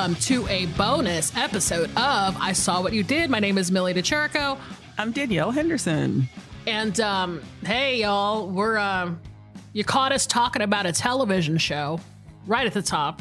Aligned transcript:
Welcome 0.00 0.16
to 0.22 0.48
a 0.48 0.64
bonus 0.64 1.36
episode 1.36 1.90
of 1.90 2.34
I 2.40 2.54
Saw 2.54 2.80
What 2.80 2.94
You 2.94 3.02
Did. 3.02 3.28
My 3.28 3.38
name 3.38 3.58
is 3.58 3.70
Millie 3.70 3.92
De 3.92 4.00
Chirico. 4.00 4.58
I'm 4.96 5.12
Danielle 5.12 5.50
Henderson. 5.50 6.26
And 6.66 6.98
um, 7.00 7.42
hey, 7.66 8.00
y'all, 8.00 8.48
we're 8.48 8.78
um, 8.78 9.20
you 9.74 9.84
caught 9.84 10.12
us 10.12 10.26
talking 10.26 10.62
about 10.62 10.86
a 10.86 10.92
television 10.92 11.58
show 11.58 12.00
right 12.46 12.66
at 12.66 12.72
the 12.72 12.80
top. 12.80 13.20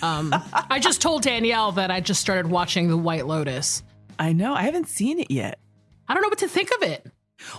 Um, 0.00 0.32
I 0.70 0.78
just 0.78 1.02
told 1.02 1.22
Danielle 1.22 1.72
that 1.72 1.90
I 1.90 1.98
just 1.98 2.20
started 2.20 2.46
watching 2.48 2.86
The 2.88 2.96
White 2.96 3.26
Lotus. 3.26 3.82
I 4.16 4.32
know 4.32 4.54
I 4.54 4.62
haven't 4.62 4.86
seen 4.86 5.18
it 5.18 5.32
yet. 5.32 5.58
I 6.06 6.14
don't 6.14 6.22
know 6.22 6.28
what 6.28 6.38
to 6.38 6.48
think 6.48 6.70
of 6.76 6.88
it. 6.88 7.04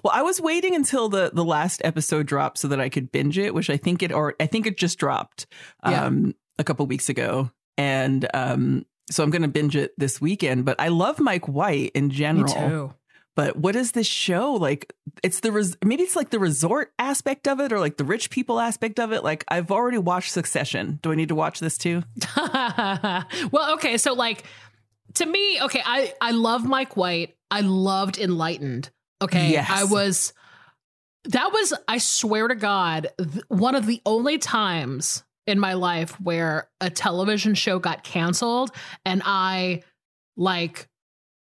Well, 0.05 0.13
I 0.15 0.21
was 0.21 0.39
waiting 0.39 0.73
until 0.73 1.09
the 1.09 1.31
the 1.33 1.43
last 1.43 1.81
episode 1.83 2.27
dropped 2.27 2.59
so 2.59 2.69
that 2.69 2.79
I 2.79 2.87
could 2.87 3.11
binge 3.11 3.37
it, 3.37 3.53
which 3.53 3.69
I 3.69 3.75
think 3.75 4.01
it 4.01 4.13
or 4.13 4.35
I 4.39 4.45
think 4.45 4.67
it 4.67 4.77
just 4.77 4.97
dropped 4.97 5.47
um, 5.83 6.27
yeah. 6.27 6.31
a 6.59 6.63
couple 6.63 6.85
weeks 6.85 7.09
ago 7.09 7.51
and 7.77 8.27
um, 8.33 8.85
so 9.09 9.23
I'm 9.23 9.29
going 9.29 9.41
to 9.43 9.47
binge 9.47 9.75
it 9.75 9.93
this 9.97 10.19
weekend. 10.19 10.65
But 10.65 10.79
I 10.79 10.89
love 10.89 11.19
Mike 11.19 11.47
White 11.47 11.91
in 11.93 12.09
general. 12.09 12.53
Me 12.53 12.69
too. 12.69 12.93
But 13.35 13.55
what 13.55 13.75
is 13.75 13.91
this 13.91 14.07
show 14.07 14.53
like? 14.53 14.93
It's 15.21 15.41
the 15.41 15.51
res- 15.51 15.77
maybe 15.85 16.01
it's 16.01 16.15
like 16.15 16.31
the 16.31 16.39
resort 16.39 16.91
aspect 16.97 17.47
of 17.47 17.59
it, 17.59 17.71
or 17.71 17.79
like 17.79 17.97
the 17.97 18.03
rich 18.03 18.31
people 18.31 18.59
aspect 18.59 18.99
of 18.99 19.11
it. 19.11 19.23
Like 19.23 19.45
I've 19.47 19.69
already 19.69 19.99
watched 19.99 20.31
Succession. 20.31 20.97
Do 21.03 21.11
I 21.11 21.15
need 21.15 21.29
to 21.29 21.35
watch 21.35 21.59
this 21.59 21.77
too? 21.77 22.01
well, 22.35 23.73
okay. 23.73 23.99
So 23.99 24.13
like 24.13 24.43
to 25.13 25.25
me, 25.25 25.61
okay, 25.61 25.83
I 25.85 26.13
I 26.19 26.31
love 26.31 26.65
Mike 26.65 26.97
White. 26.97 27.37
I 27.51 27.61
loved 27.61 28.17
Enlightened. 28.17 28.89
Okay, 29.21 29.51
yes. 29.51 29.69
I 29.69 29.83
was. 29.83 30.33
That 31.25 31.51
was, 31.51 31.73
I 31.89 31.97
swear 31.97 32.47
to 32.47 32.55
God, 32.55 33.09
th- 33.17 33.43
one 33.49 33.75
of 33.75 33.85
the 33.85 34.01
only 34.05 34.37
times 34.37 35.25
in 35.47 35.59
my 35.59 35.73
life 35.73 36.19
where 36.19 36.69
a 36.81 36.89
television 36.89 37.55
show 37.55 37.79
got 37.79 38.03
canceled 38.03 38.71
and 39.05 39.21
I 39.25 39.83
like 40.35 40.87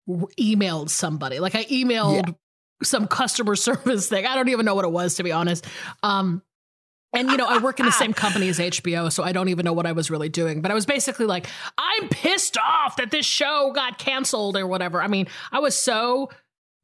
emailed 0.08 0.90
somebody. 0.90 1.40
Like 1.40 1.56
I 1.56 1.64
emailed 1.66 2.28
yeah. 2.28 2.34
some 2.84 3.08
customer 3.08 3.56
service 3.56 4.10
thing. 4.10 4.26
I 4.26 4.36
don't 4.36 4.50
even 4.50 4.66
know 4.66 4.76
what 4.76 4.86
it 4.86 4.92
was 4.92 5.16
to 5.16 5.24
be 5.24 5.32
honest. 5.32 5.66
Um 6.04 6.44
and 7.14 7.32
you 7.32 7.38
know, 7.38 7.48
I 7.48 7.60
work 7.60 7.80
in 7.80 7.86
the 7.86 7.92
same 7.94 8.14
company 8.14 8.50
as 8.50 8.60
HBO, 8.60 9.12
so 9.12 9.24
I 9.24 9.32
don't 9.32 9.48
even 9.48 9.64
know 9.64 9.74
what 9.74 9.86
I 9.86 9.94
was 9.94 10.12
really 10.12 10.30
doing. 10.30 10.62
But 10.62 10.72
I 10.72 10.74
was 10.74 10.86
basically 10.86 11.26
like, 11.26 11.48
I'm 11.78 12.10
pissed 12.10 12.58
off 12.58 12.98
that 12.98 13.12
this 13.12 13.26
show 13.26 13.72
got 13.74 13.98
canceled 13.98 14.58
or 14.58 14.68
whatever. 14.68 15.02
I 15.02 15.08
mean, 15.08 15.28
I 15.52 15.60
was 15.60 15.76
so 15.76 16.30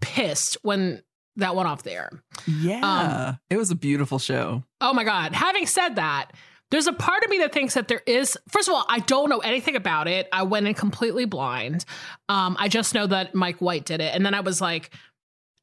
pissed 0.02 0.58
when 0.62 1.04
that 1.36 1.56
went 1.56 1.68
off 1.68 1.84
there. 1.84 2.10
Yeah. 2.48 3.28
Um, 3.30 3.40
it 3.50 3.58
was 3.58 3.70
a 3.70 3.76
beautiful 3.76 4.18
show. 4.18 4.64
Oh 4.80 4.94
my 4.94 5.04
God. 5.04 5.34
Having 5.34 5.68
said 5.68 5.96
that, 5.96 6.32
there's 6.74 6.88
a 6.88 6.94
part 6.94 7.24
of 7.24 7.30
me 7.30 7.38
that 7.38 7.54
thinks 7.54 7.76
that 7.76 7.88
there 7.88 8.02
is, 8.08 8.36
first 8.50 8.68
of 8.68 8.74
all, 8.74 8.84
I 8.90 8.98
don't 8.98 9.30
know 9.30 9.38
anything 9.38 9.76
about 9.76 10.08
it. 10.08 10.28
I 10.34 10.42
went 10.42 10.66
in 10.66 10.74
completely 10.74 11.26
blind. 11.26 11.86
Um, 12.30 12.58
I 12.60 12.68
just 12.68 12.96
know 12.96 13.06
that 13.06 13.36
Mike 13.36 13.58
White 13.58 13.86
did 13.86 14.02
it. 14.02 14.12
And 14.16 14.26
then 14.26 14.34
I 14.34 14.40
was 14.40 14.60
like, 14.60 14.90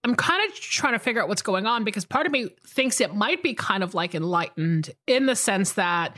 I'm 0.04 0.14
kind 0.14 0.48
of 0.48 0.54
trying 0.54 0.92
to 0.92 1.00
figure 1.00 1.20
out 1.20 1.28
what's 1.28 1.42
going 1.42 1.66
on 1.66 1.82
because 1.82 2.04
part 2.04 2.26
of 2.26 2.32
me 2.32 2.50
thinks 2.64 3.00
it 3.00 3.12
might 3.12 3.42
be 3.42 3.54
kind 3.54 3.82
of 3.82 3.92
like 3.92 4.14
enlightened 4.14 4.90
in 5.08 5.26
the 5.26 5.34
sense 5.34 5.72
that 5.72 6.16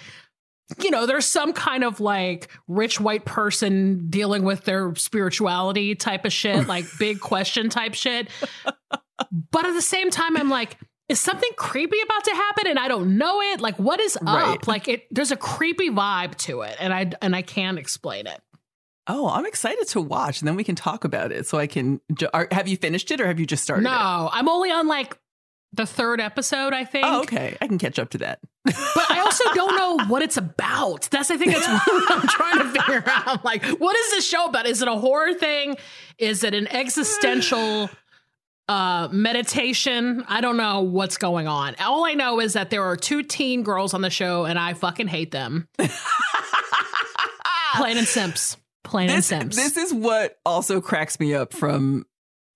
you 0.83 0.91
know, 0.91 1.07
there's 1.07 1.27
some 1.27 1.55
kind 1.55 1.85
of 1.85 1.99
like 1.99 2.51
rich 2.69 3.01
white 3.01 3.25
person 3.25 4.11
dealing 4.11 4.43
with 4.43 4.65
their 4.65 4.95
spirituality 4.95 5.95
type 5.95 6.27
of 6.27 6.35
shit, 6.35 6.67
like 6.67 6.85
big 6.99 7.19
question 7.19 7.71
type 7.71 7.95
shit. 7.95 8.29
But 9.51 9.65
at 9.67 9.73
the 9.73 9.83
same 9.83 10.11
time, 10.11 10.37
I'm 10.37 10.51
like, 10.51 10.77
is 11.13 11.21
something 11.21 11.51
creepy 11.57 12.01
about 12.03 12.25
to 12.25 12.31
happen 12.31 12.67
and 12.67 12.79
I 12.79 12.89
don't 12.89 13.19
know 13.19 13.41
it? 13.41 13.61
Like 13.61 13.79
what 13.79 14.01
is 14.01 14.19
right. 14.23 14.55
up? 14.55 14.67
Like 14.67 14.89
it 14.89 15.07
there's 15.11 15.31
a 15.31 15.37
creepy 15.37 15.91
vibe 15.91 16.37
to 16.39 16.63
it 16.63 16.77
and 16.81 16.93
I 16.93 17.13
and 17.21 17.37
I 17.37 17.43
can't 17.43 17.79
explain 17.79 18.27
it. 18.27 18.41
Oh, 19.07 19.29
I'm 19.29 19.47
excited 19.47 19.87
to 19.89 20.01
watch 20.01 20.41
and 20.41 20.49
then 20.49 20.57
we 20.57 20.65
can 20.65 20.75
talk 20.75 21.05
about 21.05 21.31
it. 21.31 21.47
So 21.47 21.59
I 21.59 21.67
can 21.67 22.01
are, 22.33 22.49
have 22.51 22.67
you 22.67 22.77
finished 22.77 23.11
it 23.11 23.21
or 23.21 23.27
have 23.27 23.39
you 23.39 23.47
just 23.47 23.63
started 23.63 23.85
No, 23.85 23.91
it? 23.91 24.37
I'm 24.39 24.49
only 24.49 24.71
on 24.71 24.89
like 24.89 25.17
the 25.75 25.87
third 25.87 26.21
episode, 26.21 26.73
I 26.73 26.85
think. 26.85 27.07
Oh, 27.07 27.23
okay. 27.23 27.57
I 27.61 27.67
can 27.67 27.79
catch 27.79 27.99
up 27.99 28.11
to 28.11 28.19
that. 28.19 28.41
but 28.65 28.75
I 29.11 29.21
also 29.21 29.45
don't 29.55 29.77
know 29.77 30.07
what 30.07 30.23
it's 30.23 30.37
about. 30.37 31.09
That's 31.11 31.31
I 31.31 31.37
think 31.37 31.53
that's 31.53 31.67
what 31.87 32.13
I'm 32.13 32.29
trying 32.29 32.59
to 32.59 32.81
figure 32.81 33.03
out. 33.07 33.45
Like, 33.45 33.65
what 33.65 33.97
is 33.97 34.11
this 34.11 34.29
show 34.29 34.47
about? 34.47 34.67
Is 34.67 34.83
it 34.83 34.89
a 34.89 34.97
horror 34.97 35.35
thing? 35.35 35.77
Is 36.19 36.45
it 36.45 36.55
an 36.55 36.69
existential 36.69 37.91
uh, 38.69 39.09
meditation. 39.11 40.25
I 40.29 40.41
don't 40.41 40.57
know 40.57 40.81
what's 40.83 41.17
going 41.17 41.47
on. 41.47 41.75
All 41.81 42.05
I 42.05 42.15
know 42.15 42.41
is 42.41 42.55
that 42.55 42.71
there 42.71 42.85
are 42.85 42.97
two 42.97 43.23
teen 43.23 43.63
girls 43.63 43.95
on 43.95 44.01
the 44.03 44.11
show, 44.11 44.45
and 44.45 44.59
I 44.59 44.75
fucking 44.75 45.09
hate 45.09 45.31
them. 45.31 45.69
Plain 47.75 47.97
and 47.97 48.07
simps. 48.07 48.57
Plain 48.85 49.09
this, 49.09 49.33
and 49.33 49.55
simps. 49.55 49.57
This 49.57 49.77
is 49.77 49.95
what 49.95 50.39
also 50.45 50.81
cracks 50.81 51.19
me 51.19 51.35
up 51.35 51.53
from 51.53 52.07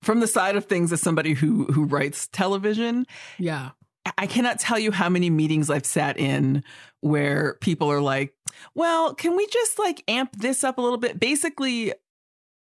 from 0.02 0.20
the 0.20 0.26
side 0.26 0.56
of 0.56 0.66
things 0.66 0.92
as 0.92 1.00
somebody 1.00 1.32
who 1.34 1.64
who 1.64 1.84
writes 1.84 2.28
television. 2.28 3.06
Yeah. 3.38 3.70
I 4.16 4.28
cannot 4.28 4.60
tell 4.60 4.78
you 4.78 4.92
how 4.92 5.08
many 5.08 5.30
meetings 5.30 5.68
I've 5.68 5.86
sat 5.86 6.16
in 6.16 6.62
where 7.00 7.54
people 7.60 7.90
are 7.90 8.00
like, 8.00 8.34
"Well, 8.74 9.14
can 9.14 9.36
we 9.36 9.46
just 9.48 9.80
like 9.80 10.04
amp 10.06 10.30
this 10.36 10.62
up 10.62 10.78
a 10.78 10.80
little 10.80 10.98
bit?" 10.98 11.18
Basically, 11.18 11.92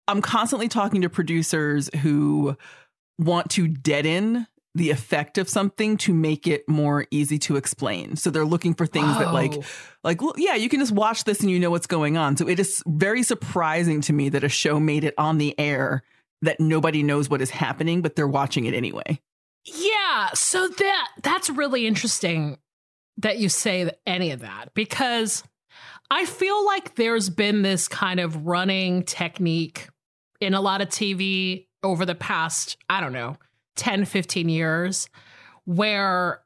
I'm 0.07 0.21
constantly 0.21 0.67
talking 0.67 1.01
to 1.01 1.09
producers 1.09 1.89
who 2.01 2.55
want 3.19 3.49
to 3.51 3.67
deaden 3.67 4.47
the 4.75 4.89
effect 4.89 5.37
of 5.37 5.47
something 5.47 5.97
to 5.97 6.13
make 6.13 6.47
it 6.47 6.67
more 6.67 7.05
easy 7.11 7.37
to 7.37 7.55
explain. 7.57 8.15
So 8.15 8.31
they're 8.31 8.45
looking 8.45 8.73
for 8.73 8.87
things 8.87 9.17
that 9.19 9.33
like 9.33 9.53
like 10.03 10.19
yeah, 10.35 10.55
you 10.55 10.67
can 10.69 10.79
just 10.79 10.91
watch 10.91 11.25
this 11.25 11.41
and 11.41 11.51
you 11.51 11.59
know 11.59 11.69
what's 11.69 11.87
going 11.87 12.17
on. 12.17 12.37
So 12.37 12.47
it 12.47 12.59
is 12.59 12.81
very 12.87 13.23
surprising 13.23 14.01
to 14.01 14.13
me 14.13 14.29
that 14.29 14.43
a 14.43 14.49
show 14.49 14.79
made 14.79 15.03
it 15.03 15.13
on 15.17 15.37
the 15.37 15.57
air 15.59 16.03
that 16.41 16.59
nobody 16.59 17.03
knows 17.03 17.29
what 17.29 17.41
is 17.41 17.51
happening 17.51 18.01
but 18.01 18.15
they're 18.15 18.27
watching 18.27 18.65
it 18.65 18.73
anyway. 18.73 19.19
Yeah, 19.65 20.29
so 20.33 20.67
that 20.67 21.07
that's 21.21 21.49
really 21.49 21.85
interesting 21.85 22.57
that 23.17 23.37
you 23.37 23.49
say 23.49 23.91
any 24.07 24.31
of 24.31 24.39
that 24.39 24.73
because 24.73 25.43
I 26.09 26.25
feel 26.25 26.65
like 26.65 26.95
there's 26.95 27.29
been 27.29 27.61
this 27.61 27.87
kind 27.87 28.19
of 28.19 28.45
running 28.45 29.03
technique 29.03 29.87
in 30.41 30.53
a 30.53 30.61
lot 30.61 30.81
of 30.81 30.89
TV 30.89 31.67
over 31.83 32.05
the 32.05 32.15
past, 32.15 32.77
I 32.89 33.01
don't 33.01 33.13
know, 33.13 33.37
10, 33.75 34.05
15 34.05 34.49
years, 34.49 35.09
where 35.65 36.41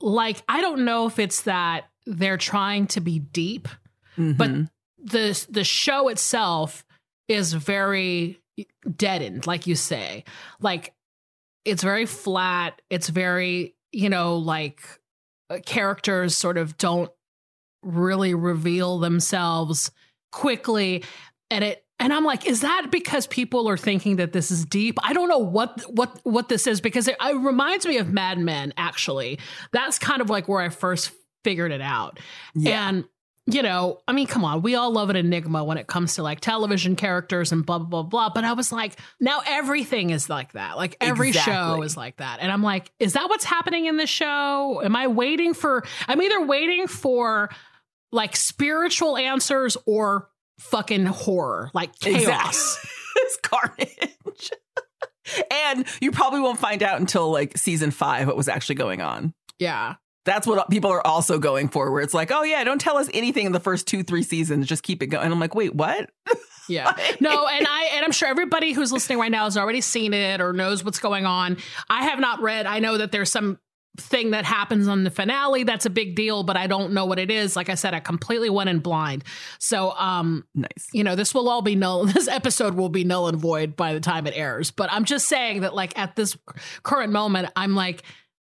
like, 0.00 0.42
I 0.48 0.60
don't 0.60 0.84
know 0.84 1.06
if 1.06 1.18
it's 1.18 1.42
that 1.42 1.86
they're 2.06 2.36
trying 2.36 2.86
to 2.88 3.00
be 3.00 3.18
deep, 3.18 3.68
mm-hmm. 4.16 4.32
but 4.32 4.50
the 5.02 5.46
the 5.50 5.64
show 5.64 6.08
itself 6.08 6.84
is 7.28 7.52
very 7.52 8.40
deadened, 8.96 9.46
like 9.46 9.66
you 9.66 9.74
say. 9.74 10.24
Like 10.60 10.94
it's 11.64 11.82
very 11.82 12.06
flat. 12.06 12.80
It's 12.90 13.08
very, 13.08 13.74
you 13.92 14.08
know, 14.08 14.36
like 14.36 14.82
uh, 15.50 15.58
characters 15.64 16.36
sort 16.36 16.58
of 16.58 16.78
don't 16.78 17.10
really 17.82 18.34
reveal 18.34 18.98
themselves 18.98 19.90
quickly 20.32 21.04
and 21.50 21.62
it 21.64 21.85
and 21.98 22.12
I'm 22.12 22.24
like, 22.24 22.46
is 22.46 22.60
that 22.60 22.88
because 22.90 23.26
people 23.26 23.68
are 23.68 23.76
thinking 23.76 24.16
that 24.16 24.32
this 24.32 24.50
is 24.50 24.64
deep? 24.64 24.98
I 25.02 25.12
don't 25.12 25.28
know 25.28 25.38
what 25.38 25.80
what 25.90 26.20
what 26.24 26.48
this 26.48 26.66
is 26.66 26.80
because 26.80 27.08
it, 27.08 27.16
it 27.20 27.36
reminds 27.36 27.86
me 27.86 27.96
of 27.98 28.12
Mad 28.12 28.38
Men. 28.38 28.74
Actually, 28.76 29.38
that's 29.72 29.98
kind 29.98 30.20
of 30.20 30.28
like 30.28 30.46
where 30.46 30.60
I 30.60 30.68
first 30.68 31.12
figured 31.42 31.72
it 31.72 31.80
out. 31.80 32.20
Yeah. 32.54 32.88
And 32.88 33.04
you 33.48 33.62
know, 33.62 34.00
I 34.08 34.12
mean, 34.12 34.26
come 34.26 34.44
on, 34.44 34.60
we 34.60 34.74
all 34.74 34.90
love 34.90 35.08
an 35.08 35.16
enigma 35.16 35.64
when 35.64 35.78
it 35.78 35.86
comes 35.86 36.16
to 36.16 36.22
like 36.22 36.40
television 36.40 36.96
characters 36.96 37.52
and 37.52 37.64
blah 37.64 37.78
blah 37.78 37.86
blah 37.86 38.02
blah. 38.02 38.30
But 38.34 38.44
I 38.44 38.52
was 38.52 38.72
like, 38.72 38.98
now 39.18 39.40
everything 39.46 40.10
is 40.10 40.28
like 40.28 40.52
that. 40.52 40.76
Like 40.76 40.96
every 41.00 41.28
exactly. 41.28 41.52
show 41.54 41.82
is 41.82 41.96
like 41.96 42.16
that. 42.16 42.40
And 42.40 42.52
I'm 42.52 42.62
like, 42.62 42.90
is 42.98 43.14
that 43.14 43.28
what's 43.30 43.44
happening 43.44 43.86
in 43.86 43.96
this 43.96 44.10
show? 44.10 44.82
Am 44.84 44.94
I 44.94 45.06
waiting 45.06 45.54
for? 45.54 45.84
I'm 46.08 46.20
either 46.20 46.44
waiting 46.44 46.88
for 46.88 47.48
like 48.12 48.36
spiritual 48.36 49.16
answers 49.16 49.76
or 49.86 50.28
fucking 50.58 51.06
horror, 51.06 51.70
like 51.74 51.98
chaos. 51.98 52.78
Exactly. 52.78 52.90
it's 53.16 53.36
carnage. 53.42 54.50
and 55.50 55.86
you 56.00 56.12
probably 56.12 56.40
won't 56.40 56.58
find 56.58 56.82
out 56.82 57.00
until 57.00 57.30
like 57.30 57.56
season 57.56 57.90
five 57.90 58.26
what 58.26 58.36
was 58.36 58.48
actually 58.48 58.76
going 58.76 59.00
on. 59.00 59.34
Yeah. 59.58 59.94
That's 60.24 60.46
what 60.46 60.68
people 60.70 60.90
are 60.90 61.06
also 61.06 61.38
going 61.38 61.68
for, 61.68 61.92
where 61.92 62.02
it's 62.02 62.12
like, 62.12 62.32
oh, 62.32 62.42
yeah, 62.42 62.64
don't 62.64 62.80
tell 62.80 62.98
us 62.98 63.08
anything 63.14 63.46
in 63.46 63.52
the 63.52 63.60
first 63.60 63.86
two, 63.86 64.02
three 64.02 64.24
seasons. 64.24 64.66
Just 64.66 64.82
keep 64.82 65.00
it 65.02 65.06
going. 65.06 65.24
And 65.24 65.32
I'm 65.32 65.38
like, 65.38 65.54
wait, 65.54 65.74
what? 65.74 66.10
Yeah. 66.68 66.96
No, 67.20 67.46
and 67.46 67.64
I 67.64 67.90
and 67.94 68.04
I'm 68.04 68.10
sure 68.10 68.28
everybody 68.28 68.72
who's 68.72 68.90
listening 68.90 69.18
right 69.18 69.30
now 69.30 69.44
has 69.44 69.56
already 69.56 69.80
seen 69.80 70.12
it 70.12 70.40
or 70.40 70.52
knows 70.52 70.84
what's 70.84 70.98
going 70.98 71.24
on. 71.24 71.58
I 71.88 72.06
have 72.06 72.18
not 72.18 72.40
read. 72.40 72.66
I 72.66 72.80
know 72.80 72.98
that 72.98 73.12
there's 73.12 73.30
some 73.30 73.60
thing 73.96 74.30
that 74.30 74.44
happens 74.44 74.88
on 74.88 75.04
the 75.04 75.10
finale 75.10 75.64
that's 75.64 75.86
a 75.86 75.90
big 75.90 76.14
deal, 76.14 76.42
but 76.42 76.56
I 76.56 76.66
don't 76.66 76.92
know 76.92 77.04
what 77.04 77.18
it 77.18 77.30
is. 77.30 77.56
Like 77.56 77.68
I 77.68 77.74
said, 77.74 77.94
I 77.94 78.00
completely 78.00 78.50
went 78.50 78.70
in 78.70 78.80
blind. 78.80 79.24
So 79.58 79.92
um 79.92 80.44
nice. 80.54 80.88
You 80.92 81.04
know, 81.04 81.14
this 81.14 81.34
will 81.34 81.48
all 81.48 81.62
be 81.62 81.74
null 81.74 82.06
this 82.06 82.28
episode 82.28 82.74
will 82.74 82.88
be 82.88 83.04
null 83.04 83.28
and 83.28 83.38
void 83.38 83.76
by 83.76 83.92
the 83.94 84.00
time 84.00 84.26
it 84.26 84.34
airs. 84.36 84.70
But 84.70 84.92
I'm 84.92 85.04
just 85.04 85.28
saying 85.28 85.60
that 85.60 85.74
like 85.74 85.98
at 85.98 86.16
this 86.16 86.36
current 86.82 87.12
moment, 87.12 87.50
I'm 87.56 87.74
like, 87.74 88.02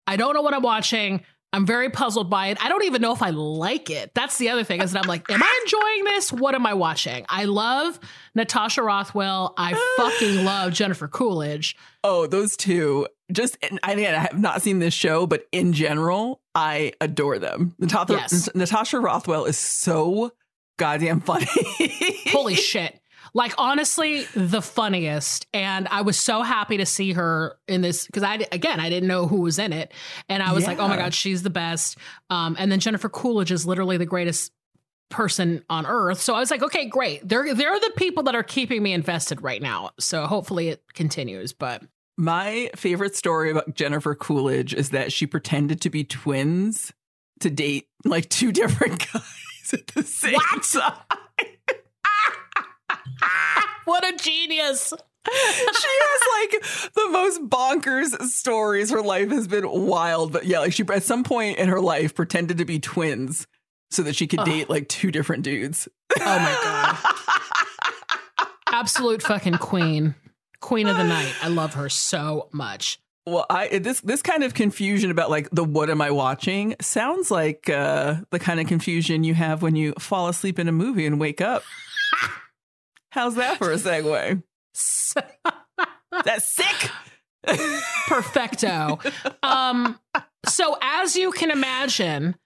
I 0.06 0.16
don't 0.16 0.34
know 0.34 0.42
what 0.42 0.54
I'm 0.54 0.62
watching. 0.62 1.22
I'm 1.52 1.64
very 1.64 1.88
puzzled 1.88 2.28
by 2.28 2.48
it. 2.48 2.62
I 2.62 2.68
don't 2.68 2.84
even 2.84 3.00
know 3.00 3.12
if 3.12 3.22
I 3.22 3.30
like 3.30 3.88
it. 3.88 4.12
That's 4.14 4.36
the 4.36 4.50
other 4.50 4.64
thing 4.64 4.82
is 4.82 4.92
that 4.92 5.04
I'm 5.04 5.08
like, 5.08 5.30
am 5.30 5.42
I 5.42 5.60
enjoying 5.64 6.04
this? 6.04 6.32
What 6.32 6.54
am 6.54 6.66
I 6.66 6.74
watching? 6.74 7.24
I 7.28 7.44
love 7.46 7.98
Natasha 8.34 8.82
Rothwell. 8.82 9.54
I 9.56 9.72
fucking 9.96 10.44
love 10.44 10.74
Jennifer 10.74 11.08
Coolidge. 11.08 11.74
Oh, 12.04 12.26
those 12.26 12.56
two. 12.56 13.06
Just 13.32 13.56
I 13.82 13.94
mean, 13.94 14.06
I 14.06 14.18
have 14.18 14.38
not 14.38 14.62
seen 14.62 14.78
this 14.78 14.94
show, 14.94 15.26
but 15.26 15.46
in 15.52 15.72
general, 15.72 16.40
I 16.54 16.92
adore 17.00 17.38
them. 17.38 17.74
Natasha, 17.78 18.12
yes. 18.12 18.54
Natasha 18.54 19.00
Rothwell 19.00 19.46
is 19.46 19.56
so 19.56 20.32
goddamn 20.78 21.20
funny. 21.20 21.46
Holy 22.28 22.54
shit. 22.56 23.00
Like 23.34 23.54
honestly, 23.58 24.24
the 24.34 24.62
funniest. 24.62 25.46
And 25.52 25.88
I 25.88 26.02
was 26.02 26.18
so 26.18 26.42
happy 26.42 26.78
to 26.78 26.86
see 26.86 27.12
her 27.12 27.56
in 27.66 27.80
this 27.80 28.06
because 28.06 28.22
I 28.22 28.46
again 28.52 28.80
I 28.80 28.88
didn't 28.88 29.08
know 29.08 29.26
who 29.26 29.40
was 29.40 29.58
in 29.58 29.72
it, 29.72 29.92
and 30.28 30.42
I 30.42 30.52
was 30.52 30.64
yeah. 30.64 30.70
like, 30.70 30.78
oh 30.78 30.88
my 30.88 30.96
god, 30.96 31.14
she's 31.14 31.42
the 31.42 31.50
best. 31.50 31.98
Um, 32.30 32.56
and 32.58 32.70
then 32.70 32.80
Jennifer 32.80 33.08
Coolidge 33.08 33.52
is 33.52 33.66
literally 33.66 33.96
the 33.96 34.06
greatest 34.06 34.52
person 35.08 35.64
on 35.70 35.86
earth. 35.86 36.20
So 36.20 36.34
I 36.34 36.40
was 36.40 36.50
like, 36.50 36.62
okay, 36.62 36.86
great. 36.86 37.26
They're 37.26 37.54
they're 37.54 37.80
the 37.80 37.92
people 37.96 38.24
that 38.24 38.34
are 38.34 38.42
keeping 38.42 38.82
me 38.82 38.92
invested 38.92 39.42
right 39.42 39.62
now. 39.62 39.90
So 39.98 40.26
hopefully 40.26 40.68
it 40.68 40.82
continues. 40.94 41.52
But 41.52 41.82
my 42.16 42.70
favorite 42.74 43.16
story 43.16 43.50
about 43.50 43.74
Jennifer 43.74 44.14
Coolidge 44.14 44.74
is 44.74 44.90
that 44.90 45.12
she 45.12 45.26
pretended 45.26 45.80
to 45.82 45.90
be 45.90 46.04
twins 46.04 46.92
to 47.40 47.50
date 47.50 47.88
like 48.04 48.28
two 48.28 48.52
different 48.52 49.06
guys 49.12 49.72
at 49.72 49.86
the 49.88 50.02
same 50.02 50.34
what? 50.34 50.62
time. 50.62 50.92
what 53.84 54.06
a 54.06 54.16
genius. 54.16 54.92
she 55.28 55.88
has 56.00 56.52
like 56.52 56.92
the 56.94 57.08
most 57.10 57.40
bonkers 57.48 58.20
stories. 58.30 58.90
Her 58.90 59.02
life 59.02 59.30
has 59.30 59.46
been 59.46 59.68
wild, 59.68 60.32
but 60.32 60.46
yeah, 60.46 60.60
like 60.60 60.72
she 60.72 60.84
at 60.92 61.02
some 61.02 61.24
point 61.24 61.58
in 61.58 61.68
her 61.68 61.80
life 61.80 62.14
pretended 62.14 62.58
to 62.58 62.64
be 62.64 62.78
twins 62.78 63.46
so 63.90 64.02
that 64.02 64.16
she 64.16 64.26
could 64.26 64.44
date 64.44 64.70
like 64.70 64.88
two 64.88 65.10
different 65.10 65.42
dudes. 65.42 65.88
Oh 66.18 66.24
my 66.24 66.58
god. 66.62 68.48
Absolute 68.72 69.22
fucking 69.22 69.58
queen. 69.58 70.14
Queen 70.60 70.86
of 70.86 70.96
the 70.96 71.04
night. 71.04 71.32
I 71.42 71.48
love 71.48 71.74
her 71.74 71.88
so 71.88 72.48
much. 72.52 72.98
Well, 73.26 73.46
I 73.50 73.78
this 73.78 74.00
this 74.00 74.22
kind 74.22 74.42
of 74.42 74.54
confusion 74.54 75.10
about 75.10 75.30
like 75.30 75.48
the 75.50 75.62
what 75.64 75.90
am 75.90 76.00
I 76.00 76.10
watching 76.10 76.74
sounds 76.80 77.30
like 77.30 77.68
uh 77.68 78.16
the 78.30 78.38
kind 78.38 78.58
of 78.58 78.66
confusion 78.66 79.22
you 79.24 79.34
have 79.34 79.62
when 79.62 79.76
you 79.76 79.92
fall 79.98 80.28
asleep 80.28 80.58
in 80.58 80.68
a 80.68 80.72
movie 80.72 81.06
and 81.06 81.20
wake 81.20 81.40
up. 81.40 81.62
How's 83.10 83.36
that 83.36 83.58
for 83.58 83.72
a 83.72 83.76
segue? 83.76 84.42
That's 86.24 86.54
sick. 86.54 86.90
Perfecto. 88.06 88.98
Um, 89.42 89.98
so 90.46 90.76
as 90.82 91.16
you 91.16 91.32
can 91.32 91.50
imagine, 91.50 92.36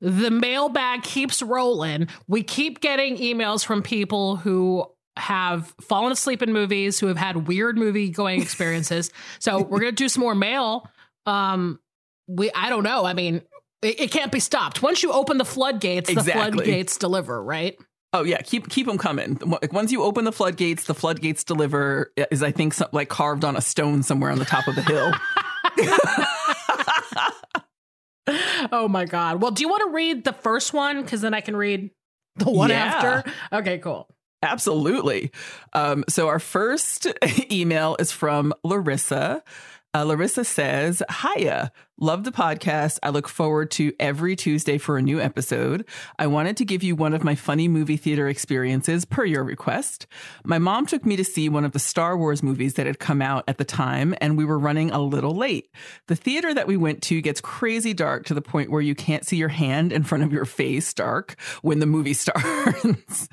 the 0.00 0.30
mailbag 0.30 1.02
keeps 1.02 1.42
rolling. 1.42 2.08
We 2.26 2.42
keep 2.42 2.80
getting 2.80 3.16
emails 3.16 3.64
from 3.64 3.82
people 3.82 4.36
who 4.36 4.86
have 5.16 5.74
fallen 5.80 6.12
asleep 6.12 6.42
in 6.42 6.52
movies, 6.52 7.00
who 7.00 7.08
have 7.08 7.16
had 7.16 7.48
weird 7.48 7.76
movie 7.76 8.08
going 8.08 8.40
experiences. 8.40 9.10
so 9.38 9.62
we're 9.62 9.80
gonna 9.80 9.92
do 9.92 10.08
some 10.08 10.20
more 10.20 10.34
mail. 10.34 10.88
Um, 11.26 11.80
we 12.28 12.50
I 12.54 12.68
don't 12.68 12.84
know. 12.84 13.04
I 13.04 13.14
mean, 13.14 13.42
it, 13.82 14.00
it 14.00 14.10
can't 14.10 14.30
be 14.30 14.40
stopped. 14.40 14.82
Once 14.82 15.02
you 15.02 15.12
open 15.12 15.38
the 15.38 15.44
floodgates, 15.44 16.08
exactly. 16.08 16.32
the 16.32 16.38
floodgates 16.38 16.96
deliver, 16.98 17.42
right? 17.42 17.76
Oh 18.12 18.24
yeah, 18.24 18.40
keep 18.40 18.68
keep 18.70 18.86
them 18.86 18.96
coming. 18.96 19.38
Once 19.70 19.92
you 19.92 20.02
open 20.02 20.24
the 20.24 20.32
floodgates, 20.32 20.84
the 20.84 20.94
floodgates 20.94 21.44
deliver. 21.44 22.12
Is 22.30 22.42
I 22.42 22.52
think 22.52 22.72
some, 22.74 22.88
like 22.92 23.08
carved 23.08 23.44
on 23.44 23.56
a 23.56 23.60
stone 23.60 24.02
somewhere 24.02 24.30
on 24.30 24.38
the 24.38 24.46
top 24.46 24.66
of 24.66 24.74
the 24.74 24.82
hill. 24.82 25.12
oh 28.72 28.88
my 28.88 29.04
god! 29.04 29.42
Well, 29.42 29.50
do 29.50 29.62
you 29.62 29.68
want 29.68 29.82
to 29.86 29.94
read 29.94 30.24
the 30.24 30.32
first 30.32 30.72
one 30.72 31.02
because 31.02 31.20
then 31.20 31.34
I 31.34 31.42
can 31.42 31.54
read 31.54 31.90
the 32.36 32.50
one 32.50 32.70
yeah. 32.70 32.76
after? 32.76 33.32
Okay, 33.52 33.78
cool. 33.78 34.08
Absolutely. 34.42 35.30
Um, 35.72 36.04
so 36.08 36.28
our 36.28 36.38
first 36.38 37.06
email 37.52 37.96
is 37.98 38.12
from 38.12 38.54
Larissa. 38.64 39.42
Uh, 39.94 40.04
Larissa 40.04 40.44
says, 40.44 41.02
Hiya, 41.10 41.72
love 42.00 42.24
the 42.24 42.30
podcast. 42.30 42.98
I 43.02 43.10
look 43.10 43.28
forward 43.28 43.70
to 43.72 43.92
every 43.98 44.36
Tuesday 44.36 44.78
for 44.78 44.98
a 44.98 45.02
new 45.02 45.20
episode. 45.20 45.84
I 46.18 46.26
wanted 46.28 46.56
to 46.58 46.64
give 46.64 46.82
you 46.82 46.94
one 46.94 47.12
of 47.12 47.24
my 47.24 47.34
funny 47.34 47.66
movie 47.66 47.96
theater 47.96 48.28
experiences 48.28 49.04
per 49.04 49.24
your 49.24 49.42
request. 49.42 50.06
My 50.44 50.58
mom 50.58 50.86
took 50.86 51.04
me 51.04 51.16
to 51.16 51.24
see 51.24 51.48
one 51.48 51.64
of 51.64 51.72
the 51.72 51.78
Star 51.78 52.16
Wars 52.16 52.42
movies 52.42 52.74
that 52.74 52.86
had 52.86 52.98
come 52.98 53.20
out 53.20 53.44
at 53.48 53.58
the 53.58 53.64
time, 53.64 54.14
and 54.20 54.36
we 54.36 54.44
were 54.44 54.58
running 54.58 54.90
a 54.90 55.00
little 55.00 55.34
late. 55.34 55.70
The 56.06 56.16
theater 56.16 56.54
that 56.54 56.68
we 56.68 56.76
went 56.76 57.02
to 57.04 57.20
gets 57.20 57.40
crazy 57.40 57.94
dark 57.94 58.26
to 58.26 58.34
the 58.34 58.42
point 58.42 58.70
where 58.70 58.82
you 58.82 58.94
can't 58.94 59.26
see 59.26 59.36
your 59.36 59.48
hand 59.48 59.92
in 59.92 60.04
front 60.04 60.24
of 60.24 60.32
your 60.32 60.44
face 60.44 60.94
dark 60.94 61.36
when 61.62 61.80
the 61.80 61.86
movie 61.86 62.14
starts. 62.14 63.28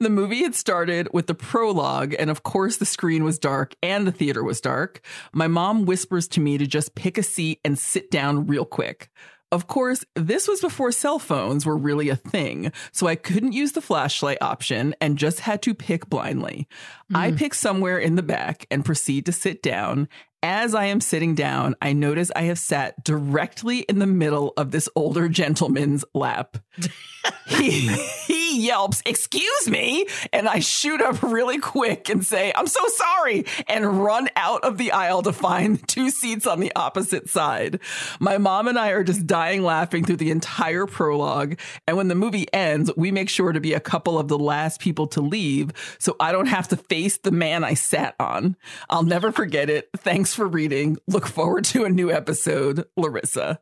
the 0.00 0.10
movie 0.10 0.42
had 0.42 0.54
started 0.54 1.08
with 1.12 1.26
the 1.26 1.34
prologue, 1.34 2.14
and 2.18 2.30
of 2.30 2.42
course, 2.42 2.78
the 2.78 2.86
screen 2.86 3.24
was 3.24 3.38
dark 3.38 3.74
and 3.82 4.06
the 4.06 4.12
theater 4.12 4.42
was 4.42 4.60
dark. 4.60 5.00
My 5.32 5.46
mom 5.46 5.84
whispers 5.84 6.26
to 6.28 6.40
me 6.40 6.56
to 6.58 6.66
just 6.66 6.94
pick 6.94 7.18
a 7.18 7.22
seat 7.22 7.60
and 7.64 7.78
sit 7.78 7.97
down 8.10 8.46
real 8.46 8.64
quick. 8.64 9.10
Of 9.50 9.66
course, 9.66 10.04
this 10.14 10.46
was 10.46 10.60
before 10.60 10.92
cell 10.92 11.18
phones 11.18 11.64
were 11.64 11.76
really 11.76 12.10
a 12.10 12.16
thing, 12.16 12.70
so 12.92 13.06
I 13.06 13.16
couldn't 13.16 13.52
use 13.52 13.72
the 13.72 13.80
flashlight 13.80 14.36
option 14.42 14.94
and 15.00 15.16
just 15.16 15.40
had 15.40 15.62
to 15.62 15.74
pick 15.74 16.10
blindly. 16.10 16.68
Mm. 17.10 17.16
I 17.16 17.32
pick 17.32 17.54
somewhere 17.54 17.98
in 17.98 18.16
the 18.16 18.22
back 18.22 18.66
and 18.70 18.84
proceed 18.84 19.24
to 19.24 19.32
sit 19.32 19.62
down, 19.62 20.06
as 20.42 20.72
I 20.72 20.84
am 20.84 21.00
sitting 21.00 21.34
down, 21.34 21.74
I 21.82 21.92
notice 21.92 22.30
I 22.36 22.42
have 22.42 22.60
sat 22.60 23.02
directly 23.02 23.80
in 23.80 23.98
the 23.98 24.06
middle 24.06 24.52
of 24.56 24.70
this 24.70 24.88
older 24.94 25.28
gentleman's 25.28 26.04
lap. 26.14 26.58
he, 27.46 27.88
he 28.26 28.37
yelps, 28.56 29.02
Excuse 29.06 29.68
me. 29.68 30.06
And 30.32 30.48
I 30.48 30.60
shoot 30.60 31.00
up 31.00 31.22
really 31.22 31.58
quick 31.58 32.08
and 32.08 32.24
say, 32.24 32.52
I'm 32.54 32.66
so 32.66 32.80
sorry, 32.88 33.44
and 33.68 34.02
run 34.04 34.28
out 34.36 34.64
of 34.64 34.78
the 34.78 34.92
aisle 34.92 35.22
to 35.22 35.32
find 35.32 35.86
two 35.88 36.10
seats 36.10 36.46
on 36.46 36.60
the 36.60 36.72
opposite 36.76 37.28
side. 37.28 37.80
My 38.20 38.38
mom 38.38 38.68
and 38.68 38.78
I 38.78 38.90
are 38.90 39.04
just 39.04 39.26
dying 39.26 39.62
laughing 39.62 40.04
through 40.04 40.16
the 40.16 40.30
entire 40.30 40.86
prologue. 40.86 41.58
And 41.86 41.96
when 41.96 42.08
the 42.08 42.14
movie 42.14 42.52
ends, 42.52 42.90
we 42.96 43.10
make 43.10 43.28
sure 43.28 43.52
to 43.52 43.60
be 43.60 43.72
a 43.74 43.80
couple 43.80 44.18
of 44.18 44.28
the 44.28 44.38
last 44.38 44.80
people 44.80 45.06
to 45.08 45.20
leave 45.20 45.72
so 45.98 46.16
I 46.20 46.32
don't 46.32 46.46
have 46.46 46.68
to 46.68 46.76
face 46.76 47.18
the 47.18 47.30
man 47.30 47.64
I 47.64 47.74
sat 47.74 48.14
on. 48.20 48.56
I'll 48.90 49.02
never 49.02 49.32
forget 49.32 49.70
it. 49.70 49.88
Thanks 49.96 50.34
for 50.34 50.46
reading. 50.46 50.96
Look 51.06 51.26
forward 51.26 51.64
to 51.66 51.84
a 51.84 51.88
new 51.90 52.10
episode, 52.10 52.86
Larissa. 52.96 53.60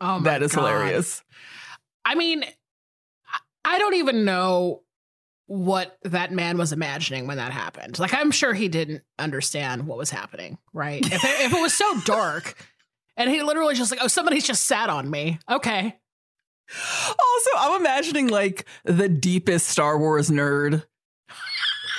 Oh 0.00 0.18
my 0.18 0.24
That 0.30 0.42
is 0.42 0.52
God. 0.54 0.62
hilarious. 0.62 1.22
I 2.04 2.14
mean, 2.16 2.44
I 3.64 3.78
don't 3.78 3.94
even 3.94 4.24
know 4.24 4.82
what 5.46 5.98
that 6.04 6.32
man 6.32 6.56
was 6.56 6.72
imagining 6.72 7.26
when 7.26 7.36
that 7.36 7.52
happened. 7.52 7.98
Like, 7.98 8.14
I'm 8.14 8.30
sure 8.30 8.54
he 8.54 8.68
didn't 8.68 9.02
understand 9.18 9.86
what 9.86 9.98
was 9.98 10.10
happening, 10.10 10.58
right? 10.72 11.04
If 11.04 11.24
it, 11.24 11.40
if 11.46 11.52
it 11.52 11.60
was 11.60 11.74
so 11.74 12.00
dark 12.04 12.56
and 13.16 13.28
he 13.28 13.42
literally 13.42 13.74
just 13.74 13.90
like, 13.90 14.00
oh, 14.02 14.08
somebody's 14.08 14.46
just 14.46 14.64
sat 14.64 14.88
on 14.88 15.10
me. 15.10 15.38
Okay. 15.50 15.98
Also, 17.08 17.50
I'm 17.58 17.80
imagining 17.80 18.28
like 18.28 18.66
the 18.84 19.08
deepest 19.08 19.68
Star 19.68 19.98
Wars 19.98 20.30
nerd 20.30 20.84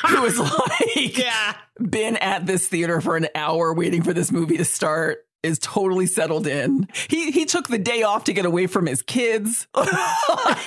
who 0.07 0.21
was 0.21 0.39
like, 0.39 1.17
yeah. 1.17 1.55
been 1.79 2.17
at 2.17 2.45
this 2.45 2.67
theater 2.67 3.01
for 3.01 3.15
an 3.15 3.27
hour 3.35 3.73
waiting 3.73 4.03
for 4.03 4.13
this 4.13 4.31
movie 4.31 4.57
to 4.57 4.65
start 4.65 5.19
is 5.43 5.59
totally 5.59 6.05
settled 6.05 6.47
in. 6.47 6.87
He 7.09 7.31
he 7.31 7.45
took 7.45 7.67
the 7.67 7.77
day 7.77 8.03
off 8.03 8.23
to 8.25 8.33
get 8.33 8.45
away 8.45 8.67
from 8.67 8.85
his 8.85 9.01
kids. 9.01 9.67
I 9.75 10.59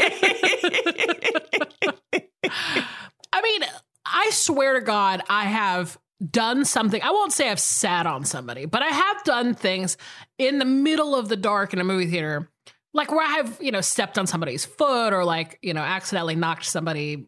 mean, 3.42 3.62
I 4.04 4.30
swear 4.32 4.74
to 4.74 4.80
God, 4.80 5.22
I 5.28 5.44
have 5.44 5.98
done 6.30 6.64
something. 6.64 7.00
I 7.02 7.10
won't 7.10 7.32
say 7.32 7.50
I've 7.50 7.60
sat 7.60 8.06
on 8.06 8.24
somebody, 8.24 8.66
but 8.66 8.82
I 8.82 8.88
have 8.88 9.24
done 9.24 9.54
things 9.54 9.96
in 10.38 10.58
the 10.58 10.64
middle 10.64 11.14
of 11.14 11.28
the 11.28 11.36
dark 11.36 11.72
in 11.72 11.80
a 11.80 11.84
movie 11.84 12.06
theater 12.06 12.50
like 12.96 13.10
where 13.12 13.24
I 13.24 13.30
have, 13.36 13.58
you 13.60 13.70
know, 13.70 13.80
stepped 13.82 14.18
on 14.18 14.26
somebody's 14.26 14.64
foot 14.64 15.12
or 15.12 15.24
like, 15.24 15.58
you 15.62 15.74
know, 15.74 15.82
accidentally 15.82 16.34
knocked 16.34 16.64
somebody, 16.64 17.26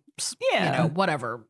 Yeah. 0.51 0.65
you 0.65 0.79
know, 0.79 0.89
whatever. 0.89 1.47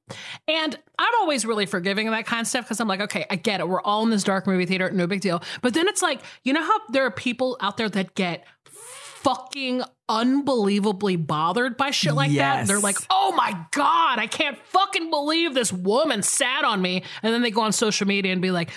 And 0.49 0.77
I'm 0.99 1.13
always 1.21 1.47
really 1.47 1.67
forgiving 1.67 2.09
of 2.09 2.13
that 2.15 2.27
kind 2.27 2.41
of 2.41 2.47
stuff 2.49 2.65
because 2.65 2.81
I'm 2.81 2.89
like, 2.89 3.01
okay, 3.01 3.25
I 3.31 3.37
get 3.37 3.61
it. 3.61 3.69
We're 3.69 3.81
all 3.81 4.03
in 4.03 4.11
this 4.11 4.25
dark 4.25 4.47
movie 4.49 4.67
theater, 4.67 4.91
no 4.91 5.07
big 5.07 5.21
deal. 5.21 5.41
But 5.63 5.73
then 5.75 5.87
it's 5.87 6.03
like, 6.03 6.21
you 6.43 6.53
know 6.53 6.63
how 6.65 6.81
there 6.89 7.07
are 7.07 7.11
people 7.13 7.57
out 7.61 7.77
there 7.77 7.89
that 7.89 8.17
get 8.17 8.45
fucking 8.65 9.83
unbelievably 10.09 11.17
bothered 11.17 11.77
by 11.77 11.91
shit 11.93 12.15
like 12.15 12.31
that? 12.31 12.35
Yes. 12.35 12.69
They're 12.69 12.81
like, 12.81 12.97
oh 13.11 13.33
my 13.37 13.57
God, 13.71 14.19
I 14.19 14.27
can't 14.27 14.59
fucking 14.67 15.11
believe 15.11 15.55
this 15.55 15.73
woman 15.73 16.23
sat 16.23 16.65
on 16.65 16.83
me. 16.83 17.05
And 17.23 17.33
then 17.33 17.43
they 17.43 17.51
go 17.53 17.61
on 17.63 17.73
social 17.73 18.07
media 18.07 18.33
and 18.33 18.43
be 18.43 18.51
like, 18.51 18.71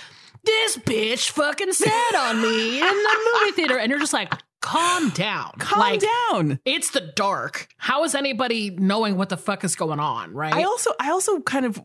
this 0.43 0.77
bitch 0.77 1.29
fucking 1.31 1.71
sat 1.73 2.15
on 2.15 2.41
me 2.41 2.79
in 2.79 2.85
the 2.87 3.31
movie 3.33 3.51
theater. 3.53 3.77
And 3.77 3.89
you're 3.89 3.99
just 3.99 4.13
like, 4.13 4.31
calm 4.61 5.09
down. 5.09 5.51
Calm 5.59 5.79
like, 5.79 6.01
down. 6.01 6.59
It's 6.65 6.91
the 6.91 7.01
dark. 7.01 7.67
How 7.77 8.03
is 8.03 8.15
anybody 8.15 8.69
knowing 8.69 9.17
what 9.17 9.29
the 9.29 9.37
fuck 9.37 9.63
is 9.63 9.75
going 9.75 9.99
on, 9.99 10.33
right? 10.33 10.53
I 10.53 10.63
also 10.63 10.91
I 10.99 11.11
also 11.11 11.41
kind 11.41 11.65
of 11.65 11.81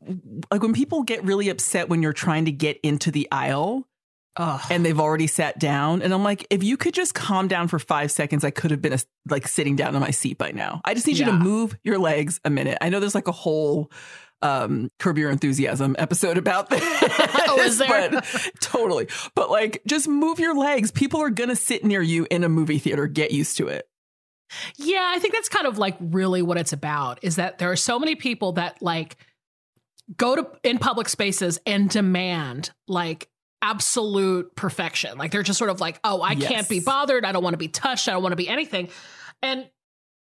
like 0.51 0.63
when 0.63 0.75
people 0.75 1.03
get 1.03 1.25
really 1.25 1.49
upset 1.49 1.89
when 1.89 2.03
you're 2.03 2.13
trying 2.13 2.45
to 2.45 2.53
get 2.53 2.79
into 2.83 3.11
the 3.11 3.27
aisle 3.33 3.89
Ugh. 4.37 4.61
and 4.71 4.85
they've 4.85 5.01
already 5.01 5.27
sat 5.27 5.59
down 5.59 6.03
and 6.03 6.13
I'm 6.13 6.23
like 6.23 6.47
if 6.51 6.63
you 6.63 6.77
could 6.77 6.93
just 6.93 7.15
calm 7.15 7.49
down 7.49 7.69
for 7.69 7.79
5 7.79 8.11
seconds 8.11 8.45
I 8.45 8.51
could 8.51 8.71
have 8.71 8.83
been 8.83 8.93
a, 8.93 8.99
like 9.29 9.49
sitting 9.49 9.77
down 9.77 9.95
in 9.95 10.01
my 10.01 10.11
seat 10.11 10.37
by 10.37 10.53
now. 10.53 10.83
I 10.85 10.95
just 10.95 11.07
need 11.07 11.19
you 11.19 11.25
to 11.25 11.33
move 11.33 11.77
your 11.83 11.99
legs 11.99 12.41
a 12.45 12.51
minute. 12.51 12.79
I 12.81 12.91
know 12.91 13.01
there's 13.01 13.15
like 13.15 13.29
a 13.29 13.33
whole 13.33 13.91
um 14.43 14.91
curb 14.99 15.17
your 15.19 15.31
enthusiasm 15.31 15.97
episode 15.99 16.39
about 16.39 16.69
this. 16.71 16.83
Oh, 17.49 17.61
is 17.63 17.79
there? 17.89 18.11
But 18.11 18.25
totally. 18.61 19.09
But 19.35 19.51
like 19.51 19.83
just 19.87 20.09
move 20.09 20.39
your 20.39 20.55
legs. 20.57 20.91
People 20.91 21.21
are 21.23 21.31
to 21.49 21.57
sit 21.57 21.85
near 21.85 22.03
you 22.03 22.27
in 22.31 22.45
a 22.45 22.49
movie 22.49 22.79
theater. 22.79 23.07
Get 23.07 23.31
used 23.33 23.57
to 23.59 23.69
it. 23.69 23.89
Yeah, 24.77 25.03
I 25.15 25.19
think 25.19 25.33
that's 25.35 25.49
kind 25.49 25.67
of 25.67 25.79
like 25.79 25.97
really 26.01 26.43
what 26.43 26.57
it's 26.59 26.73
about 26.73 27.19
is 27.23 27.37
that 27.37 27.59
there 27.59 27.71
are 27.73 27.77
so 27.77 27.99
many 27.99 28.15
people 28.15 28.53
that 28.53 28.81
like 28.83 29.17
go 30.17 30.37
to 30.37 30.47
in 30.63 30.79
public 30.79 31.09
spaces 31.09 31.59
and 31.67 31.89
demand 31.91 32.71
like 32.87 33.29
absolute 33.63 34.55
perfection. 34.55 35.19
Like 35.19 35.33
they're 35.33 35.43
just 35.43 35.59
sort 35.59 35.71
of 35.71 35.81
like, 35.81 35.99
"Oh, 36.05 36.21
I 36.21 36.33
Yes. 36.33 36.49
can't 36.49 36.69
be 36.69 36.81
bothered. 36.81 37.25
I 37.25 37.33
don't 37.33 37.43
want 37.43 37.55
to 37.55 37.59
be 37.59 37.69
touched. 37.69 38.07
I 38.09 38.13
don't 38.13 38.23
want 38.23 38.33
to 38.33 38.37
be 38.37 38.49
anything." 38.49 38.89
And 39.43 39.69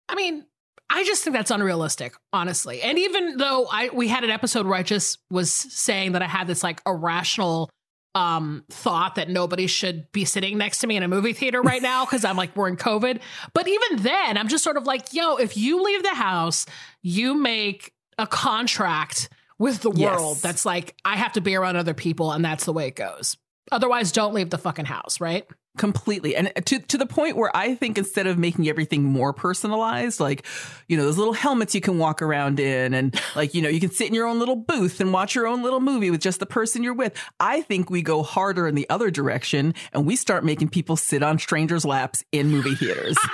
I 0.10 0.16
mean, 0.16 0.46
I 0.90 1.04
just 1.04 1.24
think 1.24 1.36
that's 1.36 1.52
unrealistic, 1.52 2.16
honestly. 2.34 2.82
And 2.82 2.98
even 2.98 3.38
though 3.38 3.68
I 3.72 3.90
we 3.94 4.08
had 4.08 4.24
an 4.24 4.30
episode 4.32 4.66
where 4.66 4.76
I 4.78 4.84
just 4.84 5.20
was 5.30 5.54
saying 5.54 6.14
that 6.14 6.22
I 6.22 6.28
had 6.28 6.48
this 6.48 6.64
like 6.64 6.82
irrational 6.86 7.70
um 8.16 8.66
thought 8.72 9.16
that 9.16 9.30
nobody 9.30 9.68
should 9.68 10.12
be 10.12 10.26
sitting 10.26 10.58
next 10.58 10.80
to 10.80 10.88
me 10.88 10.98
in 10.98 11.04
a 11.04 11.08
movie 11.08 11.34
theater 11.34 11.62
right 11.62 11.82
now 11.82 12.06
because 12.06 12.26
I'm 12.26 12.38
like 12.38 12.56
we're 12.56 12.68
in 12.68 12.76
COVID. 12.78 13.20
But 13.54 13.68
even 13.68 14.04
then, 14.04 14.38
I'm 14.38 14.48
just 14.48 14.64
sort 14.64 14.78
of 14.78 14.86
like, 14.86 15.14
yo, 15.14 15.36
if 15.36 15.56
you 15.56 15.84
leave 15.84 16.02
the 16.04 16.16
house, 16.16 16.66
you 17.04 17.36
make 17.36 17.94
a 18.18 18.26
contract 18.26 19.30
with 19.60 19.82
the 19.82 19.92
Yes. 19.92 20.20
world 20.20 20.38
that's 20.42 20.66
like 20.66 20.96
I 21.06 21.18
have 21.18 21.34
to 21.34 21.42
be 21.42 21.56
around 21.56 21.76
other 21.76 21.94
people 21.94 22.32
and 22.32 22.44
that's 22.44 22.66
the 22.66 22.74
way 22.74 22.88
it 22.88 22.96
goes. 22.96 23.38
Otherwise, 23.72 24.12
don't 24.12 24.34
leave 24.34 24.50
the 24.50 24.58
fucking 24.58 24.86
house, 24.86 25.22
right? 25.22 25.46
Completely. 25.80 26.36
And 26.36 26.52
to 26.66 26.80
to 26.80 26.98
the 26.98 27.06
point 27.06 27.38
where 27.38 27.56
i 27.56 27.74
think 27.74 27.98
instead 27.98 28.28
of 28.28 28.38
making 28.38 28.68
everything 28.68 29.04
more 29.04 29.32
personalized 29.32 30.20
like 30.20 30.46
you 30.88 30.98
know 30.98 31.04
those 31.04 31.18
little 31.18 31.34
helmets 31.34 31.74
you 31.74 31.82
can 31.82 31.98
walk 31.98 32.22
around 32.22 32.60
in 32.60 32.94
and 32.94 33.20
like 33.36 33.54
you 33.54 33.62
know 33.62 33.70
you 33.70 33.80
can 33.80 33.90
sit 33.90 34.08
in 34.08 34.14
your 34.14 34.28
own 34.28 34.40
little 34.40 34.58
booth 34.58 35.00
and 35.00 35.14
watch 35.14 35.34
your 35.34 35.48
own 35.48 35.64
little 35.64 35.80
movie 35.80 36.12
with 36.12 36.20
just 36.20 36.40
the 36.40 36.46
person 36.46 36.84
you're 36.84 36.94
with 36.94 37.14
i 37.40 37.62
think 37.62 37.90
we 37.90 38.02
go 38.02 38.22
harder 38.22 38.68
in 38.68 38.76
the 38.76 38.90
other 38.90 39.10
direction 39.10 39.74
and 39.94 40.06
we 40.06 40.16
start 40.16 40.44
making 40.44 40.68
people 40.68 40.98
sit 40.98 41.24
on 41.24 41.40
strangers 41.40 41.86
laps 41.86 42.24
in 42.32 42.50
movie 42.50 42.76
theaters. 42.76 43.18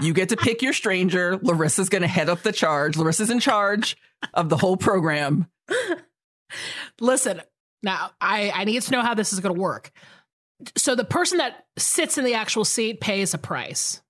You 0.00 0.12
get 0.12 0.28
to 0.28 0.36
pick 0.36 0.62
your 0.62 0.74
stranger. 0.74 1.38
Larissa's 1.38 1.88
going 1.88 2.02
to 2.02 2.08
head 2.08 2.28
up 2.28 2.42
the 2.42 2.52
charge. 2.52 2.96
Larissa's 2.96 3.30
in 3.30 3.40
charge 3.40 3.96
of 4.34 4.48
the 4.48 4.56
whole 4.56 4.76
program. 4.76 5.48
Listen, 7.00 7.40
now 7.82 8.10
I, 8.20 8.52
I 8.54 8.64
need 8.64 8.82
to 8.82 8.92
know 8.92 9.02
how 9.02 9.14
this 9.14 9.32
is 9.32 9.40
going 9.40 9.54
to 9.54 9.60
work. 9.60 9.90
So 10.76 10.94
the 10.94 11.04
person 11.04 11.38
that 11.38 11.66
sits 11.76 12.18
in 12.18 12.24
the 12.24 12.34
actual 12.34 12.64
seat 12.64 13.00
pays 13.00 13.32
a 13.34 13.38
price, 13.38 14.00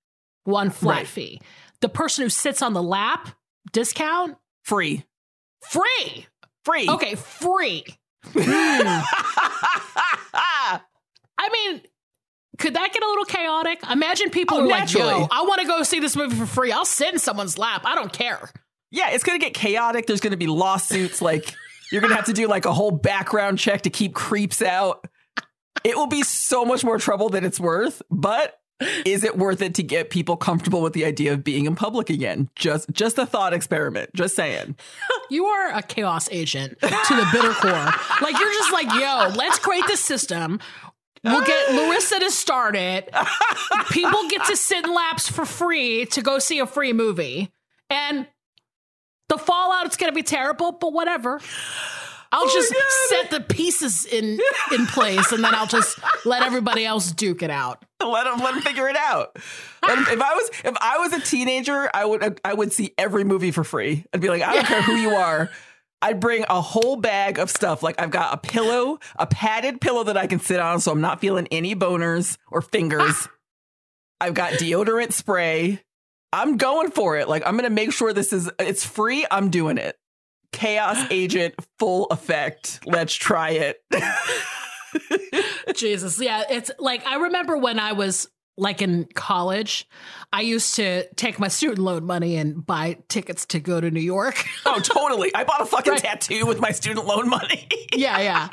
one 0.44 0.70
flat 0.70 0.96
Right. 0.98 1.06
fee. 1.06 1.40
The 1.80 1.88
person 1.88 2.22
who 2.24 2.28
sits 2.30 2.62
on 2.62 2.72
the 2.72 2.82
lap, 2.82 3.28
discount, 3.72 4.36
free 4.64 5.04
free. 5.70 6.26
free 6.64 6.88
Okay, 6.88 7.14
free. 7.16 7.84
Hmm. 8.24 8.40
I 10.34 10.80
mean, 11.52 11.82
could 12.58 12.74
that 12.74 12.92
get 12.92 13.02
a 13.02 13.06
little 13.06 13.24
chaotic? 13.24 13.78
Imagine 13.90 14.30
people 14.30 14.56
Oh, 14.58 14.60
are 14.62 14.66
like, 14.66 14.80
naturally. 14.80 15.08
yo, 15.08 15.28
I 15.30 15.42
want 15.42 15.60
to 15.60 15.66
go 15.66 15.82
see 15.82 16.00
this 16.00 16.16
movie 16.16 16.34
for 16.36 16.46
free. 16.46 16.72
I'll 16.72 16.84
sit 16.84 17.12
in 17.12 17.18
someone's 17.18 17.58
lap. 17.58 17.82
I 17.84 17.94
don't 17.94 18.12
care. 18.12 18.50
Yeah, 18.90 19.10
it's 19.10 19.22
going 19.24 19.38
to 19.38 19.44
get 19.44 19.54
chaotic. 19.54 20.06
There's 20.06 20.20
going 20.20 20.30
to 20.32 20.36
be 20.38 20.46
lawsuits. 20.46 21.20
Like, 21.22 21.54
you're 21.92 22.00
going 22.00 22.10
to 22.10 22.16
have 22.16 22.24
to 22.26 22.32
do 22.32 22.48
like 22.48 22.64
a 22.64 22.72
whole 22.72 22.90
background 22.90 23.58
check 23.58 23.82
to 23.82 23.90
keep 23.90 24.14
creeps 24.14 24.62
out. 24.62 25.06
It 25.84 25.96
will 25.96 26.06
be 26.06 26.22
so 26.22 26.64
much 26.64 26.84
more 26.84 26.98
trouble 26.98 27.28
than 27.28 27.44
it's 27.44 27.60
worth, 27.60 28.02
but 28.10 28.58
is 29.04 29.24
it 29.24 29.36
worth 29.36 29.60
it 29.60 29.74
to 29.74 29.82
get 29.82 30.10
people 30.10 30.36
comfortable 30.36 30.82
with 30.82 30.92
the 30.92 31.04
idea 31.04 31.32
of 31.32 31.42
being 31.42 31.66
in 31.66 31.74
public 31.74 32.10
again? 32.10 32.48
Just 32.54 32.90
just 32.92 33.18
a 33.18 33.26
thought 33.26 33.52
experiment. 33.52 34.10
Just 34.14 34.36
saying. 34.36 34.76
You 35.30 35.44
are 35.44 35.76
a 35.76 35.82
chaos 35.82 36.26
agent 36.30 36.80
to 36.80 36.86
the 36.88 37.28
bitter 37.30 37.52
core. 37.52 37.92
Like 38.22 38.38
you're 38.38 38.52
just 38.54 38.72
like, 38.72 38.86
yo, 38.94 39.30
let's 39.36 39.58
create 39.58 39.84
this 39.86 40.00
system. 40.00 40.58
We'll 41.22 41.44
get 41.44 41.74
Larissa 41.74 42.18
to 42.20 42.30
start 42.30 42.74
it. 42.76 43.14
People 43.90 44.26
get 44.30 44.46
to 44.46 44.56
sit 44.56 44.86
in 44.86 44.94
laps 44.94 45.28
for 45.28 45.44
free 45.44 46.06
to 46.06 46.22
go 46.22 46.38
see 46.38 46.60
a 46.60 46.66
free 46.66 46.94
movie. 46.94 47.52
And 47.90 48.26
the 49.28 49.36
fallout 49.36 49.86
is 49.88 49.96
gonna 49.96 50.12
be 50.12 50.22
terrible, 50.22 50.72
but 50.72 50.94
whatever. 50.94 51.42
I'll 52.30 52.44
Oh 52.44 52.50
just 52.52 52.74
set 53.08 53.30
the 53.30 53.40
pieces 53.40 54.04
in 54.04 54.38
in 54.72 54.86
place 54.86 55.32
and 55.32 55.42
then 55.42 55.54
I'll 55.54 55.66
just 55.66 55.98
let 56.26 56.42
everybody 56.42 56.84
else 56.84 57.12
duke 57.12 57.42
it 57.42 57.50
out. 57.50 57.84
Let 58.00 58.24
them 58.24 58.38
let 58.38 58.54
them 58.54 58.62
figure 58.62 58.88
it 58.88 58.96
out. 58.96 59.32
If 59.36 60.20
I 60.20 60.34
was 60.34 60.50
if 60.64 60.76
I 60.80 60.98
was 60.98 61.12
a 61.14 61.20
teenager, 61.20 61.90
I 61.92 62.04
would 62.04 62.40
I 62.44 62.54
would 62.54 62.72
see 62.72 62.92
every 62.98 63.24
movie 63.24 63.50
for 63.50 63.64
free. 63.64 64.04
I'd 64.12 64.20
be 64.20 64.28
like, 64.28 64.42
I 64.42 64.54
don't 64.54 64.66
care 64.66 64.82
who 64.82 64.96
you 64.96 65.10
are. 65.10 65.50
I'd 66.00 66.20
bring 66.20 66.44
a 66.48 66.60
whole 66.60 66.96
bag 66.96 67.38
of 67.38 67.50
stuff. 67.50 67.82
Like 67.82 68.00
I've 68.00 68.10
got 68.10 68.34
a 68.34 68.36
pillow, 68.36 68.98
a 69.18 69.26
padded 69.26 69.80
pillow 69.80 70.04
that 70.04 70.16
I 70.16 70.26
can 70.26 70.38
sit 70.38 70.60
on, 70.60 70.80
so 70.80 70.92
I'm 70.92 71.00
not 71.00 71.20
feeling 71.20 71.48
any 71.50 71.74
boners 71.74 72.36
or 72.50 72.62
fingers. 72.62 73.26
I've 74.20 74.34
got 74.34 74.54
deodorant 74.54 75.12
spray. 75.12 75.80
I'm 76.32 76.56
going 76.56 76.90
for 76.90 77.16
it. 77.16 77.28
Like 77.28 77.42
I'm 77.46 77.56
gonna 77.56 77.70
make 77.70 77.92
sure 77.92 78.12
this 78.12 78.32
is 78.32 78.50
it's 78.58 78.84
free. 78.84 79.26
I'm 79.30 79.50
doing 79.50 79.78
it. 79.78 79.96
Chaos 80.52 81.06
agent, 81.10 81.54
full 81.78 82.06
effect. 82.06 82.80
Let's 82.86 83.14
try 83.14 83.50
it. 83.50 83.82
Jesus. 85.76 86.20
Yeah. 86.20 86.44
It's 86.50 86.70
like, 86.78 87.06
I 87.06 87.16
remember 87.16 87.56
when 87.56 87.78
I 87.78 87.92
was 87.92 88.28
like 88.56 88.82
in 88.82 89.06
college, 89.14 89.88
I 90.32 90.40
used 90.40 90.74
to 90.76 91.06
take 91.14 91.38
my 91.38 91.48
student 91.48 91.78
loan 91.78 92.04
money 92.04 92.36
and 92.36 92.64
buy 92.64 92.98
tickets 93.08 93.46
to 93.46 93.60
go 93.60 93.80
to 93.80 93.90
New 93.90 94.00
York. 94.00 94.44
oh, 94.66 94.80
totally. 94.80 95.34
I 95.34 95.44
bought 95.44 95.60
a 95.60 95.66
fucking 95.66 95.92
Right. 95.92 96.02
tattoo 96.02 96.44
with 96.46 96.60
my 96.60 96.72
student 96.72 97.06
loan 97.06 97.28
money. 97.28 97.68
yeah. 97.94 98.18
Yeah. 98.20 98.48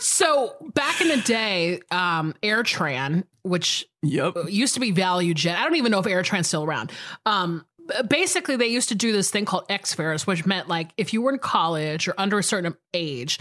So 0.00 0.54
back 0.74 1.00
in 1.00 1.08
the 1.08 1.18
day, 1.18 1.80
um, 1.90 2.34
AirTran, 2.42 3.24
which 3.42 3.86
yep. 4.02 4.34
used 4.48 4.74
to 4.74 4.80
be 4.80 4.92
ValueJet, 4.92 5.54
I 5.54 5.62
don't 5.64 5.76
even 5.76 5.92
know 5.92 6.00
if 6.00 6.06
AirTran's 6.06 6.48
still 6.48 6.64
around. 6.64 6.90
Um, 7.26 7.64
Uh, 7.92 8.02
basically, 8.04 8.56
they 8.56 8.68
used 8.68 8.88
to 8.90 8.94
do 8.94 9.12
this 9.12 9.30
thing 9.30 9.44
called 9.44 9.64
X 9.68 9.94
fares, 9.94 10.26
which 10.26 10.46
meant 10.46 10.68
like 10.68 10.90
if 10.96 11.12
you 11.12 11.22
were 11.22 11.32
in 11.32 11.38
college 11.38 12.08
or 12.08 12.14
under 12.18 12.38
a 12.38 12.42
certain 12.42 12.74
age, 12.92 13.38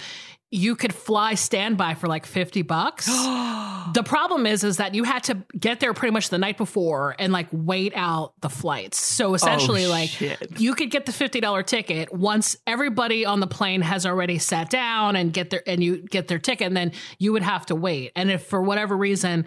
you 0.52 0.76
could 0.76 0.94
fly 0.94 1.34
standby 1.34 1.96
for 1.96 2.08
like 2.08 2.26
50 2.26 2.62
bucks. 2.64 3.10
The 3.94 4.02
problem 4.02 4.46
is, 4.48 4.64
is 4.64 4.78
that 4.78 4.96
you 4.96 5.04
had 5.04 5.26
to 5.26 5.44
get 5.60 5.82
there 5.82 5.94
pretty 5.94 6.14
much 6.14 6.30
the 6.30 6.38
night 6.38 6.58
before 6.58 7.18
and 7.20 7.34
like 7.34 7.48
wait 7.52 7.92
out 7.96 8.34
the 8.40 8.48
flights. 8.50 8.98
So 8.98 9.32
oh, 9.32 9.34
essentially, 9.34 9.86
Oh, 9.86 9.90
like 9.90 10.10
shit. 10.10 10.58
you 10.58 10.74
could 10.74 10.90
get 10.90 11.06
the 11.06 11.12
fifty 11.12 11.42
dollar 11.42 11.64
ticket 11.64 12.12
once 12.14 12.56
everybody 12.66 13.26
on 13.26 13.42
the 13.42 13.46
plane 13.46 13.82
has 13.82 14.06
already 14.06 14.40
sat 14.40 14.70
down 14.70 15.18
and 15.18 15.34
get 15.34 15.50
their 15.50 15.62
and 15.68 15.84
you 15.84 15.98
get 16.02 16.30
their 16.30 16.40
ticket, 16.40 16.66
and 16.68 16.78
then 16.78 16.94
you 17.20 17.34
would 17.34 17.44
have 17.44 17.66
to 17.68 17.76
wait. 17.76 18.14
And 18.16 18.32
if 18.32 18.46
for 18.46 18.62
whatever 18.64 18.96
reason 18.96 19.46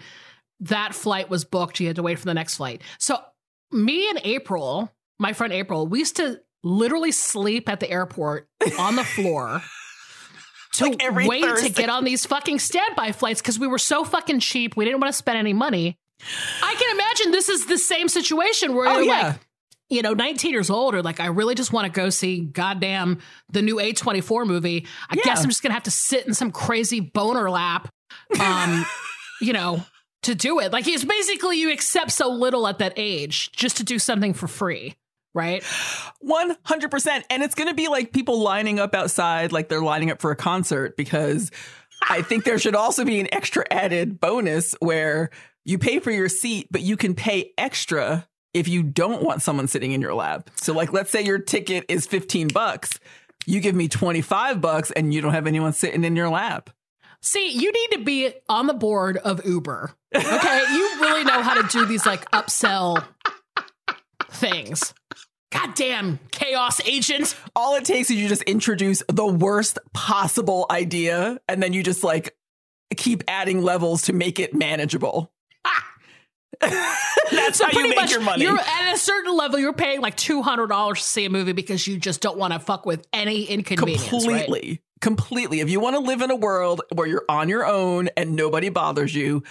that 0.59 0.93
flight 0.93 1.31
was 1.31 1.43
booked, 1.43 1.79
you 1.79 1.87
had 1.87 1.95
to 1.95 2.03
wait 2.03 2.19
for 2.19 2.25
the 2.25 2.35
next 2.35 2.57
flight. 2.57 2.83
So 2.99 3.17
me 3.71 4.09
and 4.09 4.19
April, 4.23 4.91
my 5.19 5.33
friend 5.33 5.53
April, 5.53 5.87
we 5.87 5.99
used 5.99 6.17
to 6.17 6.39
literally 6.63 7.11
sleep 7.11 7.69
at 7.69 7.79
the 7.79 7.89
airport 7.89 8.47
on 8.79 8.95
the 8.95 9.03
floor 9.03 9.61
to 10.73 10.85
Like 10.85 11.27
wait 11.27 11.57
to 11.57 11.69
get 11.69 11.89
on 11.89 12.03
these 12.03 12.25
fucking 12.25 12.59
standby 12.59 13.11
flights 13.13 13.41
because 13.41 13.57
we 13.59 13.67
were 13.67 13.77
so 13.79 14.03
fucking 14.03 14.39
cheap. 14.39 14.75
We 14.75 14.85
didn't 14.85 14.99
want 14.99 15.11
to 15.13 15.17
spend 15.17 15.37
any 15.37 15.53
money. 15.53 15.97
I 16.63 16.75
can 16.77 16.95
imagine 16.95 17.31
this 17.31 17.47
is 17.49 17.65
the 17.67 17.77
same 17.77 18.07
situation 18.09 18.75
where 18.75 18.87
Oh 18.89 18.93
you're 18.99 19.03
yeah. 19.03 19.27
like, 19.27 19.39
you 19.89 20.01
know, 20.01 20.13
19 20.13 20.51
years 20.51 20.69
old, 20.69 20.95
or 20.95 21.01
like, 21.01 21.19
I 21.19 21.27
really 21.27 21.55
just 21.55 21.71
want 21.71 21.85
to 21.85 21.91
go 21.91 22.09
see 22.09 22.41
goddamn 22.41 23.19
the 23.51 23.61
new 23.61 23.77
A24 23.77 24.45
movie. 24.45 24.85
I 25.09 25.15
Yeah. 25.15 25.21
guess 25.23 25.43
I'm 25.43 25.49
just 25.49 25.63
gonna 25.63 25.73
have 25.75 25.83
to 25.83 25.91
sit 25.91 26.27
in 26.27 26.33
some 26.33 26.51
crazy 26.51 26.99
boner 26.99 27.49
lap, 27.49 27.87
um, 28.39 28.85
you 29.41 29.53
know, 29.53 29.83
to 30.27 30.35
do 30.35 30.59
it. 30.59 30.71
Like 30.71 30.87
it's 30.87 31.03
basically 31.03 31.59
you 31.59 31.71
accept 31.71 32.11
so 32.11 32.29
little 32.29 32.67
at 32.67 32.79
that 32.79 32.93
age 32.97 33.51
just 33.53 33.77
to 33.77 33.83
do 33.83 33.97
something 33.97 34.33
for 34.33 34.47
free, 34.47 34.95
right? 35.33 35.63
100%. 36.23 37.23
And 37.29 37.43
it's 37.43 37.55
going 37.55 37.69
to 37.69 37.73
be 37.73 37.87
like 37.87 38.11
people 38.11 38.41
lining 38.41 38.79
up 38.79 38.93
outside 38.93 39.51
like 39.51 39.69
they're 39.69 39.81
lining 39.81 40.11
up 40.11 40.21
for 40.21 40.31
a 40.31 40.35
concert 40.35 40.97
because 40.97 41.51
I 42.09 42.21
think 42.21 42.43
there 42.43 42.59
should 42.59 42.75
also 42.75 43.05
be 43.05 43.19
an 43.19 43.33
extra 43.33 43.65
added 43.71 44.19
bonus 44.19 44.75
where 44.79 45.31
you 45.65 45.77
pay 45.77 45.99
for 45.99 46.11
your 46.11 46.29
seat, 46.29 46.67
but 46.71 46.81
you 46.81 46.95
can 46.95 47.15
pay 47.15 47.53
extra 47.57 48.27
if 48.53 48.67
you 48.67 48.83
don't 48.83 49.23
want 49.23 49.41
someone 49.41 49.67
sitting 49.67 49.93
in 49.93 50.01
your 50.01 50.13
lap. 50.13 50.49
So 50.55 50.73
like 50.73 50.93
let's 50.93 51.09
say 51.09 51.23
your 51.23 51.39
ticket 51.39 51.85
is 51.87 52.05
15 52.05 52.49
bucks. 52.49 52.99
You 53.45 53.61
give 53.61 53.75
me 53.75 53.87
25 53.87 54.59
bucks 54.59 54.91
and 54.91 55.13
you 55.13 55.21
don't 55.21 55.33
have 55.33 55.47
anyone 55.47 55.71
sitting 55.71 56.03
in 56.03 56.17
your 56.17 56.29
lap. 56.29 56.69
See, 57.27 57.49
you 57.49 57.73
need 57.73 57.97
to 57.97 58.05
be 58.05 58.31
on 58.47 58.67
the 58.67 58.73
board 58.73 59.17
of 59.17 59.45
Uber. 59.45 59.91
Okay. 60.15 60.63
you 60.71 60.97
really 61.01 61.25
know 61.25 61.41
how 61.41 61.61
to 61.61 61.67
do 61.67 61.85
these 61.85 62.05
like 62.05 62.31
upsell 62.31 63.05
things. 64.31 64.93
Goddamn 65.51 66.21
chaos 66.31 66.79
agent. 66.85 67.35
All 67.53 67.75
it 67.75 67.83
takes 67.83 68.09
is 68.09 68.15
you 68.15 68.29
just 68.29 68.43
introduce 68.43 69.03
the 69.09 69.27
worst 69.27 69.77
possible 69.93 70.67
idea 70.71 71.37
and 71.49 71.61
then 71.61 71.73
you 71.73 71.83
just 71.83 72.01
like 72.01 72.33
keep 72.95 73.25
adding 73.27 73.61
levels 73.61 74.03
to 74.03 74.13
make 74.13 74.39
it 74.39 74.53
manageable. 74.53 75.29
That's 76.61 77.57
so 77.57 77.65
how 77.65 77.77
you 77.77 77.89
make 77.89 77.97
much, 77.97 78.11
your 78.11 78.21
money. 78.21 78.43
You're 78.43 78.57
at 78.57 78.93
a 78.93 78.97
certain 78.97 79.35
level, 79.35 79.59
you're 79.59 79.73
paying 79.73 79.99
like 79.99 80.15
two 80.15 80.43
hundred 80.43 80.67
dollars 80.67 80.99
to 80.99 81.05
see 81.05 81.25
a 81.25 81.29
movie 81.29 81.51
because 81.51 81.85
you 81.85 81.97
just 81.97 82.21
don't 82.21 82.37
want 82.37 82.53
to 82.53 82.59
fuck 82.59 82.85
with 82.85 83.05
any 83.11 83.43
inconvenience. 83.43 84.07
Completely, 84.07 84.69
right? 84.69 84.81
Completely. 85.01 85.59
If 85.59 85.69
you 85.69 85.79
want 85.79 85.95
to 85.95 86.01
live 86.01 86.21
in 86.21 86.31
a 86.31 86.35
world 86.35 86.81
where 86.93 87.07
you're 87.07 87.25
on 87.29 87.49
your 87.49 87.65
own 87.65 88.09
and 88.17 88.35
nobody 88.35 88.69
bothers 88.69 89.13
you, 89.13 89.43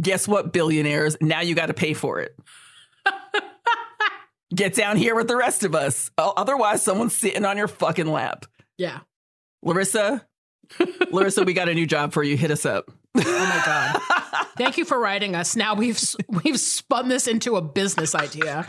guess 0.00 0.28
what, 0.28 0.52
billionaires? 0.52 1.16
Now 1.20 1.40
you 1.40 1.54
got 1.54 1.66
to 1.66 1.74
pay 1.74 1.94
for 1.94 2.20
it. 2.20 2.36
Get 4.54 4.74
down 4.74 4.96
here 4.96 5.14
with 5.14 5.28
the 5.28 5.36
rest 5.36 5.64
of 5.64 5.74
us. 5.74 6.10
Otherwise, 6.16 6.82
someone's 6.82 7.14
sitting 7.14 7.44
on 7.44 7.58
your 7.58 7.68
fucking 7.68 8.06
lap. 8.06 8.46
Yeah. 8.78 9.00
Larissa, 9.62 10.26
Larissa, 11.10 11.44
we 11.44 11.52
got 11.52 11.68
a 11.68 11.74
new 11.74 11.86
job 11.86 12.12
for 12.12 12.22
you. 12.22 12.36
Hit 12.36 12.50
us 12.50 12.64
up. 12.64 12.90
Oh 13.16 13.20
my 13.22 13.62
god! 13.64 14.46
Thank 14.56 14.78
you 14.78 14.84
for 14.84 14.98
writing 14.98 15.34
us. 15.34 15.56
Now 15.56 15.74
we've 15.74 16.00
we've 16.44 16.60
spun 16.60 17.08
this 17.08 17.26
into 17.26 17.56
a 17.56 17.62
business 17.62 18.14
idea. 18.14 18.66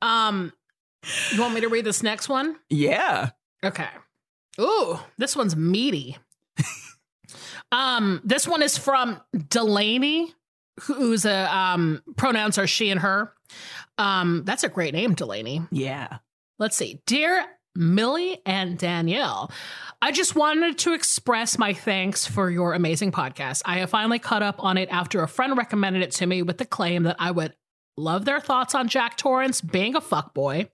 Um, 0.00 0.52
you 1.32 1.40
want 1.40 1.54
me 1.54 1.62
to 1.62 1.68
read 1.68 1.84
this 1.84 2.02
next 2.02 2.28
one? 2.28 2.56
Yeah. 2.68 3.30
Okay. 3.64 3.88
Ooh, 4.60 4.98
this 5.18 5.36
one's 5.36 5.56
meaty. 5.56 6.16
um, 7.72 8.20
this 8.24 8.46
one 8.46 8.62
is 8.62 8.78
from 8.78 9.20
Delaney, 9.48 10.34
who's 10.82 11.24
a 11.24 11.54
um 11.54 12.02
pronouns 12.16 12.58
are 12.58 12.66
she 12.66 12.90
and 12.90 13.00
her. 13.00 13.32
Um, 13.98 14.42
that's 14.44 14.64
a 14.64 14.68
great 14.68 14.94
name, 14.94 15.14
Delaney. 15.14 15.62
Yeah. 15.70 16.18
Let's 16.58 16.76
see. 16.76 17.02
Dear 17.06 17.44
Millie 17.76 18.40
and 18.46 18.78
Danielle. 18.78 19.50
I 20.00 20.12
just 20.12 20.34
wanted 20.34 20.78
to 20.78 20.94
express 20.94 21.58
my 21.58 21.72
thanks 21.72 22.26
for 22.26 22.50
your 22.50 22.74
amazing 22.74 23.12
podcast. 23.12 23.62
I 23.64 23.78
have 23.78 23.90
finally 23.90 24.18
caught 24.18 24.42
up 24.42 24.62
on 24.62 24.78
it 24.78 24.88
after 24.90 25.22
a 25.22 25.28
friend 25.28 25.56
recommended 25.56 26.02
it 26.02 26.12
to 26.12 26.26
me 26.26 26.42
with 26.42 26.58
the 26.58 26.64
claim 26.64 27.04
that 27.04 27.16
I 27.18 27.30
would 27.30 27.54
love 27.96 28.24
their 28.24 28.40
thoughts 28.40 28.74
on 28.74 28.88
Jack 28.88 29.16
Torrance 29.16 29.60
being 29.60 29.94
a 29.94 30.00
fuckboy. 30.00 30.68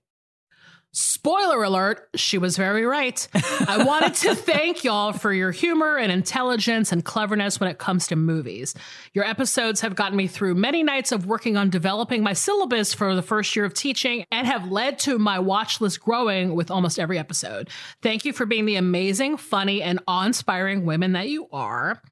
Spoiler 0.95 1.63
alert, 1.63 2.07
she 2.13 2.37
was 2.37 2.55
very 2.55 2.85
right. 2.85 3.27
I 3.33 3.83
wanted 3.83 4.13
to 4.15 4.35
thank 4.35 4.83
y'all 4.83 5.11
for 5.11 5.33
your 5.33 5.49
humor 5.49 5.97
and 5.97 6.11
intelligence 6.11 6.91
and 6.91 7.03
cleverness 7.03 7.59
when 7.59 7.67
it 7.67 7.79
comes 7.79 8.05
to 8.07 8.15
movies. 8.15 8.75
Your 9.11 9.25
episodes 9.25 9.81
have 9.81 9.95
gotten 9.95 10.15
me 10.15 10.27
through 10.27 10.53
many 10.53 10.83
nights 10.83 11.11
of 11.11 11.25
working 11.25 11.57
on 11.57 11.71
developing 11.71 12.21
my 12.21 12.33
syllabus 12.33 12.93
for 12.93 13.15
the 13.15 13.23
first 13.23 13.55
year 13.55 13.65
of 13.65 13.73
teaching 13.73 14.23
and 14.31 14.45
have 14.45 14.71
led 14.71 14.99
to 14.99 15.17
my 15.17 15.39
watch 15.39 15.81
list 15.81 15.99
growing 15.99 16.53
with 16.53 16.69
almost 16.69 16.99
every 16.99 17.17
episode. 17.17 17.71
Thank 18.03 18.23
you 18.23 18.31
for 18.31 18.45
being 18.45 18.65
the 18.65 18.75
amazing, 18.75 19.37
funny, 19.37 19.81
and 19.81 19.99
awe 20.07 20.27
inspiring 20.27 20.85
women 20.85 21.13
that 21.13 21.27
you 21.27 21.47
are. 21.51 22.03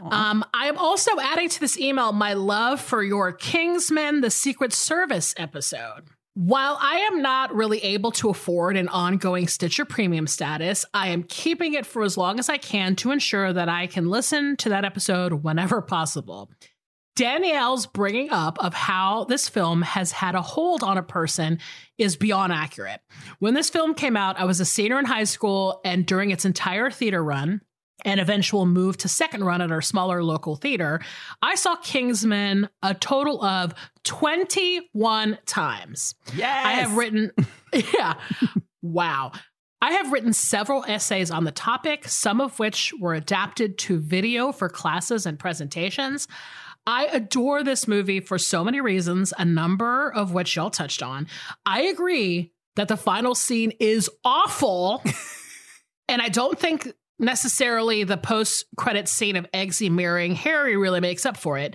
Um, 0.00 0.44
I 0.54 0.66
am 0.66 0.78
also 0.78 1.18
adding 1.20 1.48
to 1.48 1.60
this 1.60 1.76
email 1.76 2.12
my 2.12 2.34
love 2.34 2.80
for 2.80 3.02
your 3.02 3.32
Kingsman 3.32 4.20
the 4.20 4.30
Secret 4.30 4.72
Service 4.72 5.34
episode. 5.36 6.04
While 6.40 6.78
I 6.80 6.98
am 6.98 7.20
not 7.20 7.52
really 7.52 7.80
able 7.80 8.12
to 8.12 8.28
afford 8.28 8.76
an 8.76 8.86
ongoing 8.90 9.48
Stitcher 9.48 9.84
premium 9.84 10.28
status, 10.28 10.84
I 10.94 11.08
am 11.08 11.24
keeping 11.24 11.74
it 11.74 11.84
for 11.84 12.04
as 12.04 12.16
long 12.16 12.38
as 12.38 12.48
I 12.48 12.58
can 12.58 12.94
to 12.96 13.10
ensure 13.10 13.52
that 13.52 13.68
I 13.68 13.88
can 13.88 14.08
listen 14.08 14.56
to 14.58 14.68
that 14.68 14.84
episode 14.84 15.42
whenever 15.42 15.82
possible. 15.82 16.48
Danielle's 17.16 17.86
bringing 17.86 18.30
up 18.30 18.56
of 18.62 18.72
how 18.72 19.24
this 19.24 19.48
film 19.48 19.82
has 19.82 20.12
had 20.12 20.36
a 20.36 20.40
hold 20.40 20.84
on 20.84 20.96
a 20.96 21.02
person 21.02 21.58
is 21.98 22.14
beyond 22.14 22.52
accurate. 22.52 23.00
When 23.40 23.54
this 23.54 23.68
film 23.68 23.94
came 23.94 24.16
out, 24.16 24.38
I 24.38 24.44
was 24.44 24.60
a 24.60 24.64
senior 24.64 25.00
in 25.00 25.06
high 25.06 25.24
school, 25.24 25.80
and 25.84 26.06
during 26.06 26.30
its 26.30 26.44
entire 26.44 26.88
theater 26.88 27.24
run, 27.24 27.62
and 28.04 28.20
eventual 28.20 28.66
move 28.66 28.96
to 28.98 29.08
second 29.08 29.44
run 29.44 29.60
at 29.60 29.72
our 29.72 29.82
smaller 29.82 30.22
local 30.22 30.56
theater, 30.56 31.00
I 31.42 31.54
saw 31.54 31.76
Kingsman 31.76 32.68
a 32.82 32.94
total 32.94 33.44
of 33.44 33.74
21 34.04 35.38
times. 35.46 36.14
Yes. 36.34 36.66
I 36.66 36.72
have 36.72 36.96
written, 36.96 37.32
yeah, 37.72 38.14
wow. 38.82 39.32
I 39.80 39.92
have 39.92 40.10
written 40.10 40.32
several 40.32 40.84
essays 40.86 41.30
on 41.30 41.44
the 41.44 41.52
topic, 41.52 42.08
some 42.08 42.40
of 42.40 42.58
which 42.58 42.92
were 43.00 43.14
adapted 43.14 43.78
to 43.78 43.98
video 43.98 44.50
for 44.50 44.68
classes 44.68 45.24
and 45.24 45.38
presentations. 45.38 46.26
I 46.86 47.04
adore 47.06 47.62
this 47.62 47.86
movie 47.86 48.20
for 48.20 48.38
so 48.38 48.64
many 48.64 48.80
reasons, 48.80 49.32
a 49.38 49.44
number 49.44 50.10
of 50.12 50.32
which 50.32 50.56
y'all 50.56 50.70
touched 50.70 51.02
on. 51.02 51.28
I 51.66 51.82
agree 51.82 52.52
that 52.76 52.88
the 52.88 52.96
final 52.96 53.34
scene 53.34 53.72
is 53.78 54.10
awful. 54.24 55.02
and 56.08 56.22
I 56.22 56.28
don't 56.28 56.58
think 56.58 56.92
necessarily 57.18 58.04
the 58.04 58.16
post 58.16 58.66
credit 58.76 59.08
scene 59.08 59.36
of 59.36 59.50
Eggsy 59.52 59.90
marrying 59.90 60.34
Harry 60.34 60.76
really 60.76 61.00
makes 61.00 61.26
up 61.26 61.36
for 61.36 61.58
it. 61.58 61.74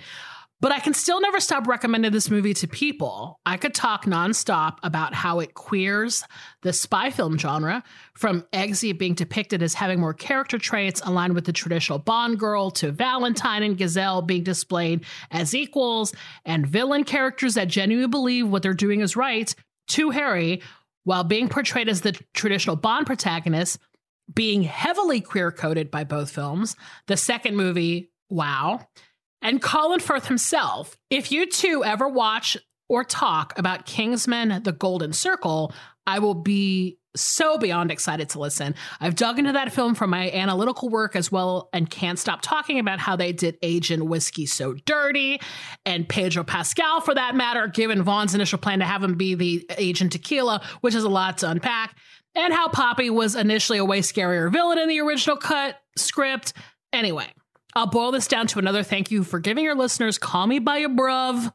But 0.62 0.71
I 0.71 0.79
can 0.79 0.93
still 0.93 1.19
never 1.19 1.41
stop 1.41 1.67
recommending 1.67 2.13
this 2.13 2.29
movie 2.29 2.53
to 2.53 2.69
people. 2.69 3.41
I 3.45 3.58
could 3.58 3.73
talk 3.73 4.06
nonstop 4.06 4.77
about 4.82 5.13
how 5.13 5.41
it 5.41 5.56
queers 5.56 6.23
the 6.62 6.71
spy 6.71 7.10
film 7.10 7.38
genre, 7.38 7.84
from 8.13 8.45
Eggsy 8.53 8.97
being 8.97 9.13
depicted 9.13 9.62
as 9.62 9.73
having 9.73 9.99
more 9.99 10.13
character 10.13 10.58
traits 10.58 11.01
aligned 11.03 11.36
with 11.36 11.43
the 11.43 11.51
traditional 11.51 11.99
Bond 11.99 12.39
girl, 12.39 12.71
to 12.71 12.93
Valentine 12.93 13.63
and 13.63 13.77
Gazelle 13.77 14.21
being 14.21 14.43
displayed 14.43 15.03
as 15.32 15.53
equals, 15.53 16.13
and 16.45 16.65
villain 16.65 17.03
characters 17.03 17.56
that 17.56 17.67
genuinely 17.67 18.08
believe 18.08 18.47
what 18.47 18.63
they're 18.63 18.73
doing 18.73 19.01
is 19.01 19.17
right, 19.17 19.53
to 19.89 20.12
Harry, 20.12 20.62
while 21.03 21.25
being 21.25 21.49
portrayed 21.49 21.89
as 21.89 21.99
the 21.99 22.13
traditional 22.34 22.77
Bond 22.77 23.06
protagonist, 23.06 23.79
being 24.36 24.63
heavily 24.63 25.22
queer 25.22 25.52
coded 25.52 25.91
by 25.91 26.04
both 26.04 26.32
films. 26.32 26.76
The 27.08 27.17
second 27.17 27.56
movie, 27.56 28.12
wow. 28.30 28.88
And 29.41 29.62
Colin 29.62 30.00
Firth 30.00 30.28
himself. 30.28 30.98
If 31.10 31.32
you 31.32 31.46
two 31.46 31.84
ever 31.84 32.08
watch 32.08 32.58
or 32.89 33.04
talk 33.04 33.58
about 33.58 33.86
Kingsman 33.86 34.63
The 34.63 34.72
Golden 34.72 35.13
Circle, 35.13 35.74
I 36.06 36.19
will 36.19 36.36
be 36.36 37.00
so 37.15 37.58
beyond 37.58 37.91
excited 37.91 38.30
to 38.30 38.39
listen. 38.39 38.74
I've 39.00 39.15
dug 39.15 39.38
into 39.38 39.52
that 39.52 39.72
film 39.72 39.96
for 39.96 40.08
my 40.08 40.32
analytical 40.32 40.89
work 40.89 41.15
as 41.15 41.32
well 41.32 41.69
and 41.72 41.89
can't 41.89 42.17
stop 42.17 42.41
talking 42.41 42.80
about 42.80 43.00
how 43.00 43.15
they 43.15 43.32
did 43.32 43.58
Agent 43.62 44.06
Whiskey 44.06 44.46
so 44.46 44.74
dirty 44.86 45.39
and 45.86 46.10
Pedro 46.10 46.43
Pascal 46.43 47.02
for 47.02 47.13
that 47.13 47.36
matter, 47.36 47.67
given 47.67 48.02
Vaughn's 48.02 48.34
initial 48.34 48.58
plan 48.58 48.80
to 48.80 48.86
have 48.86 49.04
him 49.04 49.15
be 49.15 49.36
the 49.36 49.65
Agent 49.78 50.13
Tequila, 50.13 50.62
which 50.82 50.96
is 50.96 51.04
a 51.04 51.10
lot 51.10 51.38
to 51.39 51.50
unpack 51.50 51.96
and 52.36 52.54
how 52.54 52.67
Poppy 52.69 53.10
was 53.10 53.36
initially 53.36 53.78
a 53.78 53.86
way 53.86 54.00
scarier 54.00 54.52
villain 54.52 54.80
in 54.80 54.89
the 54.89 55.02
original 55.02 55.38
cut 55.38 55.80
script. 55.98 56.54
Anyway, 56.91 57.28
I'll 57.76 57.88
boil 57.88 58.12
this 58.12 58.28
down 58.28 58.48
to 58.48 58.60
another 58.60 58.84
thank 58.84 59.12
you 59.12 59.24
for 59.24 59.39
giving 59.39 59.63
your 59.63 59.76
listeners 59.76 60.17
Call 60.17 60.48
Me 60.48 60.60
By 60.60 60.78
Your 60.78 60.89
Bruv. 60.89 61.52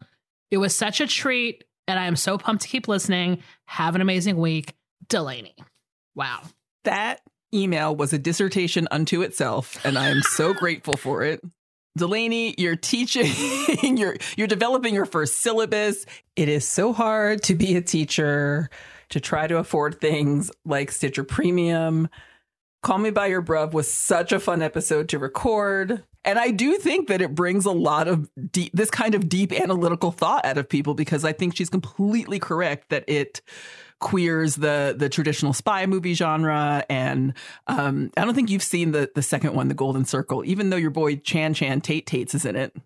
It 0.50 0.58
was 0.58 0.74
such 0.74 1.00
a 1.00 1.06
treat, 1.06 1.64
and 1.86 1.98
I 1.98 2.06
am 2.06 2.16
so 2.16 2.38
pumped 2.38 2.62
to 2.62 2.68
keep 2.68 2.88
listening. 2.88 3.42
Have 3.66 3.94
an 3.94 4.00
amazing 4.00 4.36
week. 4.36 4.74
Delaney. 5.08 5.54
Wow. 6.14 6.42
That 6.84 7.20
email 7.54 7.94
was 7.94 8.12
a 8.12 8.18
dissertation 8.18 8.88
unto 8.90 9.22
itself, 9.22 9.84
and 9.84 9.98
I 9.98 10.08
am 10.08 10.22
so 10.22 10.52
grateful 10.58 10.96
for 10.96 11.22
it. 11.22 11.40
Delaney, 11.96 12.54
you're 12.58 12.76
teaching, 12.76 13.32
you're 13.96 14.16
you're 14.36 14.46
developing 14.46 14.94
your 14.94 15.06
first 15.06 15.38
syllabus. 15.38 16.06
It 16.36 16.48
is 16.48 16.66
so 16.66 16.92
hard 16.92 17.42
to 17.44 17.54
be 17.54 17.76
a 17.76 17.80
teacher 17.82 18.70
to 19.10 19.20
try 19.20 19.46
to 19.46 19.58
afford 19.58 20.00
things 20.00 20.50
like 20.64 20.92
Stitcher 20.92 21.24
Premium. 21.24 22.08
Call 22.82 22.98
Me 22.98 23.10
By 23.10 23.26
Your 23.26 23.42
Bruv 23.42 23.72
was 23.72 23.90
such 23.90 24.32
a 24.32 24.38
fun 24.38 24.62
episode 24.62 25.08
to 25.08 25.18
record. 25.18 26.04
And 26.24 26.38
I 26.38 26.50
do 26.50 26.76
think 26.76 27.08
that 27.08 27.20
it 27.20 27.34
brings 27.34 27.64
a 27.64 27.72
lot 27.72 28.06
of 28.06 28.28
deep, 28.52 28.72
this 28.74 28.90
kind 28.90 29.14
of 29.14 29.28
deep 29.28 29.52
analytical 29.52 30.12
thought 30.12 30.44
out 30.44 30.58
of 30.58 30.68
people 30.68 30.94
because 30.94 31.24
I 31.24 31.32
think 31.32 31.56
she's 31.56 31.70
completely 31.70 32.38
correct 32.38 32.90
that 32.90 33.04
it 33.08 33.40
queers 34.00 34.54
the 34.56 34.94
the 34.96 35.08
traditional 35.08 35.52
spy 35.52 35.86
movie 35.86 36.14
genre. 36.14 36.84
And 36.88 37.34
um, 37.66 38.10
I 38.16 38.24
don't 38.24 38.34
think 38.34 38.50
you've 38.50 38.62
seen 38.62 38.92
the 38.92 39.10
the 39.14 39.22
second 39.22 39.54
one, 39.54 39.68
The 39.68 39.74
Golden 39.74 40.04
Circle, 40.04 40.44
even 40.44 40.70
though 40.70 40.76
your 40.76 40.90
boy 40.90 41.16
Chan 41.16 41.54
Chan 41.54 41.80
Tate 41.80 42.06
Tates 42.06 42.34
is 42.34 42.44
in 42.44 42.56
it. 42.56 42.76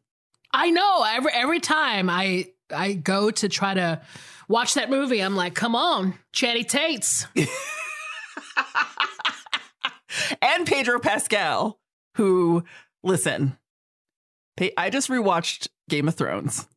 I 0.53 0.71
know. 0.71 1.05
Every 1.09 1.33
every 1.33 1.61
time 1.61 2.09
I 2.09 2.47
I 2.71 2.95
go 2.95 3.31
to 3.31 3.49
try 3.49 3.75
to 3.75 4.01
watch 4.53 4.75
that 4.75 4.91
movie, 4.91 5.21
I'm 5.21 5.35
like, 5.35 5.55
come 5.55 5.75
on, 5.75 6.15
Chatty 6.33 6.65
Tates. 6.65 7.27
and 10.43 10.67
Pedro 10.67 11.01
Pascal, 11.01 11.81
who 12.17 12.63
listen, 13.03 13.57
I 14.77 14.91
just 14.91 15.09
rewatched 15.09 15.69
Game 15.89 16.07
of 16.07 16.15
Thrones 16.15 16.69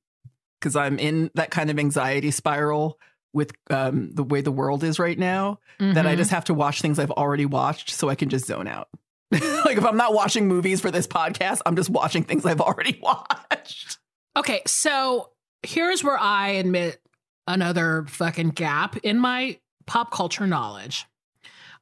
because 0.60 0.78
I'm 0.78 0.98
in 0.98 1.30
that 1.36 1.52
kind 1.52 1.70
of 1.70 1.78
anxiety 1.78 2.32
spiral 2.32 2.98
with 3.34 3.52
um, 3.70 4.12
the 4.14 4.24
way 4.24 4.40
the 4.40 4.52
world 4.52 4.84
is 4.84 4.98
right 4.98 5.20
now 5.20 5.60
mm-hmm. 5.80 5.94
that 5.94 6.06
I 6.06 6.12
mm-hmm. 6.12 6.20
just 6.20 6.32
have 6.32 6.46
to 6.46 6.54
watch 6.54 6.82
things 6.82 6.98
I've 6.98 7.12
already 7.12 7.46
watched 7.46 7.90
so 7.90 8.08
I 8.08 8.16
can 8.16 8.30
just 8.30 8.46
zone 8.46 8.68
out. 8.68 8.88
like 9.32 9.78
if 9.78 9.86
I'm 9.86 9.98
not 9.98 10.14
watching 10.14 10.48
movies 10.48 10.80
for 10.80 10.92
this 10.92 11.08
podcast, 11.08 11.60
I'm 11.66 11.76
just 11.76 11.90
watching 11.90 12.24
things 12.24 12.46
I've 12.46 12.62
already 12.62 12.98
watched. 13.04 13.98
Okay, 14.38 14.62
so 14.66 15.32
here's 15.62 16.04
where 16.04 16.18
I 16.18 16.52
admit 16.52 17.02
another 17.48 18.06
fucking 18.08 18.50
gap 18.50 18.98
in 18.98 19.20
my 19.20 19.60
pop 19.86 20.12
culture 20.12 20.48
knowledge. 20.48 21.06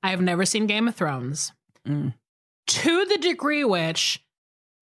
I 0.02 0.10
have 0.10 0.22
never 0.22 0.46
seen 0.46 0.68
Game 0.68 0.88
of 0.88 0.96
Thrones. 0.96 1.54
Mm. 1.88 2.14
To 2.68 3.06
the 3.06 3.18
degree 3.18 3.64
which 3.64 4.24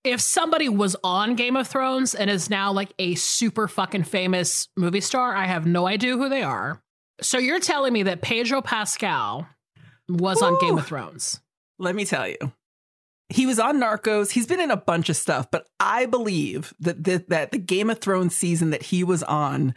if 0.04 0.20
somebody 0.20 0.68
was 0.68 0.96
on 1.04 1.36
Game 1.36 1.56
of 1.56 1.68
Thrones 1.68 2.16
and 2.16 2.30
is 2.30 2.50
now 2.50 2.72
like 2.72 2.94
a 2.98 3.16
super 3.16 3.68
fucking 3.68 4.04
famous 4.04 4.68
movie 4.76 5.02
star, 5.02 5.36
I 5.36 5.46
have 5.46 5.66
no 5.66 5.88
idea 5.88 6.18
who 6.18 6.30
they 6.30 6.42
are. 6.42 6.82
So 7.22 7.38
you're 7.38 7.60
telling 7.60 7.94
me 7.94 8.04
that 8.04 8.22
Pedro 8.22 8.62
Pascal 8.62 9.48
was 10.10 10.42
Ooh. 10.42 10.46
on 10.46 10.60
Game 10.60 10.78
of 10.78 10.88
Thrones? 10.88 11.40
Let 11.78 11.96
me 11.96 12.06
tell 12.06 12.28
you. 12.28 12.38
He 13.30 13.46
was 13.46 13.60
on 13.60 13.80
Narcos. 13.80 14.32
He's 14.32 14.48
been 14.48 14.60
in 14.60 14.72
a 14.72 14.78
bunch 14.78 15.08
of 15.10 15.16
stuff, 15.16 15.50
but 15.52 15.68
I 15.80 16.06
believe 16.06 16.74
that 16.80 17.04
the, 17.04 17.24
that 17.30 17.52
the 17.52 17.60
Game 17.60 17.90
of 17.90 18.00
Thrones 18.00 18.36
season 18.36 18.72
that 18.72 18.84
he 18.84 19.04
was 19.04 19.24
on 19.24 19.74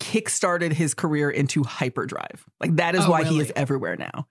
kickstarted 0.00 0.72
his 0.72 0.94
career 0.94 1.30
into 1.30 1.62
hyperdrive. 1.62 2.44
Like 2.60 2.76
that 2.76 2.94
is 2.94 3.04
oh, 3.04 3.10
why 3.10 3.22
really? 3.22 3.34
he 3.36 3.40
is 3.40 3.52
everywhere 3.56 3.96
now. 3.96 4.26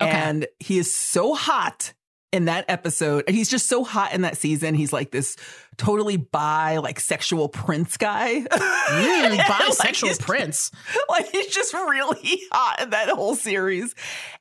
Okay. 0.00 0.10
And 0.10 0.46
he 0.58 0.78
is 0.78 0.94
so 0.94 1.34
hot 1.34 1.92
in 2.32 2.44
that 2.44 2.64
episode 2.68 3.24
and 3.26 3.34
he's 3.34 3.48
just 3.48 3.68
so 3.68 3.82
hot 3.82 4.12
in 4.14 4.20
that 4.20 4.36
season 4.36 4.74
he's 4.74 4.92
like 4.92 5.10
this 5.10 5.36
totally 5.76 6.16
bi 6.16 6.78
like 6.78 7.00
sexual 7.00 7.48
prince 7.48 7.96
guy 7.96 8.40
mm, 8.40 9.36
bisexual 9.36 10.08
like 10.08 10.18
prince 10.20 10.70
like 11.08 11.28
he's 11.30 11.48
just 11.48 11.74
really 11.74 12.40
hot 12.52 12.80
in 12.82 12.90
that 12.90 13.08
whole 13.08 13.34
series 13.34 13.96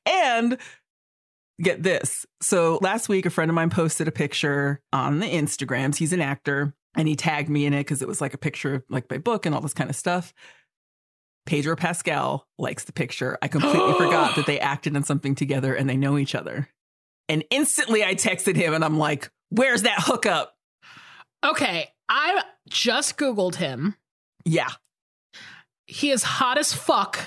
and 0.05 0.60
get 1.62 1.82
this 1.82 2.27
so 2.41 2.77
last 2.82 3.10
week 3.10 3.25
a 3.25 3.29
friend 3.32 3.49
of 3.49 3.55
mine 3.55 3.71
posted 3.71 4.08
a 4.08 4.12
picture 4.12 4.82
on 4.93 5.19
the 5.19 5.27
instagrams 5.27 5.95
he's 5.95 6.13
an 6.13 6.21
actor 6.21 6.75
and 6.95 7.08
he 7.08 7.15
tagged 7.15 7.49
me 7.49 7.65
in 7.65 7.73
it 7.73 7.79
because 7.79 8.03
it 8.03 8.08
was 8.08 8.21
like 8.21 8.36
a 8.36 8.38
picture 8.38 8.75
of 8.75 8.84
like 8.89 9.10
my 9.10 9.17
book 9.17 9.47
and 9.47 9.55
all 9.55 9.62
this 9.62 9.73
kind 9.73 9.89
of 9.89 9.95
stuff 9.95 10.32
pedro 11.49 11.75
pascal 11.75 12.45
likes 12.57 12.83
the 12.83 12.93
picture 12.93 13.38
i 13.41 13.47
completely 13.47 13.93
forgot 13.97 14.35
that 14.35 14.45
they 14.45 14.59
acted 14.59 14.95
in 14.95 15.03
something 15.03 15.33
together 15.35 15.73
and 15.73 15.89
they 15.89 15.97
know 15.97 16.17
each 16.17 16.35
other 16.35 16.69
and 17.29 17.45
instantly 17.51 18.03
I 18.03 18.15
texted 18.15 18.55
him 18.55 18.73
and 18.73 18.83
I'm 18.83 18.97
like, 18.97 19.29
where's 19.49 19.83
that 19.83 19.99
hookup? 19.99 20.55
Okay. 21.45 21.88
I 22.09 22.41
just 22.67 23.17
Googled 23.17 23.55
him. 23.55 23.95
Yeah. 24.43 24.69
He 25.85 26.09
is 26.09 26.23
hot 26.23 26.57
as 26.57 26.73
fuck. 26.73 27.19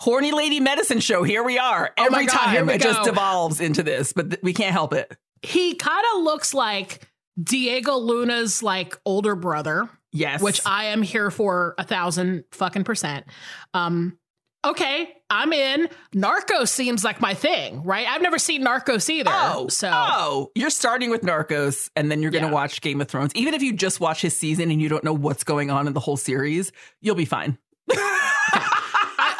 Horny 0.00 0.32
Lady 0.32 0.60
Medicine 0.60 1.00
Show. 1.00 1.22
Here 1.22 1.42
we 1.42 1.58
are. 1.58 1.92
Oh 1.98 2.06
Every 2.06 2.26
God, 2.26 2.34
time 2.34 2.68
it 2.70 2.80
go. 2.80 2.90
just 2.92 3.04
devolves 3.04 3.60
into 3.60 3.82
this, 3.82 4.14
but 4.14 4.30
th- 4.30 4.42
we 4.42 4.54
can't 4.54 4.72
help 4.72 4.94
it. 4.94 5.14
He 5.42 5.74
kind 5.74 6.04
of 6.14 6.22
looks 6.22 6.54
like 6.54 7.06
Diego 7.42 7.96
Luna's 7.96 8.62
like 8.62 8.98
older 9.04 9.36
brother. 9.36 9.90
Yes. 10.14 10.40
Which 10.40 10.60
I 10.64 10.86
am 10.86 11.02
here 11.02 11.30
for 11.30 11.74
a 11.76 11.84
thousand 11.84 12.44
fucking 12.52 12.84
percent. 12.84 13.26
Um, 13.74 14.16
okay, 14.64 15.12
I'm 15.28 15.52
in. 15.52 15.88
Narcos 16.14 16.68
seems 16.68 17.02
like 17.02 17.20
my 17.20 17.34
thing, 17.34 17.82
right? 17.82 18.06
I've 18.06 18.22
never 18.22 18.38
seen 18.38 18.64
Narcos 18.64 19.10
either. 19.10 19.32
Oh, 19.32 19.66
so 19.66 19.90
oh, 19.92 20.50
you're 20.54 20.70
starting 20.70 21.10
with 21.10 21.22
Narcos, 21.22 21.90
and 21.96 22.12
then 22.12 22.22
you're 22.22 22.30
going 22.30 22.44
to 22.44 22.48
yeah. 22.48 22.54
watch 22.54 22.80
Game 22.80 23.00
of 23.00 23.08
Thrones. 23.08 23.32
Even 23.34 23.54
if 23.54 23.62
you 23.62 23.72
just 23.72 23.98
watch 23.98 24.22
his 24.22 24.38
season 24.38 24.70
and 24.70 24.80
you 24.80 24.88
don't 24.88 25.02
know 25.02 25.12
what's 25.12 25.42
going 25.42 25.72
on 25.72 25.88
in 25.88 25.92
the 25.92 26.00
whole 26.00 26.16
series, 26.16 26.70
you'll 27.00 27.16
be 27.16 27.24
fine. 27.24 27.58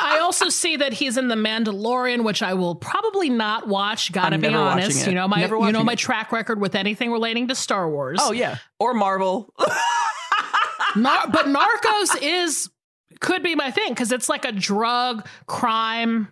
I, 0.06 0.18
also 0.20 0.48
see 0.48 0.76
that 0.76 0.92
he's 0.92 1.16
in 1.16 1.28
the 1.28 1.34
Mandalorian, 1.34 2.24
which 2.24 2.42
I 2.42 2.54
will 2.54 2.74
probably 2.74 3.30
not 3.30 3.68
watch. 3.68 4.10
Gotta 4.12 4.34
I'm 4.34 4.40
be 4.40 4.48
honest, 4.48 5.06
you 5.06 5.14
know 5.14 5.28
my 5.28 5.46
you 5.46 5.72
know 5.72 5.84
my 5.84 5.94
track 5.94 6.32
record 6.32 6.60
with 6.60 6.74
anything 6.74 7.12
relating 7.12 7.48
to 7.48 7.54
Star 7.54 7.88
Wars. 7.88 8.18
Oh 8.22 8.32
yeah, 8.32 8.58
or 8.78 8.94
Marvel. 8.94 9.52
Nar- 10.96 11.28
but 11.28 11.46
Narcos 11.46 12.22
is 12.22 12.70
could 13.20 13.42
be 13.42 13.54
my 13.54 13.70
thing 13.70 13.90
because 13.90 14.12
it's 14.12 14.28
like 14.28 14.44
a 14.44 14.52
drug 14.52 15.26
crime 15.46 16.28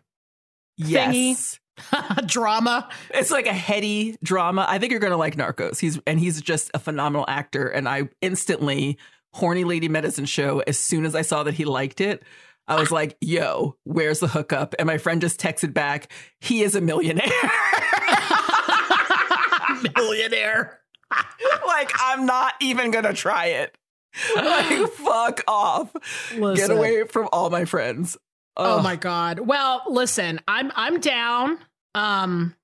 yes. 0.77 1.15
thingy. 1.15 1.59
drama. 2.27 2.89
It's 3.15 3.31
like 3.31 3.47
a 3.47 3.53
heady 3.53 4.17
drama. 4.23 4.67
I 4.69 4.79
think 4.79 4.91
you're 4.91 5.01
gonna 5.01 5.17
like 5.17 5.37
Narcos. 5.37 5.81
He's 5.81 5.99
and 6.07 6.21
he's 6.21 6.41
just 6.41 6.71
a 6.75 6.79
phenomenal 6.79 7.25
actor. 7.29 7.67
And 7.67 7.89
I 7.89 8.09
instantly 8.21 8.99
horny 9.33 9.65
lady 9.65 9.89
medicine 9.89 10.27
show. 10.27 10.63
As 10.67 10.79
soon 10.79 11.05
as 11.05 11.15
I 11.15 11.23
saw 11.23 11.43
that 11.45 11.55
he 11.55 11.65
liked 11.65 12.01
it, 12.01 12.23
I 12.69 12.79
was 12.79 12.91
like, 12.91 13.17
"Yo, 13.21 13.77
where's 13.85 14.21
the 14.21 14.29
hookup?" 14.29 14.75
And 14.79 14.87
my 14.87 14.99
friend 14.99 15.21
just 15.21 15.41
texted 15.41 15.73
back, 15.73 16.13
"He 16.41 16.63
is 16.63 16.75
a 16.75 16.81
millionaire." 16.81 17.27
millionaire. 19.97 20.81
like 21.67 21.91
I'm 21.99 22.27
not 22.27 22.55
even 22.61 22.91
gonna 22.91 23.13
try 23.13 23.47
it. 23.47 23.77
like 24.37 24.89
fuck 24.93 25.43
off. 25.49 25.93
Listen. 26.37 26.55
Get 26.55 26.71
away 26.71 27.05
from 27.05 27.29
all 27.33 27.51
my 27.51 27.65
friends. 27.65 28.17
Ugh. 28.57 28.81
Oh 28.81 28.83
my 28.83 28.97
god. 28.97 29.41
Well, 29.41 29.83
listen, 29.89 30.41
I'm 30.47 30.73
I'm 30.75 31.01
down. 31.01 31.59
Um 31.95 32.55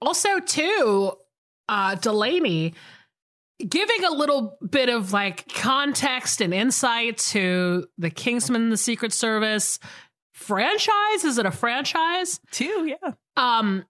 also 0.00 0.40
too, 0.40 1.12
uh 1.68 1.94
Delaney 1.96 2.74
giving 3.66 4.04
a 4.04 4.10
little 4.10 4.56
bit 4.68 4.88
of 4.88 5.12
like 5.12 5.52
context 5.52 6.40
and 6.40 6.54
insight 6.54 7.18
to 7.18 7.88
the 7.98 8.10
Kingsman 8.10 8.70
the 8.70 8.76
Secret 8.76 9.12
Service 9.12 9.78
franchise. 10.32 11.24
Is 11.24 11.38
it 11.38 11.46
a 11.46 11.50
franchise? 11.50 12.40
Two, 12.50 12.86
yeah. 12.86 13.12
Um 13.36 13.84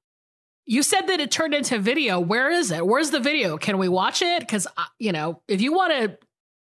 you 0.71 0.83
said 0.83 1.07
that 1.07 1.18
it 1.18 1.31
turned 1.31 1.55
into 1.55 1.79
video. 1.79 2.21
Where 2.21 2.51
is 2.51 2.71
it? 2.71 2.87
Where's 2.87 3.11
the 3.11 3.21
video? 3.21 3.57
Can 3.57 3.79
we 3.79 3.88
watch 3.88 4.21
it? 4.21 4.40
Because, 4.40 4.66
uh, 4.77 4.85
you 4.99 5.12
know, 5.12 5.40
if 5.49 5.62
you 5.62 5.73
want 5.73 5.92
to 5.92 6.18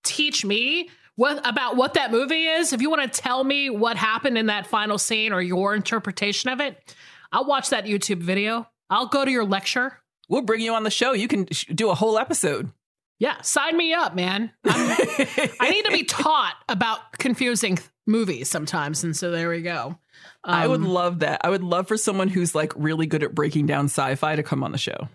teach 0.04 0.46
me 0.46 0.90
what 1.16 1.48
about 1.48 1.76
what 1.76 1.94
that 1.94 2.12
movie 2.12 2.46
is, 2.46 2.74
if 2.74 2.82
you 2.82 2.90
want 2.90 3.14
to 3.14 3.22
tell 3.22 3.44
me 3.44 3.70
what 3.70 3.98
happened 3.98 4.38
in 4.38 4.48
that 4.48 4.66
final 4.66 4.98
scene 4.98 5.32
or 5.32 5.42
your 5.42 5.76
interpretation 5.76 6.50
of 6.50 6.60
it, 6.60 6.96
I'll 7.32 7.46
watch 7.46 7.70
that 7.70 7.86
YouTube 7.86 8.22
video. 8.22 8.68
I'll 8.90 9.08
go 9.08 9.24
to 9.24 9.30
your 9.30 9.46
lecture. 9.46 10.00
We'll 10.28 10.42
bring 10.42 10.62
you 10.62 10.74
on 10.74 10.84
the 10.84 10.90
show. 10.90 11.14
You 11.14 11.28
can 11.28 11.48
do 11.74 11.90
a 11.90 11.96
whole 11.96 12.18
episode. 12.18 12.72
Yeah, 13.20 13.40
sign 13.42 13.78
me 13.78 13.94
up, 13.94 14.16
man. 14.16 14.52
i 14.66 15.70
need 15.70 15.86
to 15.86 15.92
be 15.92 16.04
taught 16.08 16.56
about 16.68 17.14
confusing 17.20 17.78
movies 18.08 18.50
sometimes, 18.50 19.04
and 19.04 19.16
so 19.16 19.32
there 19.32 19.50
we 19.50 19.62
go. 19.62 19.98
Um, 20.44 20.54
I 20.54 20.68
would 20.68 20.82
um, 20.82 20.88
love 20.88 21.20
that. 21.20 21.42
I 21.44 21.50
would 21.50 21.64
love 21.64 21.88
for 21.88 21.96
someone 21.96 22.28
who's 22.28 22.56
like 22.56 22.74
really 22.76 23.06
good 23.06 23.24
at 23.24 23.36
breaking 23.36 23.68
down 23.68 23.86
sci-fi 23.86 24.36
to 24.36 24.44
come 24.44 24.64
on 24.64 24.72
the 24.72 24.78
show. 24.78 25.08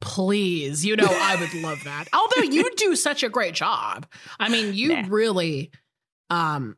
Please, 0.00 0.84
you 0.84 0.96
know, 0.96 1.08
I 1.08 1.36
would 1.36 1.54
love 1.54 1.82
that. 1.84 2.06
Although 2.12 2.50
you 2.50 2.70
do 2.76 2.94
such 2.94 3.22
a 3.22 3.28
great 3.28 3.54
job. 3.54 4.06
I 4.38 4.48
mean, 4.48 4.74
you 4.74 4.88
nah. 4.88 5.04
really 5.08 5.70
um 6.30 6.76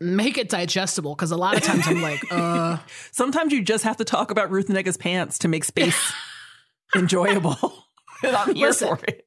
make 0.00 0.38
it 0.38 0.48
digestible 0.48 1.14
because 1.14 1.30
a 1.30 1.36
lot 1.36 1.56
of 1.56 1.62
times 1.62 1.86
I'm 1.86 2.02
like, 2.02 2.22
uh 2.30 2.78
sometimes 3.10 3.52
you 3.52 3.62
just 3.62 3.84
have 3.84 3.96
to 3.98 4.04
talk 4.04 4.30
about 4.30 4.50
Ruth 4.50 4.68
Negga's 4.68 4.96
pants 4.96 5.38
to 5.40 5.48
make 5.48 5.64
space 5.64 6.12
enjoyable. 6.94 7.84
I'm 8.22 8.54
here 8.54 8.68
Listen, 8.68 8.96
for 8.96 9.04
it. 9.06 9.26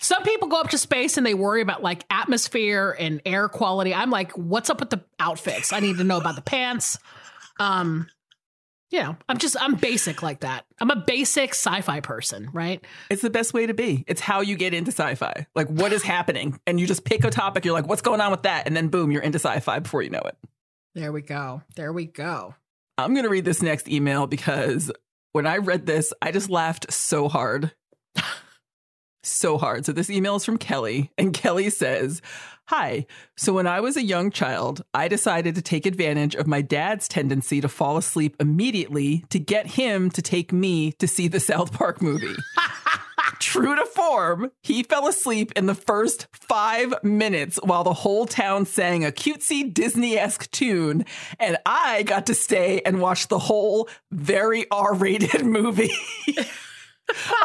Some 0.00 0.24
people 0.24 0.48
go 0.48 0.60
up 0.60 0.70
to 0.70 0.78
space 0.78 1.16
and 1.16 1.24
they 1.24 1.34
worry 1.34 1.62
about 1.62 1.82
like 1.82 2.04
atmosphere 2.10 2.96
and 2.98 3.22
air 3.24 3.48
quality. 3.48 3.94
I'm 3.94 4.10
like, 4.10 4.36
what's 4.36 4.68
up 4.68 4.80
with 4.80 4.90
the 4.90 5.04
outfits? 5.20 5.72
I 5.72 5.78
need 5.78 5.98
to 5.98 6.04
know 6.04 6.16
about 6.16 6.34
the 6.34 6.42
pants. 6.42 6.98
Um, 7.60 8.08
you 8.92 9.00
know, 9.00 9.16
I'm 9.28 9.38
just 9.38 9.56
I'm 9.58 9.74
basic 9.74 10.22
like 10.22 10.40
that. 10.40 10.66
I'm 10.78 10.90
a 10.90 10.96
basic 10.96 11.50
sci-fi 11.50 12.00
person, 12.00 12.50
right? 12.52 12.84
It's 13.10 13.22
the 13.22 13.30
best 13.30 13.54
way 13.54 13.66
to 13.66 13.74
be. 13.74 14.04
It's 14.06 14.20
how 14.20 14.42
you 14.42 14.54
get 14.54 14.74
into 14.74 14.92
sci-fi. 14.92 15.46
Like 15.54 15.68
what 15.68 15.92
is 15.92 16.02
happening? 16.02 16.60
And 16.66 16.78
you 16.78 16.86
just 16.86 17.04
pick 17.04 17.24
a 17.24 17.30
topic, 17.30 17.64
you're 17.64 17.74
like, 17.74 17.88
what's 17.88 18.02
going 18.02 18.20
on 18.20 18.30
with 18.30 18.42
that? 18.42 18.66
And 18.66 18.76
then 18.76 18.88
boom, 18.88 19.10
you're 19.10 19.22
into 19.22 19.38
sci-fi 19.38 19.78
before 19.78 20.02
you 20.02 20.10
know 20.10 20.20
it. 20.20 20.36
There 20.94 21.10
we 21.10 21.22
go. 21.22 21.62
There 21.74 21.92
we 21.92 22.04
go. 22.04 22.54
I'm 22.98 23.14
going 23.14 23.24
to 23.24 23.30
read 23.30 23.46
this 23.46 23.62
next 23.62 23.88
email 23.88 24.26
because 24.26 24.92
when 25.32 25.46
I 25.46 25.56
read 25.56 25.86
this, 25.86 26.12
I 26.20 26.30
just 26.30 26.50
laughed 26.50 26.92
so 26.92 27.28
hard. 27.28 27.72
So 29.22 29.58
hard. 29.58 29.86
So 29.86 29.92
this 29.92 30.10
email 30.10 30.36
is 30.36 30.44
from 30.44 30.58
Kelly, 30.58 31.10
and 31.18 31.32
Kelly 31.34 31.70
says, 31.70 32.22
Hi. 32.66 33.06
So 33.36 33.52
when 33.52 33.66
I 33.66 33.80
was 33.80 33.96
a 33.96 34.04
young 34.04 34.30
child, 34.30 34.84
I 34.94 35.08
decided 35.08 35.56
to 35.56 35.62
take 35.62 35.84
advantage 35.84 36.34
of 36.34 36.46
my 36.46 36.62
dad's 36.62 37.08
tendency 37.08 37.60
to 37.60 37.68
fall 37.68 37.96
asleep 37.96 38.36
immediately 38.40 39.24
to 39.30 39.38
get 39.38 39.66
him 39.66 40.10
to 40.10 40.22
take 40.22 40.52
me 40.52 40.92
to 40.92 41.08
see 41.08 41.28
the 41.28 41.40
South 41.40 41.72
Park 41.72 42.00
movie. 42.00 42.34
true 43.42 43.74
to 43.74 43.84
form, 43.84 44.50
he 44.62 44.84
fell 44.84 45.08
asleep 45.08 45.52
in 45.56 45.66
the 45.66 45.74
first 45.74 46.28
five 46.32 46.94
minutes 47.02 47.58
while 47.62 47.82
the 47.82 47.92
whole 47.92 48.24
town 48.24 48.64
sang 48.64 49.04
a 49.04 49.10
cutesy 49.10 49.72
Disney 49.72 50.16
esque 50.16 50.50
tune. 50.52 51.04
And 51.40 51.58
I 51.66 52.04
got 52.04 52.26
to 52.26 52.34
stay 52.34 52.80
and 52.86 53.00
watch 53.00 53.28
the 53.28 53.40
whole 53.40 53.88
very 54.12 54.70
R 54.70 54.94
rated 54.94 55.44
movie. 55.44 55.92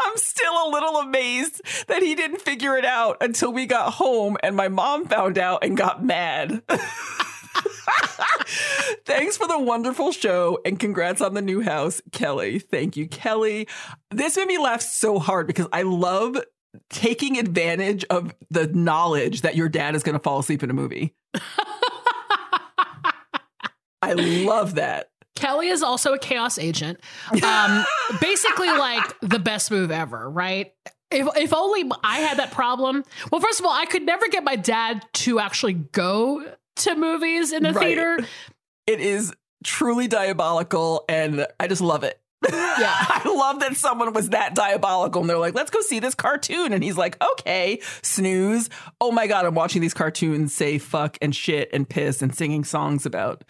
I'm 0.04 0.18
still 0.18 0.54
a 0.54 0.72
little 0.72 0.98
amazed 0.98 1.62
that 1.88 2.02
he 2.02 2.16
didn't 2.16 2.42
figure 2.42 2.78
it 2.78 2.86
out 2.86 3.18
until 3.22 3.52
we 3.52 3.66
got 3.66 3.94
home 3.94 4.38
and 4.44 4.56
my 4.56 4.68
mom 4.68 5.06
found 5.06 5.38
out 5.38 5.64
and 5.64 5.78
got 5.78 6.04
mad. 6.04 6.62
Thanks 9.06 9.38
for 9.38 9.48
the 9.48 9.60
wonderful 9.60 10.12
show 10.12 10.60
and 10.66 10.80
congrats 10.80 11.22
on 11.22 11.34
the 11.34 11.42
new 11.42 11.62
house, 11.62 12.02
Kelly. 12.12 12.60
Thank 12.60 12.98
you, 12.98 13.08
Kelly. 13.08 13.68
This 14.12 14.38
made 14.38 14.48
me 14.48 14.58
laugh 14.58 14.82
so 14.82 15.20
hard 15.20 15.48
because 15.48 15.68
I 15.72 15.82
love 15.84 16.38
taking 16.90 17.38
advantage 17.38 18.06
of 18.10 18.34
the 18.50 18.68
knowledge 18.68 19.42
that 19.42 19.56
your 19.56 19.70
dad 19.70 19.96
is 19.96 20.04
going 20.04 20.14
to 20.14 20.20
fall 20.20 20.40
asleep 20.40 20.64
in 20.64 20.70
a 20.70 20.74
movie. 20.74 21.16
I 24.02 24.14
love 24.14 24.76
that. 24.76 25.10
Kelly 25.38 25.68
is 25.68 25.84
also 25.84 26.14
a 26.14 26.20
chaos 26.20 26.58
agent. 26.58 27.00
Um, 27.48 27.86
basically, 28.20 28.68
like 28.68 29.04
the 29.22 29.40
best 29.40 29.72
move 29.72 29.92
ever, 29.92 30.30
right? 30.30 30.74
If, 31.12 31.28
if 31.38 31.54
only 31.54 31.90
I 32.04 32.20
had 32.20 32.40
that 32.40 32.52
problem. 32.52 33.04
Well, 33.32 33.40
first 33.40 33.60
of 33.60 33.66
all, 33.66 33.72
I 33.72 33.86
could 33.86 34.04
never 34.04 34.28
get 34.28 34.44
my 34.44 34.56
dad 34.56 35.06
to 35.14 35.40
actually 35.40 35.74
go 35.74 36.44
to 36.78 36.96
movies 36.96 37.54
in 37.54 37.64
the 37.64 37.72
right. 37.72 37.86
theater. 37.86 38.28
It 38.86 39.00
is 39.00 39.34
truly 39.64 40.08
diabolical, 40.08 41.06
and 41.08 41.48
I 41.60 41.68
just 41.68 41.82
love 41.82 42.04
it. 42.04 42.20
Yeah. 42.44 42.54
I 42.60 43.22
love 43.26 43.60
that 43.60 43.76
someone 43.78 44.14
was 44.14 44.30
that 44.30 44.56
diabolical 44.56 45.22
and 45.22 45.30
they're 45.30 45.38
like, 45.38 45.56
let's 45.56 45.72
go 45.72 45.82
see 45.82 46.00
this 46.00 46.16
cartoon. 46.16 46.74
And 46.74 46.84
he's 46.84 46.98
like, 46.98 47.22
okay, 47.34 47.80
snooze. 48.02 48.70
Oh 49.02 49.12
my 49.12 49.28
God, 49.28 49.46
I'm 49.46 49.56
watching 49.56 49.82
these 49.82 49.94
cartoons 49.94 50.54
say 50.54 50.78
fuck 50.78 51.18
and 51.22 51.36
shit 51.36 51.70
and 51.74 51.88
piss 51.88 52.22
and 52.22 52.36
singing 52.36 52.64
songs 52.64 53.06
about 53.06 53.44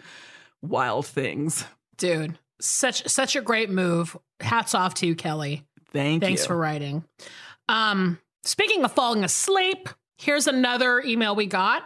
wild 0.62 1.06
things. 1.06 1.64
Dude, 1.98 2.38
such 2.60 3.06
such 3.08 3.36
a 3.36 3.40
great 3.40 3.70
move. 3.70 4.16
Hats 4.40 4.74
off 4.74 4.94
to 4.94 5.06
you, 5.06 5.14
Kelly. 5.14 5.66
Thank 5.92 6.22
you. 6.22 6.26
Thanks 6.26 6.42
you. 6.42 6.48
for 6.48 6.56
writing. 6.56 7.04
Um, 7.68 8.18
speaking 8.44 8.84
of 8.84 8.92
falling 8.92 9.24
asleep, 9.24 9.88
here's 10.16 10.46
another 10.46 11.00
email 11.00 11.34
we 11.34 11.46
got 11.46 11.82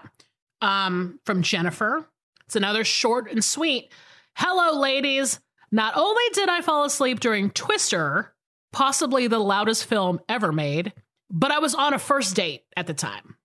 um, 0.61 1.19
from 1.25 1.43
Jennifer. 1.43 2.07
It's 2.47 2.57
another 2.57 2.85
short 2.85 3.31
and 3.31 3.45
sweet. 3.45 3.93
Hello, 4.35 4.79
ladies. 4.79 5.41
Not 5.71 5.97
only 5.97 6.23
did 6.35 6.49
I 6.49 6.61
fall 6.61 6.85
asleep 6.85 7.21
during 7.21 7.51
Twister, 7.51 8.35
possibly 8.73 9.27
the 9.27 9.39
loudest 9.39 9.87
film 9.87 10.21
ever 10.29 10.53
made, 10.53 10.93
but 11.31 11.51
I 11.51 11.61
was 11.61 11.75
on 11.75 11.95
a 11.95 11.99
first 11.99 12.37
date 12.37 12.65
at 12.77 12.87
the 12.87 12.95
time. 12.95 13.37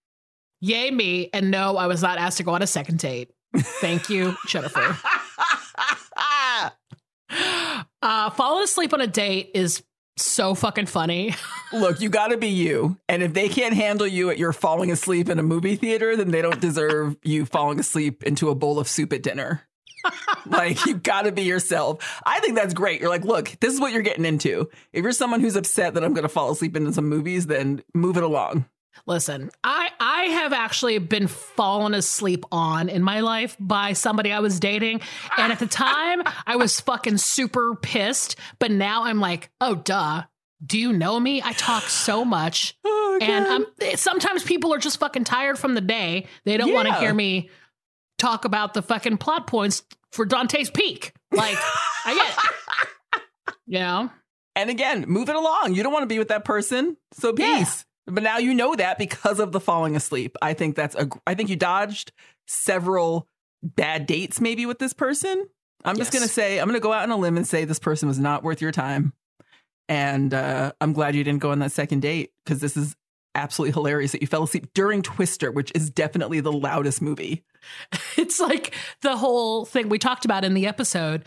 Yay, 0.59 0.91
me. 0.91 1.29
And 1.33 1.51
no, 1.51 1.77
I 1.77 1.87
was 1.87 2.01
not 2.01 2.17
asked 2.17 2.37
to 2.37 2.43
go 2.43 2.51
on 2.51 2.61
a 2.61 2.67
second 2.67 2.99
date. 2.99 3.31
Thank 3.55 4.09
you, 4.09 4.35
Jennifer. 4.47 4.97
Uh, 7.29 8.29
falling 8.31 8.63
asleep 8.63 8.93
on 8.93 9.01
a 9.01 9.07
date 9.07 9.51
is 9.53 9.83
so 10.17 10.55
fucking 10.55 10.87
funny. 10.87 11.35
Look, 11.73 12.01
you 12.01 12.09
got 12.09 12.27
to 12.29 12.37
be 12.37 12.47
you. 12.47 12.97
And 13.07 13.21
if 13.21 13.33
they 13.33 13.49
can't 13.49 13.73
handle 13.73 14.07
you 14.07 14.29
at 14.29 14.37
your 14.37 14.53
falling 14.53 14.91
asleep 14.91 15.29
in 15.29 15.39
a 15.39 15.43
movie 15.43 15.75
theater, 15.75 16.15
then 16.15 16.31
they 16.31 16.41
don't 16.41 16.59
deserve 16.59 17.15
you 17.23 17.45
falling 17.45 17.79
asleep 17.79 18.23
into 18.23 18.49
a 18.49 18.55
bowl 18.55 18.79
of 18.79 18.87
soup 18.87 19.13
at 19.13 19.23
dinner. 19.23 19.61
like 20.45 20.85
you 20.85 20.95
got 20.95 21.23
to 21.23 21.31
be 21.31 21.43
yourself. 21.43 22.21
I 22.25 22.39
think 22.39 22.55
that's 22.55 22.73
great. 22.73 23.01
You're 23.01 23.09
like, 23.09 23.25
look, 23.25 23.55
this 23.59 23.73
is 23.73 23.79
what 23.79 23.91
you're 23.91 24.01
getting 24.01 24.25
into. 24.25 24.69
If 24.93 25.03
you're 25.03 25.11
someone 25.11 25.41
who's 25.41 25.55
upset 25.55 25.95
that 25.95 26.03
I'm 26.03 26.13
going 26.13 26.23
to 26.23 26.29
fall 26.29 26.51
asleep 26.51 26.75
into 26.75 26.93
some 26.93 27.09
movies, 27.09 27.47
then 27.47 27.83
move 27.93 28.17
it 28.17 28.23
along. 28.23 28.65
Listen, 29.07 29.49
I 29.63 29.89
I 30.01 30.23
have 30.25 30.51
actually 30.51 30.97
been 30.97 31.27
fallen 31.27 31.93
asleep 31.93 32.43
on 32.51 32.89
in 32.89 33.01
my 33.01 33.21
life 33.21 33.55
by 33.57 33.93
somebody 33.93 34.33
I 34.33 34.41
was 34.41 34.59
dating, 34.59 34.99
and 35.37 35.51
at 35.51 35.59
the 35.59 35.65
time 35.65 36.23
I 36.45 36.57
was 36.57 36.81
fucking 36.81 37.17
super 37.17 37.75
pissed. 37.75 38.35
But 38.59 38.71
now 38.71 39.05
I'm 39.05 39.19
like, 39.19 39.49
oh 39.61 39.75
duh. 39.75 40.23
Do 40.65 40.79
you 40.79 40.91
know 40.91 41.19
me? 41.19 41.39
I 41.43 41.53
talk 41.53 41.83
so 41.83 42.25
much, 42.25 42.75
oh, 42.83 43.19
and 43.21 43.45
um, 43.45 43.65
sometimes 43.95 44.43
people 44.43 44.73
are 44.73 44.79
just 44.79 44.99
fucking 44.99 45.23
tired 45.23 45.59
from 45.59 45.75
the 45.75 45.81
day. 45.81 46.25
They 46.45 46.57
don't 46.57 46.69
yeah. 46.69 46.73
want 46.73 46.87
to 46.87 46.95
hear 46.95 47.13
me 47.13 47.51
talk 48.17 48.43
about 48.43 48.73
the 48.73 48.81
fucking 48.81 49.17
plot 49.17 49.45
points 49.45 49.83
for 50.11 50.25
Dante's 50.25 50.71
Peak. 50.71 51.13
Like, 51.31 51.57
I 52.05 52.15
get, 52.15 53.21
it. 53.21 53.53
you 53.67 53.79
know. 53.79 54.09
And 54.55 54.71
again, 54.71 55.05
move 55.07 55.29
it 55.29 55.35
along. 55.35 55.75
You 55.75 55.83
don't 55.83 55.93
want 55.93 56.03
to 56.03 56.07
be 56.07 56.17
with 56.17 56.29
that 56.29 56.43
person, 56.43 56.97
so 57.13 57.33
peace. 57.33 57.85
But 58.07 58.23
now 58.23 58.37
you 58.37 58.53
know 58.53 58.73
that 58.75 58.97
because 58.97 59.39
of 59.39 59.51
the 59.51 59.59
falling 59.59 59.95
asleep. 59.95 60.37
I 60.41 60.53
think 60.53 60.75
that's 60.75 60.95
a. 60.95 61.09
I 61.27 61.35
think 61.35 61.49
you 61.49 61.55
dodged 61.55 62.11
several 62.47 63.27
bad 63.61 64.05
dates 64.05 64.39
maybe 64.39 64.65
with 64.65 64.79
this 64.79 64.93
person. 64.93 65.47
I'm 65.83 65.97
yes. 65.97 66.07
just 66.07 66.13
gonna 66.13 66.27
say 66.27 66.59
I'm 66.59 66.67
gonna 66.67 66.79
go 66.79 66.93
out 66.93 67.03
on 67.03 67.11
a 67.11 67.17
limb 67.17 67.37
and 67.37 67.47
say 67.47 67.65
this 67.65 67.79
person 67.79 68.07
was 68.07 68.19
not 68.19 68.43
worth 68.43 68.61
your 68.61 68.71
time. 68.71 69.13
And 69.89 70.33
uh, 70.33 70.73
I'm 70.81 70.93
glad 70.93 71.15
you 71.15 71.23
didn't 71.23 71.41
go 71.41 71.51
on 71.51 71.59
that 71.59 71.71
second 71.71 72.01
date 72.01 72.31
because 72.43 72.59
this 72.59 72.75
is 72.75 72.95
absolutely 73.35 73.73
hilarious 73.73 74.11
that 74.11 74.21
you 74.21 74.27
fell 74.27 74.43
asleep 74.43 74.67
during 74.73 75.01
Twister, 75.01 75.51
which 75.51 75.71
is 75.75 75.89
definitely 75.89 76.39
the 76.39 76.51
loudest 76.51 77.01
movie. 77.01 77.43
It's 78.17 78.39
like 78.39 78.73
the 79.01 79.15
whole 79.15 79.63
thing 79.63 79.89
we 79.89 79.99
talked 79.99 80.25
about 80.25 80.43
in 80.43 80.55
the 80.55 80.65
episode 80.65 81.25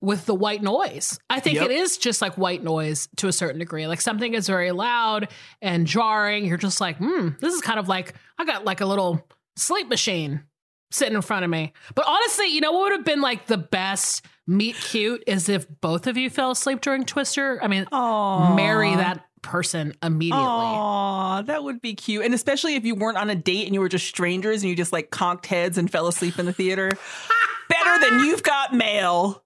with 0.00 0.26
the 0.26 0.34
white 0.34 0.62
noise. 0.62 1.18
I 1.28 1.40
think 1.40 1.56
yep. 1.56 1.66
it 1.66 1.70
is 1.72 1.98
just 1.98 2.22
like 2.22 2.38
white 2.38 2.62
noise 2.62 3.08
to 3.16 3.28
a 3.28 3.32
certain 3.32 3.58
degree. 3.58 3.86
Like 3.86 4.00
something 4.00 4.34
is 4.34 4.46
very 4.46 4.72
loud 4.72 5.28
and 5.60 5.86
jarring. 5.86 6.46
You're 6.46 6.56
just 6.56 6.80
like, 6.80 6.96
hmm, 6.96 7.30
this 7.40 7.54
is 7.54 7.60
kind 7.60 7.78
of 7.78 7.88
like 7.88 8.14
I 8.38 8.44
got 8.44 8.64
like 8.64 8.80
a 8.80 8.86
little 8.86 9.26
sleep 9.56 9.88
machine 9.88 10.44
sitting 10.90 11.14
in 11.14 11.22
front 11.22 11.44
of 11.44 11.50
me. 11.50 11.72
But 11.94 12.06
honestly, 12.06 12.46
you 12.46 12.60
know 12.60 12.72
what 12.72 12.90
would 12.90 12.92
have 12.92 13.04
been 13.04 13.20
like 13.20 13.46
the 13.46 13.58
best 13.58 14.24
meet 14.46 14.74
cute 14.74 15.22
is 15.26 15.48
if 15.48 15.66
both 15.80 16.06
of 16.06 16.16
you 16.16 16.30
fell 16.30 16.50
asleep 16.50 16.80
during 16.80 17.04
Twister. 17.04 17.62
I 17.62 17.68
mean, 17.68 17.84
Aww. 17.92 18.56
marry 18.56 18.94
that 18.96 19.24
person 19.42 19.94
immediately. 20.02 20.44
Aw, 20.44 21.42
that 21.42 21.62
would 21.62 21.80
be 21.80 21.94
cute. 21.94 22.24
And 22.24 22.34
especially 22.34 22.74
if 22.74 22.84
you 22.84 22.94
weren't 22.94 23.16
on 23.16 23.30
a 23.30 23.34
date 23.34 23.66
and 23.66 23.74
you 23.74 23.80
were 23.80 23.88
just 23.88 24.06
strangers 24.06 24.62
and 24.62 24.70
you 24.70 24.76
just 24.76 24.92
like 24.92 25.10
conked 25.10 25.46
heads 25.46 25.78
and 25.78 25.90
fell 25.90 26.08
asleep 26.08 26.38
in 26.38 26.46
the 26.46 26.52
theater. 26.52 26.90
Better 27.68 28.08
than 28.08 28.20
you've 28.20 28.42
got 28.42 28.74
mail. 28.74 29.44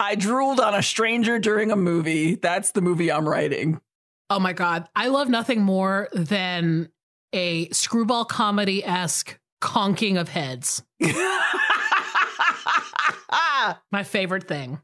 I 0.00 0.14
drooled 0.14 0.60
on 0.60 0.74
a 0.74 0.82
stranger 0.82 1.38
during 1.38 1.70
a 1.70 1.76
movie. 1.76 2.36
That's 2.36 2.72
the 2.72 2.80
movie 2.80 3.10
I'm 3.10 3.28
writing. 3.28 3.80
Oh 4.30 4.38
my 4.38 4.52
God. 4.52 4.88
I 4.94 5.08
love 5.08 5.28
nothing 5.28 5.62
more 5.62 6.08
than 6.12 6.90
a 7.32 7.68
screwball 7.70 8.24
comedy 8.24 8.84
esque 8.84 9.38
conking 9.60 10.16
of 10.18 10.28
heads. 10.28 10.82
my 13.90 14.04
favorite 14.04 14.46
thing. 14.46 14.80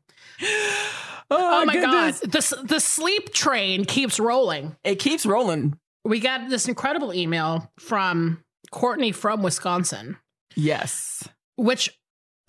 Oh, 1.31 1.63
oh 1.63 1.65
my 1.65 1.73
goodness. 1.75 2.21
god, 2.21 2.33
the 2.33 2.67
the 2.67 2.81
sleep 2.81 3.33
train 3.33 3.85
keeps 3.85 4.21
rolling. 4.21 4.77
It 4.85 4.97
keeps 4.97 5.25
rolling. 5.25 5.79
We 6.05 6.21
got 6.21 6.51
this 6.51 6.69
incredible 6.69 7.15
email 7.15 7.73
from 7.79 8.45
Courtney 8.71 9.13
from 9.13 9.43
Wisconsin. 9.43 10.19
Yes, 10.55 11.27
which 11.57 11.99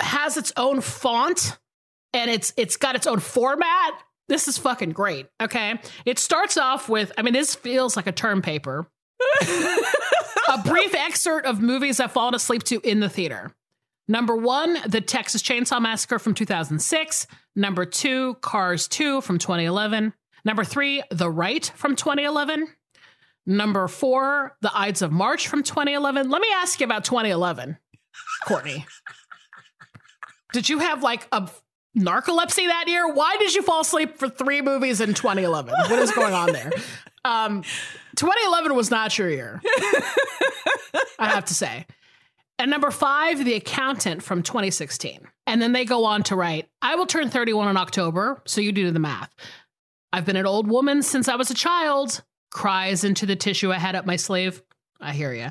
has 0.02 0.36
its 0.36 0.52
own 0.58 0.82
font 0.82 1.58
and 2.16 2.32
it's 2.32 2.54
it's 2.58 2.78
got 2.78 2.96
its 2.96 3.06
own 3.06 3.20
format. 3.20 3.94
This 4.28 4.48
is 4.48 4.58
fucking 4.58 4.92
great. 4.92 5.28
Okay, 5.40 5.80
it 6.06 6.18
starts 6.18 6.58
off 6.58 6.90
with. 6.90 7.12
I 7.18 7.22
mean, 7.22 7.34
this 7.34 7.54
feels 7.54 7.96
like 7.96 8.08
a 8.08 8.12
term 8.12 8.42
paper. 8.42 8.88
a 9.42 10.58
brief 10.66 10.96
excerpt 10.96 11.46
of 11.46 11.62
movies 11.62 12.00
I've 12.00 12.12
fallen 12.12 12.34
asleep 12.34 12.64
to 12.64 12.80
in 12.80 13.02
the 13.02 13.10
theater. 13.10 13.52
Number 14.08 14.36
one, 14.36 14.78
The 14.88 15.02
Texas 15.02 15.42
Chainsaw 15.42 15.82
Massacre 15.82 16.20
from 16.20 16.34
2006. 16.36 17.28
Number 17.56 17.86
two, 17.86 18.36
Cars 18.36 18.88
2 18.88 19.22
from 19.22 19.40
2011. 19.40 20.14
Number 20.44 20.64
three, 20.64 21.02
The 21.10 21.30
Rite 21.30 21.72
from 21.76 21.96
2011. 21.96 22.68
Number 23.48 23.88
four, 23.88 24.58
The 24.62 24.72
Ides 24.78 25.02
of 25.02 25.12
March 25.12 25.48
from 25.48 25.64
2011. 25.64 26.30
Let 26.30 26.42
me 26.42 26.50
ask 26.54 26.80
you 26.80 26.86
about 26.86 27.04
2011, 27.04 27.78
Courtney. 28.46 28.86
Did 30.54 30.70
you 30.70 30.80
have 30.80 31.02
like 31.02 31.28
a 31.32 31.50
narcolepsy 31.96 32.68
that 32.68 32.86
year? 32.88 33.12
Why 33.12 33.38
did 33.38 33.54
you 33.54 33.62
fall 33.62 33.82
asleep 33.82 34.18
for 34.18 34.30
three 34.30 34.62
movies 34.62 35.02
in 35.02 35.14
2011? 35.14 35.74
What 35.74 36.00
is 36.00 36.12
going 36.12 36.34
on 36.34 36.52
there? 36.52 36.72
Um, 37.26 37.64
2011 38.18 38.76
was 38.76 38.92
not 38.92 39.18
your 39.18 39.32
year, 39.32 39.60
I 41.18 41.30
have 41.30 41.46
to 41.46 41.56
say. 41.56 41.88
And 42.60 42.70
number 42.70 42.92
five, 42.92 43.44
The 43.44 43.56
Accountant 43.56 44.22
from 44.22 44.44
2016. 44.44 45.28
And 45.48 45.60
then 45.60 45.74
they 45.74 45.86
go 45.86 46.06
on 46.06 46.22
to 46.24 46.36
write, 46.36 46.70
I 46.84 46.94
will 46.94 47.08
turn 47.08 47.32
31 47.32 47.70
in 47.70 47.78
October, 47.78 48.44
so 48.46 48.62
you 48.62 48.72
do 48.72 48.92
the 48.92 49.00
math. 49.00 49.34
I've 50.14 50.26
been 50.26 50.36
an 50.36 50.46
old 50.46 50.68
woman 50.68 51.02
since 51.02 51.28
I 51.28 51.36
was 51.36 51.50
a 51.50 51.56
child, 51.56 52.22
cries 52.52 53.04
into 53.04 53.26
the 53.26 53.36
tissue 53.36 53.72
I 53.72 53.80
had 53.80 53.96
up 53.96 54.06
my 54.06 54.18
sleeve. 54.18 54.62
I 55.02 55.12
hear 55.12 55.34
you. 55.34 55.50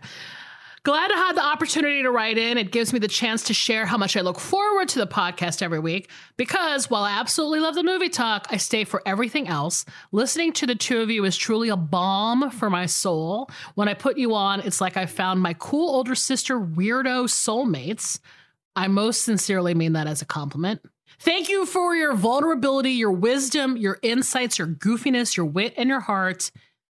Glad 0.84 1.08
to 1.08 1.14
have 1.14 1.34
the 1.34 1.42
opportunity 1.42 2.02
to 2.02 2.10
write 2.10 2.36
in. 2.36 2.58
It 2.58 2.70
gives 2.70 2.92
me 2.92 2.98
the 2.98 3.08
chance 3.08 3.44
to 3.44 3.54
share 3.54 3.86
how 3.86 3.96
much 3.96 4.18
I 4.18 4.20
look 4.20 4.38
forward 4.38 4.86
to 4.88 4.98
the 4.98 5.06
podcast 5.06 5.62
every 5.62 5.78
week 5.78 6.10
because 6.36 6.90
while 6.90 7.04
I 7.04 7.12
absolutely 7.12 7.60
love 7.60 7.74
the 7.74 7.82
movie 7.82 8.10
talk, 8.10 8.46
I 8.50 8.58
stay 8.58 8.84
for 8.84 9.00
everything 9.06 9.48
else. 9.48 9.86
Listening 10.12 10.52
to 10.52 10.66
the 10.66 10.74
two 10.74 11.00
of 11.00 11.10
you 11.10 11.24
is 11.24 11.38
truly 11.38 11.70
a 11.70 11.76
balm 11.76 12.50
for 12.50 12.68
my 12.68 12.84
soul. 12.84 13.48
When 13.76 13.88
I 13.88 13.94
put 13.94 14.18
you 14.18 14.34
on, 14.34 14.60
it's 14.60 14.82
like 14.82 14.98
I 14.98 15.06
found 15.06 15.40
my 15.40 15.54
cool 15.54 15.88
older 15.88 16.14
sister 16.14 16.60
weirdo 16.60 17.28
soulmates. 17.30 18.18
I 18.76 18.88
most 18.88 19.22
sincerely 19.22 19.72
mean 19.72 19.94
that 19.94 20.06
as 20.06 20.20
a 20.20 20.26
compliment. 20.26 20.82
Thank 21.18 21.48
you 21.48 21.64
for 21.64 21.96
your 21.96 22.12
vulnerability, 22.12 22.90
your 22.90 23.12
wisdom, 23.12 23.78
your 23.78 23.98
insights, 24.02 24.58
your 24.58 24.68
goofiness, 24.68 25.34
your 25.34 25.46
wit, 25.46 25.72
and 25.78 25.88
your 25.88 26.00
heart. 26.00 26.50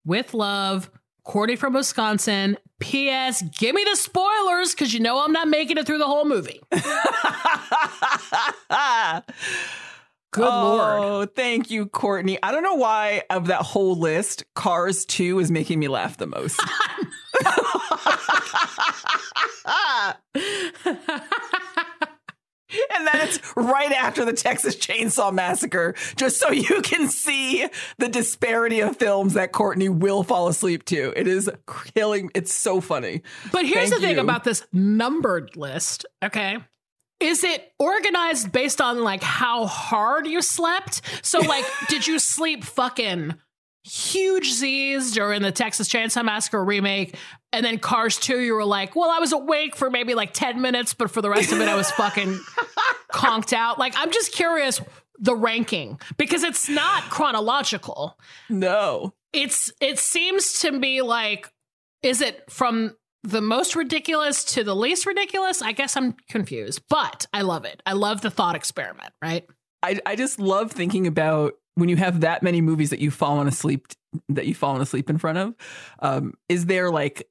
With 0.04 0.34
love, 0.34 0.90
Courtney 1.24 1.56
from 1.56 1.74
Wisconsin. 1.74 2.58
P.S. 2.80 3.42
Give 3.58 3.74
me 3.74 3.86
the 3.90 3.96
spoilers 3.96 4.74
because 4.74 4.94
you 4.94 5.00
know 5.00 5.24
I'm 5.24 5.32
not 5.32 5.48
making 5.48 5.78
it 5.78 5.86
through 5.86 6.00
the 6.00 6.06
whole 6.06 6.26
movie. 6.26 6.62
Good 10.32 10.50
oh, 10.52 10.76
lord. 10.76 11.36
thank 11.36 11.72
you, 11.72 11.86
Courtney. 11.86 12.38
I 12.44 12.52
don't 12.52 12.64
know 12.64 12.76
why 12.76 13.24
of 13.30 13.48
that 13.48 13.62
whole 13.62 13.98
list, 13.98 14.44
Cars 14.54 15.06
2 15.06 15.40
is 15.40 15.50
making 15.50 15.80
me 15.80 15.88
laugh 15.88 16.18
the 16.18 16.28
most. 16.28 16.62
and 22.96 23.08
then 23.08 23.28
it's 23.28 23.40
right 23.56 23.92
after 23.92 24.26
the 24.26 24.34
Texas 24.34 24.76
Chainsaw 24.76 25.34
Massacre, 25.34 25.96
just 26.16 26.40
so 26.40 26.52
you 26.52 26.82
can 26.82 27.08
see 27.08 27.68
the 27.98 28.10
disparity 28.10 28.82
of 28.82 28.98
films 28.98 29.34
that 29.34 29.52
Courtney 29.52 29.90
will 29.90 30.24
fall 30.24 30.48
asleep 30.48 30.86
to. 30.86 31.14
It 31.16 31.28
is 31.28 31.50
killing. 31.94 32.32
It's 32.34 32.54
so 32.54 32.82
funny. 32.82 33.22
But 33.52 33.66
here's 33.66 33.90
Thank 33.90 34.02
the 34.02 34.08
thing 34.08 34.16
you. 34.16 34.22
about 34.22 34.44
this 34.44 34.66
numbered 34.72 35.56
list, 35.56 36.06
okay? 36.24 36.58
Is 37.20 37.44
it 37.44 37.72
organized 37.80 38.52
based 38.52 38.82
on 38.82 39.04
like 39.04 39.24
how 39.24 39.68
hard 39.68 40.28
you 40.28 40.42
slept? 40.42 41.02
So 41.26 41.40
like 41.40 41.66
did 41.88 42.06
you 42.06 42.20
sleep 42.20 42.64
fucking 42.64 43.36
huge 43.86 44.52
Z's 44.52 45.12
during 45.14 45.42
the 45.42 45.52
Texas 45.52 45.88
Chainsaw 45.88 46.26
Massacre 46.26 46.64
remake. 46.64 47.16
And 47.54 47.66
then 47.66 47.78
Cars 47.78 48.18
2 48.18 48.40
you 48.40 48.54
were 48.56 48.66
like, 48.66 48.96
"Well, 48.96 49.10
I 49.10 49.20
was 49.20 49.32
awake 49.32 49.76
for 49.76 49.90
maybe 49.90 50.16
like 50.16 50.34
10 50.34 50.60
minutes, 50.60 50.94
but 50.94 51.12
for 51.12 51.22
the 51.22 51.30
rest 51.30 51.52
of 51.52 51.62
it 51.62 51.70
I 51.70 51.76
was 51.76 51.90
fucking 51.92 52.40
conked 53.12 53.54
out." 53.54 53.78
Like 53.80 53.94
I'm 53.96 54.12
just 54.12 54.34
curious 54.34 54.82
the 55.20 55.36
ranking 55.36 56.00
because 56.18 56.44
it's 56.44 56.68
not 56.68 57.04
chronological. 57.04 58.18
No. 58.50 59.14
it's 59.32 59.72
it 59.80 60.00
seems 60.00 60.60
to 60.62 60.80
be 60.80 61.02
like 61.02 61.52
is 62.02 62.22
it 62.22 62.44
from 62.52 62.96
the 63.24 63.42
most 63.42 63.76
ridiculous 63.76 64.44
to 64.44 64.64
the 64.64 64.76
least 64.76 65.06
ridiculous? 65.06 65.62
I 65.62 65.72
guess 65.72 65.96
i'm 65.96 66.14
confused 66.30 66.82
but 66.90 67.26
i 67.34 67.42
love 67.42 67.66
it. 67.66 67.82
I 67.86 67.94
love 67.94 68.22
the 68.22 68.30
thought 68.32 68.56
experiment 68.56 69.14
right? 69.22 69.46
I, 69.84 70.00
I 70.06 70.16
just 70.16 70.40
love 70.40 70.72
thinking 70.72 71.06
about 71.08 71.54
when 71.76 71.90
you 71.90 71.98
have 71.98 72.22
that 72.22 72.42
many 72.42 72.62
movies 72.62 72.90
that 72.90 73.00
you've 73.00 73.14
fallen 73.14 73.48
asleep 73.48 73.88
that 74.30 74.46
you've 74.46 74.58
fallen 74.58 74.82
asleep 74.82 75.10
in 75.10 75.18
front 75.18 75.38
of. 75.38 75.56
Um, 76.00 76.34
is 76.50 76.66
there 76.66 76.90
like 76.90 77.28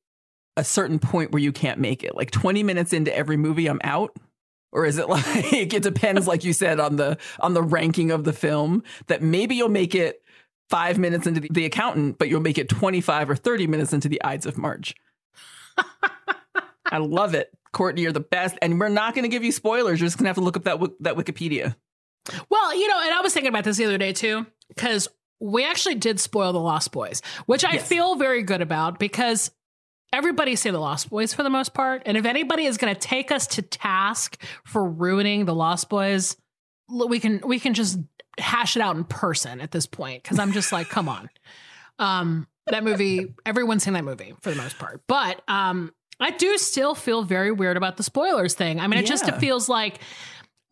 a 0.57 0.65
certain 0.65 0.99
point 0.99 1.33
where 1.33 1.43
you 1.43 1.53
can't 1.53 1.81
make 1.81 2.05
it? 2.05 2.15
Like 2.15 2.31
20 2.31 2.63
minutes 2.63 2.93
into 2.93 3.15
every 3.15 3.37
movie, 3.37 3.67
I'm 3.67 3.81
out? 3.83 4.17
Or 4.73 4.85
is 4.87 4.99
it 4.99 5.09
like 5.09 5.53
it 5.53 5.83
depends, 5.83 6.27
like 6.27 6.45
you 6.45 6.53
said, 6.53 6.81
on 6.81 6.97
the 6.97 7.19
on 7.41 7.55
the 7.55 7.63
ranking 7.63 8.11
of 8.11 8.25
the 8.25 8.33
film, 8.33 8.83
that 9.07 9.23
maybe 9.23 9.55
you'll 9.55 9.69
make 9.69 9.95
it 9.95 10.23
five 10.71 10.99
minutes 10.99 11.27
into 11.27 11.41
the, 11.41 11.49
the 11.51 11.65
accountant, 11.65 12.19
but 12.19 12.29
you'll 12.29 12.41
make 12.41 12.59
it 12.59 12.69
25 12.69 13.31
or 13.31 13.37
30 13.37 13.67
minutes 13.67 13.93
into 13.93 14.09
the 14.09 14.23
Ides 14.25 14.47
of 14.47 14.59
March. 14.59 14.95
I 16.91 16.99
love 16.99 17.35
it. 17.35 17.51
Courtney, 17.73 18.03
you're 18.03 18.13
the 18.13 18.21
best. 18.21 18.57
And 18.63 18.81
we're 18.81 18.89
not 18.89 19.15
going 19.15 19.25
to 19.25 19.29
give 19.29 19.45
you 19.45 19.53
spoilers. 19.53 20.01
You're 20.01 20.07
just 20.07 20.17
going 20.17 20.25
to 20.25 20.29
have 20.31 20.37
to 20.37 20.43
look 20.43 20.57
up 20.57 20.65
that, 20.65 20.81
that 21.01 21.17
Wikipedia. 21.17 21.75
Well 22.51 22.75
you 22.75 22.89
know 22.89 23.01
and 23.03 23.13
i 23.13 23.21
was 23.21 23.33
thinking 23.35 23.49
about 23.49 23.65
this 23.65 23.77
the 23.77 23.85
other 23.85 23.99
day 23.99 24.13
too 24.13 24.47
because 24.69 25.09
we 25.41 25.65
actually 25.65 25.95
did 25.95 26.19
spoil 26.19 26.53
the 26.53 26.61
lost 26.61 26.93
boys 26.93 27.21
which 27.47 27.65
i 27.65 27.75
Yes. 27.75 27.87
feel 27.89 28.15
very 28.17 28.43
good 28.43 28.63
about 28.63 28.99
because 28.99 29.51
everybody 30.13 30.57
say 30.57 30.71
the 30.71 30.79
lost 30.79 31.11
boys 31.11 31.35
for 31.35 31.43
the 31.43 31.51
most 31.51 31.75
part 31.75 32.03
and 32.07 32.17
if 32.17 32.25
anybody 32.25 32.65
is 32.67 32.77
going 32.79 32.95
to 32.95 32.99
take 33.01 33.31
us 33.33 33.47
to 33.49 33.63
task 33.63 34.41
for 34.65 34.85
ruining 34.89 35.45
the 35.45 35.55
lost 35.55 35.89
boys 35.89 36.37
we 37.09 37.19
can 37.21 37.41
we 37.45 37.59
can 37.59 37.75
just 37.75 37.99
hash 38.39 38.77
it 38.77 38.81
out 38.83 38.97
in 38.97 39.05
person 39.05 39.61
at 39.61 39.71
this 39.71 39.87
point 39.87 40.23
because 40.23 40.39
i'm 40.39 40.53
just 40.53 40.73
like 40.73 40.89
come 40.89 41.09
on. 41.09 41.29
Um 41.99 42.47
that 42.69 42.83
movie 42.83 43.35
everyone's 43.45 43.83
seen 43.85 43.93
that 43.95 44.05
movie 44.05 44.35
for 44.41 44.51
the 44.51 44.57
most 44.57 44.79
part 44.79 45.03
but 45.07 45.43
um 45.49 45.93
i 46.21 46.31
do 46.31 46.57
still 46.59 46.95
feel 46.95 47.23
very 47.23 47.53
weird 47.53 47.77
about 47.77 47.97
the 47.97 48.03
spoilers 48.03 48.55
thing. 48.55 48.81
I 48.81 48.87
mean 48.87 48.99
it 49.01 49.07
just 49.07 49.29
it 49.29 49.37
feels 49.39 49.69
like 49.69 49.99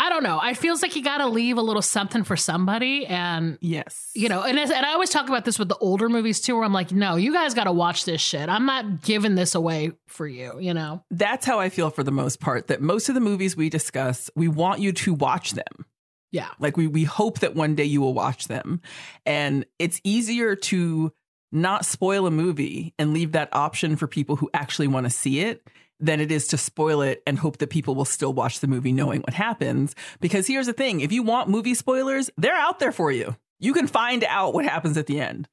i 0.05 0.09
don't 0.09 0.23
know 0.23 0.41
it 0.43 0.57
feels 0.57 0.83
like 0.83 0.97
you 0.97 1.03
gotta 1.03 1.27
leave 1.27 1.57
a 1.59 1.63
little 1.63 1.83
something 1.83 2.25
for 2.25 2.37
somebody 2.37 3.07
and 3.07 3.57
Yes. 3.61 4.11
you 4.15 4.29
know 4.29 4.43
and, 4.43 4.59
as- 4.59 4.71
and 4.71 4.85
i 4.85 4.93
always 4.93 5.11
talk 5.11 5.29
about 5.29 5.45
this 5.45 5.59
with 5.59 5.69
the 5.69 5.77
older 5.79 6.09
movies 6.09 6.41
too 6.41 6.55
where 6.57 6.65
i'm 6.65 6.73
like 6.73 6.93
no 6.93 7.17
you 7.17 7.33
guys 7.33 7.55
gotta 7.55 7.73
watch 7.73 8.05
this 8.05 8.21
shit 8.21 8.49
i'm 8.49 8.67
not 8.67 9.03
giving 9.03 9.35
this 9.35 9.55
away 9.55 9.93
for 10.09 10.27
you 10.27 10.59
you 10.61 10.75
know 10.75 11.03
that's 11.11 11.47
how 11.47 11.59
I 11.61 11.69
feel 11.69 11.91
for 11.91 12.03
the 12.03 12.11
most 12.11 12.41
part. 12.41 12.67
That 12.67 12.81
most 12.83 13.09
of 13.09 13.15
the 13.15 13.21
movies 13.21 13.57
we 13.57 13.69
discuss, 13.71 14.29
we 14.37 14.49
want 14.49 14.81
you 14.81 14.93
to 14.93 15.15
watch 15.15 15.53
them. 15.53 15.87
yeah 16.33 16.49
Like 16.59 16.77
we 16.77 16.87
we 16.87 17.05
hope 17.05 17.39
that 17.41 17.55
one 17.55 17.75
day 17.75 17.85
you 17.85 18.01
will 18.01 18.15
watch 18.15 18.49
them. 18.49 18.81
And 19.25 19.65
it's 19.79 20.01
easier 20.05 20.55
to 20.57 21.13
not 21.51 21.85
spoil 21.85 22.27
a 22.27 22.31
movie 22.31 22.95
and 22.99 23.13
leave 23.15 23.33
that 23.33 23.49
option 23.53 23.97
for 23.97 24.07
people 24.07 24.37
who 24.37 24.49
actually 24.55 24.89
want 24.89 25.05
to 25.07 25.11
see 25.11 25.41
it 25.41 25.67
than 26.03 26.21
it 26.21 26.31
is 26.31 26.49
to 26.49 26.59
spoil 26.59 27.01
it 27.01 27.23
and 27.27 27.39
hope 27.39 27.59
that 27.59 27.71
people 27.71 27.95
will 27.95 28.05
still 28.05 28.33
watch 28.33 28.61
the 28.61 28.67
movie 28.67 28.93
knowing 28.93 29.23
what 29.23 29.33
happens. 29.33 29.95
Because 30.21 30.47
here's 30.47 30.67
the 30.67 30.73
thing, 30.73 31.01
if 31.01 31.13
you 31.13 31.23
want 31.23 31.49
movie 31.49 31.75
spoilers, 31.75 32.29
they're 32.37 32.55
out 32.55 32.81
there 32.81 32.93
for 32.93 33.11
you. 33.11 33.37
You 33.61 33.73
can 33.73 33.87
find 33.87 34.25
out 34.25 34.53
what 34.53 34.65
happens 34.65 34.99
at 34.99 35.07
the 35.07 35.21
end. 35.21 35.49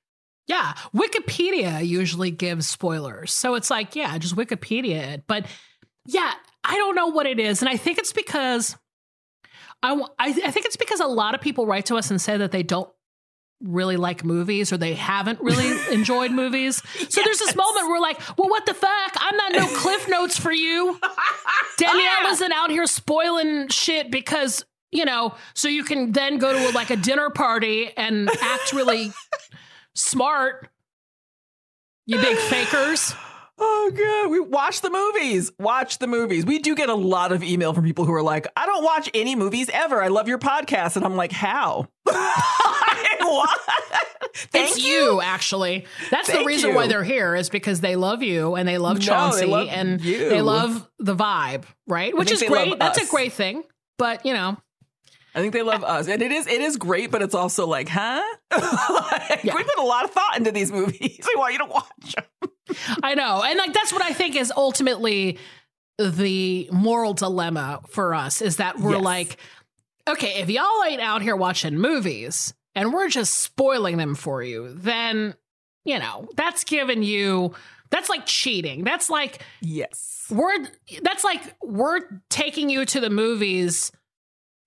Yeah, 0.47 0.73
Wikipedia 0.95 1.85
usually 1.85 2.31
gives 2.31 2.67
spoilers. 2.67 3.31
So 3.31 3.53
it's 3.53 3.69
like, 3.69 3.95
yeah, 3.95 4.17
just 4.17 4.35
Wikipedia 4.35 5.13
it. 5.13 5.23
But 5.27 5.45
yeah, 6.07 6.33
I 6.63 6.75
don't 6.75 6.95
know 6.95 7.07
what 7.07 7.27
it 7.27 7.39
is. 7.39 7.61
And 7.61 7.69
I 7.69 7.77
think 7.77 7.99
it's 7.99 8.13
because 8.13 8.75
I, 9.83 9.93
I, 9.93 10.29
I 10.29 10.51
think 10.51 10.65
it's 10.65 10.77
because 10.77 10.99
a 10.99 11.05
lot 11.05 11.35
of 11.35 11.41
people 11.41 11.67
write 11.67 11.85
to 11.85 11.95
us 11.97 12.09
and 12.09 12.19
say 12.19 12.35
that 12.37 12.51
they 12.51 12.63
don't 12.63 12.89
really 13.61 13.97
like 13.97 14.23
movies 14.23 14.71
or 14.71 14.77
they 14.77 14.93
haven't 14.93 15.41
really 15.41 15.77
enjoyed 15.93 16.31
movies. 16.31 16.81
So 17.09 17.21
there's 17.23 17.39
this 17.39 17.55
moment 17.55 17.87
where 17.87 17.89
we're 17.89 17.99
like, 17.99 18.19
well, 18.37 18.49
what 18.49 18.65
the 18.65 18.73
fuck? 18.73 19.13
I'm 19.17 19.35
not 19.35 19.51
no 19.53 19.67
cliff 19.67 20.07
notes 20.07 20.37
for 20.37 20.51
you. 20.51 20.99
Danielle 21.77 22.25
oh, 22.25 22.31
isn't 22.31 22.51
out 22.51 22.69
here 22.69 22.85
spoiling 22.85 23.67
shit 23.69 24.11
because, 24.11 24.63
you 24.91 25.05
know, 25.05 25.35
so 25.53 25.67
you 25.67 25.83
can 25.83 26.11
then 26.11 26.37
go 26.37 26.53
to 26.53 26.75
like 26.75 26.89
a 26.89 26.97
dinner 26.97 27.29
party 27.29 27.91
and 27.95 28.29
act 28.41 28.73
really 28.73 29.11
smart. 29.93 30.69
You 32.05 32.17
big 32.19 32.37
fakers. 32.37 33.13
Oh 33.61 33.91
god, 33.95 34.31
we 34.31 34.39
watch 34.39 34.81
the 34.81 34.89
movies. 34.89 35.51
Watch 35.59 35.97
the 35.99 36.07
movies. 36.07 36.45
We 36.45 36.59
do 36.59 36.75
get 36.75 36.89
a 36.89 36.95
lot 36.95 37.31
of 37.31 37.43
email 37.43 37.73
from 37.73 37.83
people 37.83 38.05
who 38.05 38.13
are 38.13 38.23
like, 38.23 38.47
"I 38.55 38.65
don't 38.65 38.83
watch 38.83 39.09
any 39.13 39.35
movies 39.35 39.69
ever. 39.73 40.01
I 40.01 40.07
love 40.07 40.27
your 40.27 40.37
podcast." 40.39 40.95
And 40.95 41.05
I'm 41.05 41.15
like, 41.15 41.31
"How?" 41.31 41.87
what? 42.05 43.59
Thank 44.35 44.69
it's 44.77 44.85
you. 44.85 45.19
actually. 45.21 45.85
That's 46.11 46.31
the 46.31 46.43
reason 46.45 46.69
you. 46.71 46.75
why 46.75 46.87
they're 46.87 47.03
here 47.03 47.35
is 47.35 47.49
because 47.49 47.81
they 47.81 47.95
love 47.95 48.23
you 48.23 48.55
and 48.55 48.67
they 48.67 48.77
love 48.77 48.97
No, 48.97 48.99
they 48.99 49.05
Chauncey 49.05 49.45
love 49.45 49.67
and 49.69 50.01
you. 50.01 50.29
they 50.29 50.41
love 50.41 50.89
the 50.99 51.15
vibe, 51.15 51.63
right? 51.87 52.15
Which 52.15 52.31
is 52.31 52.43
great. 52.43 52.79
That's 52.79 52.99
us. 52.99 53.07
a 53.07 53.11
great 53.11 53.33
thing. 53.33 53.63
But, 53.97 54.25
you 54.25 54.33
know, 54.33 54.55
I 55.35 55.41
think 55.41 55.53
they 55.53 55.61
love 55.61 55.83
us, 55.83 56.07
and 56.07 56.21
it 56.21 56.31
is 56.31 56.47
it 56.47 56.61
is 56.61 56.77
great, 56.77 57.11
but 57.11 57.21
it's 57.21 57.35
also 57.35 57.67
like, 57.67 57.89
huh? 57.89 58.21
like, 58.51 59.43
Yeah. 59.43 59.55
We 59.55 59.63
put 59.63 59.77
a 59.77 59.83
lot 59.83 60.05
of 60.05 60.11
thought 60.11 60.37
into 60.37 60.51
these 60.51 60.71
movies. 60.71 61.19
We 61.27 61.35
want 61.35 61.53
you 61.53 61.59
to 61.59 61.65
watch 61.65 62.15
them. 62.15 62.49
I 63.03 63.15
know. 63.15 63.43
And 63.45 63.57
like 63.57 63.73
that's 63.73 63.91
what 63.93 64.01
I 64.01 64.13
think 64.13 64.35
is 64.35 64.51
ultimately 64.55 65.37
the 65.97 66.69
moral 66.71 67.13
dilemma 67.13 67.81
for 67.89 68.13
us 68.15 68.41
is 68.41 68.57
that 68.57 68.79
we're 68.79 68.93
Yes. 68.95 69.03
like, 69.03 69.37
okay, 70.07 70.39
if 70.41 70.49
y'all 70.49 70.83
ain't 70.87 71.01
out 71.01 71.21
here 71.21 71.35
watching 71.35 71.77
movies 71.77 72.53
and 72.75 72.93
we're 72.93 73.09
just 73.09 73.35
spoiling 73.41 73.97
them 73.97 74.15
for 74.15 74.41
you, 74.41 74.73
then, 74.73 75.33
you 75.85 75.99
know, 75.99 76.29
that's 76.35 76.63
giving 76.63 77.03
you 77.03 77.53
that's 77.91 78.07
like 78.09 78.25
cheating. 78.27 78.83
That's 78.83 79.09
like 79.09 79.41
Yes. 79.61 80.25
we're 80.29 80.67
that's 81.01 81.23
like 81.23 81.55
we're 81.63 82.01
taking 82.29 82.69
you 82.69 82.85
to 82.85 82.99
the 82.99 83.09
movies 83.09 83.91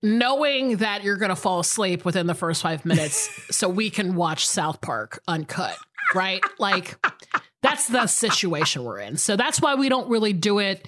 knowing 0.03 0.79
that 0.79 1.05
you're 1.05 1.17
going 1.17 1.29
to 1.29 1.37
fall 1.37 1.61
asleep 1.61 2.05
within 2.05 2.27
the 2.27 2.35
first 2.35 2.63
5 2.63 2.85
minutes 2.85 3.31
so 3.57 3.69
we 3.69 3.89
can 3.91 4.17
watch 4.17 4.47
South 4.47 4.81
Park 4.81 5.23
uncut, 5.29 5.77
right? 6.15 6.43
Like 6.59 6.97
that's 7.63 7.87
the 7.89 8.07
situation 8.07 8.85
we're 8.85 8.99
in. 8.99 9.17
So 9.17 9.37
that's 9.37 9.61
why 9.61 9.77
we 9.77 9.89
don't 9.89 10.09
really 10.09 10.33
do 10.33 10.59
it. 10.59 10.87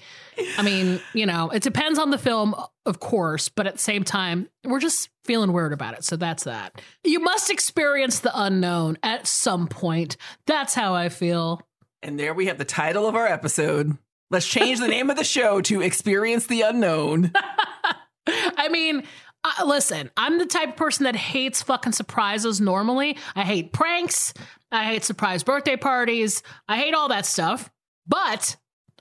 I 0.59 0.63
mean, 0.63 1.01
you 1.13 1.27
know, 1.27 1.51
it 1.51 1.63
depends 1.63 1.99
on 1.99 2.11
the 2.11 2.19
film, 2.19 2.55
of 2.85 2.99
course, 2.99 3.49
but 3.49 3.67
at 3.67 3.75
the 3.75 3.79
same 3.79 4.03
time, 4.03 4.49
we're 4.65 4.81
just 4.81 5.09
feeling 5.25 5.53
weird 5.53 5.73
about 5.73 5.95
it. 5.95 6.05
So 6.05 6.17
that's 6.17 6.45
that. 6.45 6.81
You 7.05 7.21
must 7.21 7.51
experience 7.51 8.19
the 8.19 8.33
unknown 8.35 8.99
at 9.03 9.27
some 9.29 9.69
point. 9.69 10.17
That's 10.47 10.75
how 10.75 10.95
I 10.95 11.09
feel. 11.09 11.63
And 12.03 12.19
there 12.19 12.35
we 12.35 12.47
have 12.47 12.59
the 12.59 12.65
title 12.65 13.07
of 13.07 13.15
our 13.15 13.27
episode. 13.27 13.97
Let's 14.31 14.47
change 14.47 14.81
the 14.81 14.89
name 14.89 15.11
of 15.11 15.17
the 15.17 15.25
show 15.25 15.61
to 15.63 15.81
Experience 15.81 16.47
the 16.47 16.63
Unknown. 16.63 17.31
I 18.27 18.69
mean, 18.69 19.05
uh, 19.45 19.67
listen, 19.67 20.11
I'm 20.17 20.39
the 20.39 20.47
type 20.47 20.71
of 20.71 20.77
person 20.77 21.05
that 21.05 21.15
hates 21.17 21.63
fucking 21.63 21.93
surprises 21.93 22.61
normally. 22.61 23.19
I 23.37 23.43
hate 23.43 23.73
pranks. 23.73 24.33
I 24.73 24.85
hate 24.85 25.05
surprise 25.05 25.43
birthday 25.43 25.77
parties. 25.77 26.43
I 26.69 26.79
hate 26.79 26.95
all 26.95 27.09
that 27.09 27.27
stuff. 27.27 27.71
But 28.07 28.57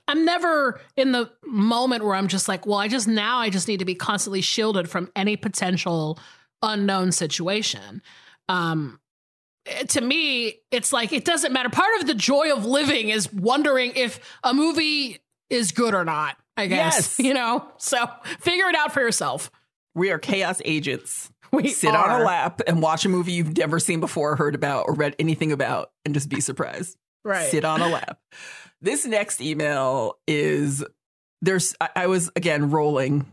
I'm 0.06 0.24
never 0.24 0.80
in 0.96 1.12
the 1.12 1.30
moment 1.46 2.04
where 2.04 2.14
I'm 2.14 2.28
just 2.28 2.46
like, 2.48 2.66
well, 2.66 2.78
I 2.78 2.88
just 2.88 3.08
now 3.08 3.38
I 3.38 3.48
just 3.50 3.68
need 3.68 3.78
to 3.78 3.84
be 3.84 3.94
constantly 3.94 4.42
shielded 4.42 4.88
from 4.88 5.10
any 5.16 5.36
potential 5.36 6.18
unknown 6.62 7.12
situation. 7.12 8.02
Um, 8.48 9.00
to 9.88 10.00
me, 10.00 10.60
it's 10.70 10.92
like 10.92 11.12
it 11.12 11.24
doesn't 11.24 11.52
matter. 11.52 11.70
Part 11.70 12.00
of 12.00 12.06
the 12.06 12.14
joy 12.14 12.52
of 12.52 12.66
living 12.66 13.08
is 13.08 13.32
wondering 13.32 13.92
if 13.96 14.20
a 14.42 14.52
movie 14.52 15.20
is 15.48 15.72
good 15.72 15.94
or 15.94 16.04
not. 16.04 16.36
I 16.56 16.66
guess 16.66 17.18
Yes. 17.18 17.18
you 17.26 17.34
know. 17.34 17.66
So 17.78 18.06
figure 18.40 18.66
it 18.68 18.76
out 18.76 18.92
for 18.92 19.00
yourself. 19.00 19.50
We 19.94 20.10
are 20.10 20.18
chaos 20.18 20.60
agents. 20.64 21.30
We 21.52 21.68
Sit 21.68 21.94
are. 21.94 22.10
on 22.10 22.20
a 22.20 22.24
lap 22.24 22.62
and 22.66 22.82
watch 22.82 23.04
a 23.04 23.08
movie 23.08 23.30
you've 23.30 23.56
never 23.56 23.78
seen 23.78 24.00
before, 24.00 24.34
heard 24.34 24.56
about, 24.56 24.86
or 24.88 24.94
read 24.94 25.14
anything 25.20 25.52
about, 25.52 25.92
and 26.04 26.12
just 26.12 26.28
be 26.28 26.40
surprised. 26.40 26.96
right? 27.24 27.48
Sit 27.48 27.64
on 27.64 27.80
a 27.80 27.86
lap. 27.90 28.18
This 28.80 29.06
next 29.06 29.40
email 29.40 30.18
is 30.26 30.82
there's 31.42 31.76
I, 31.80 31.90
I 31.94 32.06
was 32.08 32.28
again 32.34 32.70
rolling 32.70 33.26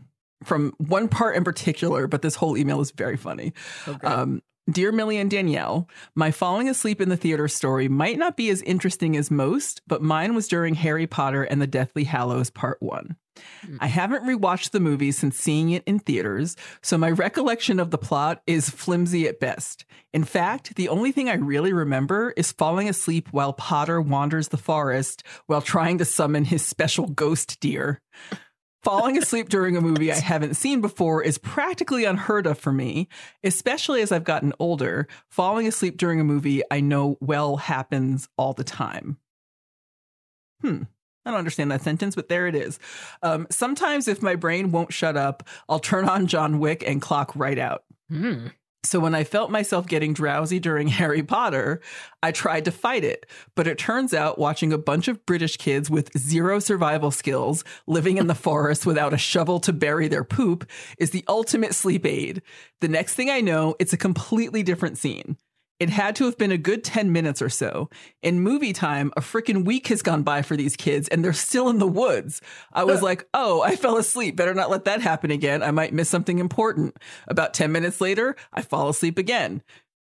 from 0.44 0.72
one 0.78 1.08
part 1.08 1.34
in 1.34 1.42
particular, 1.42 2.06
but 2.06 2.22
this 2.22 2.36
whole 2.36 2.56
email 2.56 2.80
is 2.80 2.92
very 2.92 3.16
funny. 3.16 3.54
Okay. 3.88 4.06
Um, 4.06 4.40
Dear 4.70 4.92
Millie 4.92 5.18
and 5.18 5.28
Danielle, 5.28 5.88
my 6.14 6.30
falling 6.30 6.68
asleep 6.68 7.00
in 7.00 7.08
the 7.08 7.16
theater 7.16 7.48
story 7.48 7.88
might 7.88 8.18
not 8.18 8.36
be 8.36 8.48
as 8.50 8.62
interesting 8.62 9.16
as 9.16 9.28
most, 9.32 9.82
but 9.88 10.00
mine 10.00 10.36
was 10.36 10.46
during 10.46 10.74
Harry 10.74 11.08
Potter 11.08 11.42
and 11.42 11.60
the 11.60 11.66
Deathly 11.66 12.04
Hallows 12.04 12.50
Part 12.50 12.80
1. 12.80 13.16
I 13.80 13.86
haven't 13.86 14.24
rewatched 14.24 14.70
the 14.70 14.80
movie 14.80 15.12
since 15.12 15.36
seeing 15.36 15.70
it 15.70 15.82
in 15.86 15.98
theaters, 15.98 16.56
so 16.82 16.98
my 16.98 17.10
recollection 17.10 17.80
of 17.80 17.90
the 17.90 17.98
plot 17.98 18.42
is 18.46 18.68
flimsy 18.68 19.26
at 19.26 19.40
best. 19.40 19.84
In 20.12 20.24
fact, 20.24 20.76
the 20.76 20.88
only 20.88 21.12
thing 21.12 21.28
I 21.28 21.34
really 21.34 21.72
remember 21.72 22.34
is 22.36 22.52
falling 22.52 22.88
asleep 22.88 23.28
while 23.30 23.52
Potter 23.52 24.00
wanders 24.00 24.48
the 24.48 24.56
forest 24.56 25.22
while 25.46 25.62
trying 25.62 25.98
to 25.98 26.04
summon 26.04 26.44
his 26.44 26.64
special 26.64 27.06
ghost 27.06 27.60
deer. 27.60 28.00
Falling 28.82 29.16
asleep 29.16 29.48
during 29.48 29.76
a 29.76 29.80
movie 29.80 30.12
I 30.12 30.16
haven't 30.20 30.54
seen 30.54 30.80
before 30.80 31.22
is 31.22 31.38
practically 31.38 32.04
unheard 32.04 32.46
of 32.46 32.58
for 32.58 32.72
me, 32.72 33.08
especially 33.44 34.02
as 34.02 34.10
I've 34.10 34.24
gotten 34.24 34.52
older. 34.58 35.06
Falling 35.28 35.68
asleep 35.68 35.96
during 35.96 36.20
a 36.20 36.24
movie 36.24 36.62
I 36.70 36.80
know 36.80 37.16
well 37.20 37.56
happens 37.56 38.28
all 38.36 38.52
the 38.52 38.64
time. 38.64 39.18
Hmm. 40.60 40.82
I 41.24 41.30
don't 41.30 41.38
understand 41.38 41.70
that 41.70 41.82
sentence, 41.82 42.14
but 42.14 42.28
there 42.28 42.46
it 42.46 42.54
is. 42.54 42.78
Um, 43.22 43.46
sometimes, 43.50 44.08
if 44.08 44.22
my 44.22 44.34
brain 44.34 44.72
won't 44.72 44.92
shut 44.92 45.16
up, 45.16 45.48
I'll 45.68 45.78
turn 45.78 46.08
on 46.08 46.26
John 46.26 46.58
Wick 46.58 46.82
and 46.86 47.00
clock 47.00 47.32
right 47.36 47.58
out. 47.58 47.84
Hmm. 48.08 48.48
So 48.84 48.98
when 48.98 49.14
I 49.14 49.22
felt 49.22 49.52
myself 49.52 49.86
getting 49.86 50.12
drowsy 50.12 50.58
during 50.58 50.88
Harry 50.88 51.22
Potter, 51.22 51.80
I 52.22 52.32
tried 52.32 52.64
to 52.64 52.72
fight 52.72 53.04
it. 53.04 53.26
But 53.54 53.68
it 53.68 53.78
turns 53.78 54.12
out 54.12 54.38
watching 54.38 54.72
a 54.72 54.78
bunch 54.78 55.06
of 55.06 55.24
British 55.24 55.56
kids 55.56 55.88
with 55.88 56.16
zero 56.18 56.58
survival 56.58 57.10
skills 57.10 57.62
living 57.86 58.18
in 58.18 58.26
the 58.26 58.34
forest 58.42 58.84
without 58.84 59.14
a 59.14 59.18
shovel 59.18 59.60
to 59.60 59.72
bury 59.72 60.08
their 60.08 60.24
poop 60.24 60.68
is 60.98 61.10
the 61.10 61.24
ultimate 61.28 61.74
sleep 61.74 62.04
aid. 62.04 62.42
The 62.80 62.88
next 62.88 63.14
thing 63.14 63.30
I 63.30 63.40
know, 63.40 63.76
it's 63.78 63.92
a 63.92 63.98
completely 63.98 64.62
different 64.62 64.98
scene. 64.98 65.36
It 65.82 65.90
had 65.90 66.14
to 66.16 66.26
have 66.26 66.38
been 66.38 66.52
a 66.52 66.58
good 66.58 66.84
10 66.84 67.10
minutes 67.10 67.42
or 67.42 67.48
so. 67.48 67.90
In 68.22 68.38
movie 68.38 68.72
time, 68.72 69.12
a 69.16 69.20
freaking 69.20 69.64
week 69.64 69.88
has 69.88 70.00
gone 70.00 70.22
by 70.22 70.42
for 70.42 70.56
these 70.56 70.76
kids 70.76 71.08
and 71.08 71.24
they're 71.24 71.32
still 71.32 71.68
in 71.68 71.80
the 71.80 71.88
woods. 71.88 72.40
I 72.72 72.84
was 72.84 73.02
like, 73.02 73.26
oh, 73.34 73.62
I 73.62 73.74
fell 73.74 73.96
asleep. 73.96 74.36
Better 74.36 74.54
not 74.54 74.70
let 74.70 74.84
that 74.84 75.00
happen 75.00 75.32
again. 75.32 75.60
I 75.60 75.72
might 75.72 75.92
miss 75.92 76.08
something 76.08 76.38
important. 76.38 76.96
About 77.26 77.52
10 77.52 77.72
minutes 77.72 78.00
later, 78.00 78.36
I 78.52 78.62
fall 78.62 78.90
asleep 78.90 79.18
again. 79.18 79.60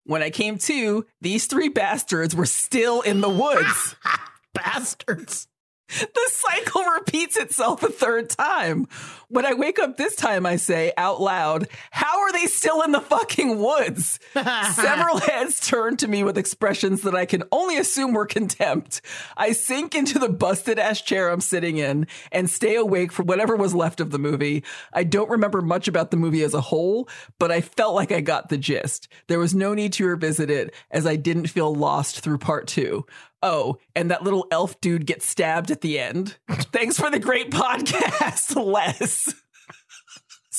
When 0.02 0.24
I 0.24 0.30
came 0.30 0.58
to, 0.58 1.06
these 1.20 1.46
three 1.46 1.68
bastards 1.68 2.34
were 2.34 2.46
still 2.46 3.00
in 3.02 3.20
the 3.20 3.28
woods. 3.28 3.94
Bastards. 4.54 5.46
the 5.88 6.30
cycle 6.32 6.82
repeats 6.82 7.36
itself 7.36 7.84
a 7.84 7.90
third 7.90 8.28
time. 8.28 8.88
When 9.30 9.46
I 9.46 9.54
wake 9.54 9.78
up 9.78 9.96
this 9.96 10.16
time, 10.16 10.44
I 10.44 10.56
say 10.56 10.92
out 10.96 11.20
loud, 11.20 11.68
How 11.92 12.18
are 12.22 12.32
they 12.32 12.46
still 12.46 12.82
in 12.82 12.90
the 12.90 13.00
fucking 13.00 13.60
woods? 13.60 14.18
Several 14.32 15.18
heads 15.18 15.64
turn 15.64 15.96
to 15.98 16.08
me 16.08 16.24
with 16.24 16.36
expressions 16.36 17.02
that 17.02 17.14
I 17.14 17.26
can 17.26 17.44
only 17.52 17.76
assume 17.76 18.12
were 18.12 18.26
contempt. 18.26 19.00
I 19.36 19.52
sink 19.52 19.94
into 19.94 20.18
the 20.18 20.28
busted 20.28 20.80
ass 20.80 21.00
chair 21.00 21.28
I'm 21.28 21.40
sitting 21.40 21.76
in 21.76 22.08
and 22.32 22.50
stay 22.50 22.74
awake 22.74 23.12
for 23.12 23.22
whatever 23.22 23.54
was 23.54 23.72
left 23.72 24.00
of 24.00 24.10
the 24.10 24.18
movie. 24.18 24.64
I 24.92 25.04
don't 25.04 25.30
remember 25.30 25.62
much 25.62 25.86
about 25.86 26.10
the 26.10 26.16
movie 26.16 26.42
as 26.42 26.52
a 26.52 26.60
whole, 26.60 27.08
but 27.38 27.52
I 27.52 27.60
felt 27.60 27.94
like 27.94 28.10
I 28.10 28.22
got 28.22 28.48
the 28.48 28.58
gist. 28.58 29.06
There 29.28 29.38
was 29.38 29.54
no 29.54 29.74
need 29.74 29.92
to 29.92 30.06
revisit 30.06 30.50
it 30.50 30.74
as 30.90 31.06
I 31.06 31.14
didn't 31.14 31.46
feel 31.46 31.72
lost 31.72 32.18
through 32.18 32.38
part 32.38 32.66
two. 32.66 33.06
Oh, 33.42 33.78
and 33.96 34.10
that 34.10 34.22
little 34.22 34.46
elf 34.50 34.78
dude 34.82 35.06
gets 35.06 35.26
stabbed 35.26 35.70
at 35.70 35.80
the 35.80 35.98
end. 35.98 36.36
Thanks 36.48 36.98
for 36.98 37.10
the 37.10 37.18
great 37.18 37.50
podcast, 37.50 38.54
Les. 38.54 39.19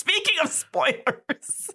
Speaking 0.02 0.36
of 0.44 0.50
spoilers, 0.50 1.70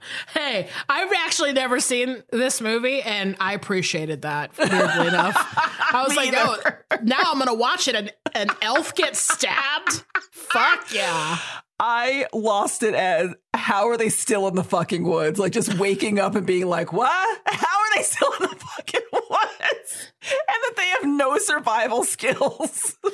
Hey, 0.34 0.68
I've 0.88 1.12
actually 1.24 1.52
never 1.52 1.80
seen 1.80 2.22
this 2.30 2.60
movie, 2.60 3.02
and 3.02 3.36
I 3.40 3.54
appreciated 3.54 4.22
that. 4.22 4.56
Weirdly 4.58 5.08
enough, 5.08 5.36
I 5.92 6.02
was 6.06 6.16
Me 6.16 6.30
like, 6.30 6.34
"Oh, 6.36 6.58
now 7.02 7.18
I'm 7.26 7.38
gonna 7.38 7.54
watch 7.54 7.88
it." 7.88 7.94
And 7.94 8.12
an 8.34 8.48
elf 8.62 8.94
gets 8.94 9.20
stabbed. 9.20 10.04
Fuck 10.32 10.92
yeah! 10.92 11.38
I 11.82 12.26
lost 12.34 12.82
it 12.82 12.94
as 12.94 13.34
how 13.54 13.88
are 13.88 13.96
they 13.96 14.10
still 14.10 14.46
in 14.48 14.54
the 14.54 14.62
fucking 14.62 15.02
woods? 15.02 15.38
Like 15.38 15.52
just 15.52 15.78
waking 15.78 16.18
up 16.18 16.34
and 16.34 16.46
being 16.46 16.66
like, 16.66 16.92
what? 16.92 17.40
How 17.46 17.78
are 17.78 17.96
they 17.96 18.02
still 18.02 18.30
in 18.38 18.42
the 18.42 18.56
fucking 18.56 19.00
woods? 19.12 20.12
And 20.22 20.58
that 20.62 20.74
they 20.76 20.86
have 20.88 21.04
no 21.04 21.38
survival 21.38 22.04
skills. 22.04 22.96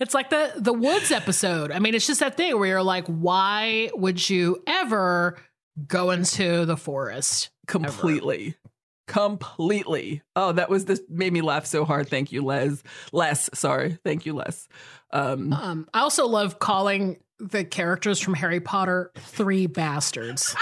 It's 0.00 0.12
like 0.12 0.28
the 0.28 0.52
the 0.56 0.72
woods 0.72 1.12
episode. 1.12 1.70
I 1.70 1.78
mean, 1.78 1.94
it's 1.94 2.06
just 2.06 2.20
that 2.20 2.36
thing 2.36 2.58
where 2.58 2.68
you're 2.68 2.82
like, 2.82 3.06
"Why 3.06 3.90
would 3.94 4.28
you 4.28 4.62
ever 4.66 5.38
go 5.86 6.10
into 6.10 6.66
the 6.66 6.76
forest?" 6.76 7.50
completely 7.68 8.56
completely 9.06 10.22
oh 10.36 10.52
that 10.52 10.70
was 10.70 10.84
this 10.84 11.02
made 11.08 11.32
me 11.32 11.40
laugh 11.40 11.66
so 11.66 11.84
hard 11.84 12.08
thank 12.08 12.32
you 12.32 12.42
les 12.42 12.82
les 13.12 13.50
sorry 13.52 13.98
thank 14.04 14.24
you 14.24 14.32
les 14.32 14.68
um 15.12 15.52
Um, 15.52 15.88
I 15.92 16.00
also 16.00 16.26
love 16.26 16.58
calling 16.58 17.18
the 17.38 17.64
characters 17.64 18.18
from 18.20 18.34
Harry 18.34 18.60
Potter 18.60 19.10
three 19.18 19.66
bastards. 19.66 20.54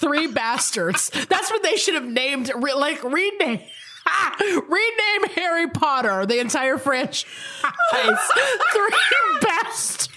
three 0.00 0.26
bastards. 0.28 1.10
That's 1.10 1.50
what 1.50 1.62
they 1.62 1.76
should 1.76 1.94
have 1.94 2.06
named. 2.06 2.50
re- 2.56 2.72
Like 2.74 3.02
rename, 3.04 3.60
rename 4.40 5.24
Harry 5.34 5.68
Potter 5.70 6.24
the 6.26 6.38
entire 6.40 6.78
franchise. 6.78 7.24
three 8.72 9.40
bastards. 9.42 10.08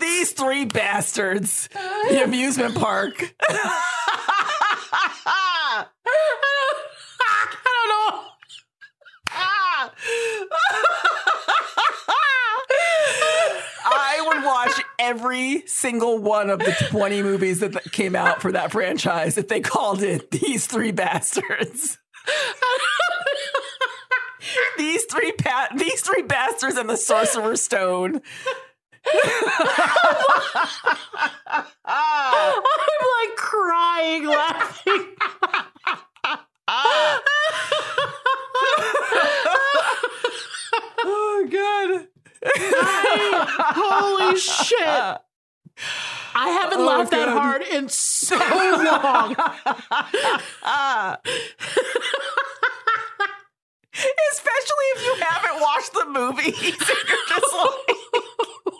these 0.00 0.32
three 0.32 0.64
bastards 0.66 1.68
the 2.08 2.22
amusement 2.22 2.74
park 2.74 3.34
I 3.48 5.86
don't 7.64 8.14
know. 8.14 8.22
I 13.88 14.22
would 14.26 14.44
watch 14.44 14.82
every 15.06 15.62
single 15.66 16.18
one 16.18 16.50
of 16.50 16.58
the 16.58 16.74
20 16.90 17.22
movies 17.22 17.60
that 17.60 17.92
came 17.92 18.16
out 18.16 18.42
for 18.42 18.50
that 18.50 18.72
franchise 18.72 19.38
if 19.38 19.46
they 19.46 19.60
called 19.60 20.02
it 20.02 20.32
These 20.32 20.66
Three 20.66 20.90
Bastards. 20.90 21.98
these 24.76 25.04
three 25.04 25.30
pa- 25.32 25.68
these 25.76 26.00
three 26.00 26.22
bastards 26.22 26.76
and 26.76 26.90
the 26.90 26.96
Sorcerer's 26.96 27.62
Stone. 27.62 28.20
I'm 31.84 31.84
like 31.84 33.36
crying, 33.36 34.26
laughing. 34.26 35.06
Holy 44.06 44.38
shit. 44.38 44.78
I 46.38 46.48
haven't 46.50 46.80
Oh, 46.80 46.86
laughed 46.86 47.10
that 47.10 47.28
hard 47.28 47.62
in 47.62 47.88
so 47.88 48.36
long. 48.36 49.34
Especially 54.32 54.86
if 54.94 55.04
you 55.04 55.14
haven't 55.24 55.60
watched 55.60 55.92
the 55.94 56.04
movie. 56.06 56.54
You're 56.60 56.76
just 57.28 57.54
like 57.54 57.96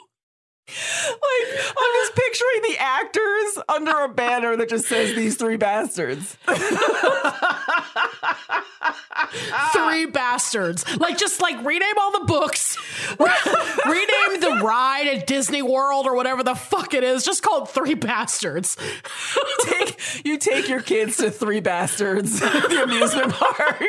Like, 1.08 1.60
I'm 1.68 1.92
just 1.94 2.14
picturing 2.14 2.62
the 2.70 2.76
actors 2.78 3.58
under 3.68 4.04
a 4.04 4.08
banner 4.08 4.56
that 4.56 4.68
just 4.68 4.86
says 4.88 5.14
these 5.14 5.36
three 5.36 5.56
bastards. 5.56 6.36
Three 9.72 10.06
Bastards. 10.06 10.84
Like, 10.98 11.18
just 11.18 11.40
like 11.40 11.62
rename 11.64 11.98
all 11.98 12.12
the 12.20 12.24
books, 12.26 12.76
rename 13.18 14.40
the 14.40 14.60
ride 14.62 15.06
at 15.08 15.26
Disney 15.26 15.62
World 15.62 16.06
or 16.06 16.14
whatever 16.14 16.42
the 16.42 16.54
fuck 16.54 16.94
it 16.94 17.02
is. 17.04 17.24
Just 17.24 17.42
call 17.42 17.64
it 17.64 17.68
Three 17.70 17.94
Bastards. 17.94 18.76
take 19.64 20.24
you 20.24 20.38
take 20.38 20.68
your 20.68 20.80
kids 20.82 21.16
to 21.18 21.30
Three 21.30 21.60
Bastards, 21.60 22.38
the 22.40 22.82
amusement 22.84 23.32
park. 23.32 23.82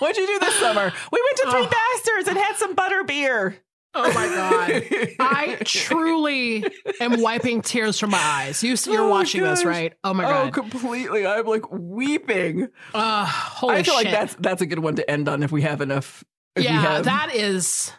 What'd 0.00 0.16
you 0.16 0.26
do 0.26 0.38
this 0.38 0.54
summer? 0.56 0.92
We 1.12 1.22
went 1.24 1.36
to 1.38 1.50
Three 1.50 1.66
Oh. 1.66 1.70
Bastards 1.70 2.28
and 2.28 2.38
had 2.38 2.56
some 2.56 2.74
butter 2.74 3.04
beer. 3.04 3.56
Oh 3.94 4.12
my 4.12 4.26
god! 4.26 5.16
I 5.18 5.56
truly 5.64 6.64
am 7.00 7.20
wiping 7.20 7.62
tears 7.62 7.98
from 7.98 8.10
my 8.10 8.18
eyes. 8.20 8.62
You, 8.62 8.76
you're 8.86 9.02
Oh 9.04 9.08
watching 9.08 9.42
this, 9.42 9.64
right? 9.64 9.94
Oh 10.04 10.14
my 10.14 10.24
god! 10.24 10.48
Oh, 10.48 10.50
completely. 10.50 11.26
I'm 11.26 11.46
like 11.46 11.70
weeping. 11.70 12.68
Uh, 12.94 13.24
holy 13.26 13.76
I 13.76 13.82
feel 13.82 13.94
shit! 13.96 14.04
like 14.04 14.12
that's 14.14 14.34
that's 14.36 14.62
a 14.62 14.66
good 14.66 14.78
one 14.80 14.96
to 14.96 15.10
end 15.10 15.28
on 15.28 15.42
if 15.42 15.50
we 15.50 15.62
have 15.62 15.80
enough. 15.80 16.22
yeah, 16.56 16.80
have- 16.80 17.04
that 17.06 17.34
is 17.34 17.92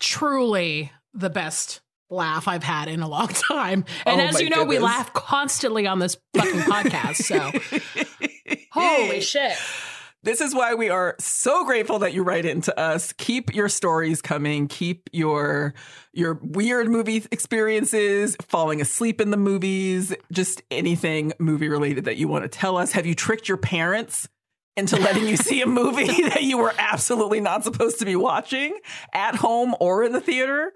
truly 0.00 0.90
the 1.14 1.30
best 1.30 1.80
laugh 2.10 2.46
I've 2.48 2.64
had 2.64 2.88
in 2.88 3.00
a 3.00 3.08
long 3.08 3.28
time. 3.48 3.84
And 4.04 4.20
Oh 4.20 4.24
as 4.24 4.40
you 4.40 4.50
know, 4.50 4.64
we 4.64 4.78
laugh 4.78 5.12
constantly 5.14 5.86
on 5.86 5.98
this 5.98 6.16
fucking 6.36 6.60
podcast. 6.60 7.16
So 7.22 7.50
holy 8.72 9.20
shit! 9.20 9.56
This 10.24 10.40
is 10.40 10.54
why 10.54 10.74
we 10.74 10.88
are 10.88 11.16
so 11.18 11.64
grateful 11.64 11.98
that 11.98 12.14
you 12.14 12.22
write 12.22 12.44
into 12.44 12.78
us. 12.78 13.12
Keep 13.12 13.56
your 13.56 13.68
stories 13.68 14.22
coming. 14.22 14.68
Keep 14.68 15.10
your 15.12 15.74
your 16.12 16.38
weird 16.42 16.88
movie 16.88 17.24
experiences, 17.32 18.36
falling 18.40 18.80
asleep 18.80 19.20
in 19.20 19.30
the 19.30 19.36
movies, 19.36 20.14
just 20.30 20.62
anything 20.70 21.32
movie 21.40 21.68
related 21.68 22.04
that 22.04 22.18
you 22.18 22.28
want 22.28 22.44
to 22.44 22.48
tell 22.48 22.76
us. 22.76 22.92
Have 22.92 23.04
you 23.04 23.16
tricked 23.16 23.48
your 23.48 23.56
parents 23.56 24.28
into 24.76 24.96
letting 24.96 25.28
you 25.28 25.36
see 25.36 25.60
a 25.60 25.66
movie 25.66 26.06
that 26.28 26.42
you 26.42 26.58
were 26.58 26.72
absolutely 26.78 27.40
not 27.40 27.64
supposed 27.64 27.98
to 27.98 28.04
be 28.04 28.16
watching 28.16 28.78
at 29.12 29.34
home 29.34 29.74
or 29.80 30.02
in 30.04 30.12
the 30.12 30.20
theater? 30.20 30.72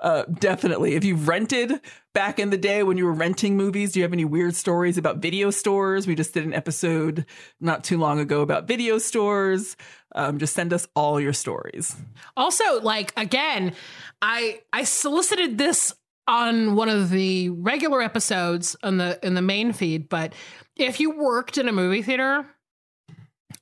Uh, 0.00 0.24
definitely. 0.24 0.94
If 0.94 1.04
you've 1.04 1.28
rented 1.28 1.80
back 2.12 2.38
in 2.38 2.50
the 2.50 2.58
day 2.58 2.82
when 2.82 2.96
you 2.96 3.04
were 3.04 3.12
renting 3.12 3.56
movies, 3.56 3.92
do 3.92 4.00
you 4.00 4.04
have 4.04 4.12
any 4.12 4.24
weird 4.24 4.54
stories 4.54 4.98
about 4.98 5.18
video 5.18 5.50
stores? 5.50 6.06
We 6.06 6.14
just 6.14 6.34
did 6.34 6.44
an 6.44 6.52
episode 6.52 7.24
not 7.60 7.84
too 7.84 7.98
long 7.98 8.18
ago 8.18 8.42
about 8.42 8.66
video 8.66 8.98
stores. 8.98 9.76
Um, 10.14 10.38
just 10.38 10.54
send 10.54 10.72
us 10.72 10.88
all 10.94 11.20
your 11.20 11.32
stories. 11.32 11.94
Also, 12.36 12.80
like 12.80 13.12
again, 13.16 13.74
I 14.22 14.60
I 14.72 14.84
solicited 14.84 15.58
this 15.58 15.94
on 16.28 16.74
one 16.74 16.88
of 16.88 17.10
the 17.10 17.50
regular 17.50 18.02
episodes 18.02 18.76
on 18.82 18.96
the 18.96 19.18
in 19.22 19.34
the 19.34 19.42
main 19.42 19.72
feed, 19.72 20.08
but 20.08 20.32
if 20.76 21.00
you 21.00 21.10
worked 21.10 21.58
in 21.58 21.68
a 21.68 21.72
movie 21.72 22.02
theater, 22.02 22.46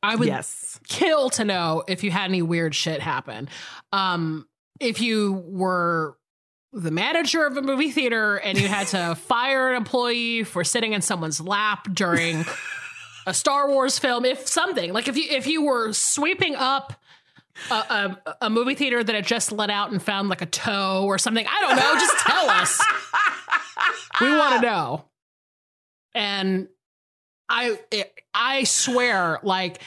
I 0.04 0.16
would 0.16 0.28
yes. 0.28 0.78
kill 0.88 1.30
to 1.30 1.44
know 1.44 1.84
if 1.86 2.04
you 2.04 2.10
had 2.10 2.24
any 2.24 2.42
weird 2.42 2.74
shit 2.74 3.00
happen. 3.00 3.48
Um, 3.92 4.46
if 4.80 5.00
you 5.00 5.44
were 5.46 6.16
the 6.72 6.90
manager 6.90 7.46
of 7.46 7.56
a 7.56 7.62
movie 7.62 7.90
theater 7.90 8.36
and 8.36 8.58
you 8.58 8.68
had 8.68 8.88
to 8.88 9.14
fire 9.26 9.70
an 9.70 9.76
employee 9.76 10.44
for 10.44 10.64
sitting 10.64 10.92
in 10.92 11.02
someone's 11.02 11.40
lap 11.40 11.86
during 11.92 12.44
a 13.26 13.34
Star 13.34 13.68
Wars 13.68 13.98
film, 13.98 14.24
if 14.24 14.46
something 14.46 14.92
like 14.92 15.08
if 15.08 15.16
you 15.16 15.24
if 15.30 15.46
you 15.46 15.62
were 15.62 15.92
sweeping 15.92 16.54
up 16.56 16.94
a, 17.70 17.74
a, 17.74 18.36
a 18.42 18.50
movie 18.50 18.74
theater 18.74 19.02
that 19.02 19.14
had 19.14 19.26
just 19.26 19.52
let 19.52 19.70
out 19.70 19.92
and 19.92 20.02
found 20.02 20.28
like 20.28 20.42
a 20.42 20.46
toe 20.46 21.04
or 21.04 21.18
something, 21.18 21.46
I 21.48 21.60
don't 21.60 21.76
know, 21.76 21.94
just 21.94 22.18
tell 22.18 22.50
us. 22.50 22.82
We 24.20 24.30
want 24.30 24.56
to 24.56 24.60
know. 24.60 25.04
And 26.14 26.68
I 27.48 27.78
I 28.32 28.64
swear, 28.64 29.38
like 29.42 29.80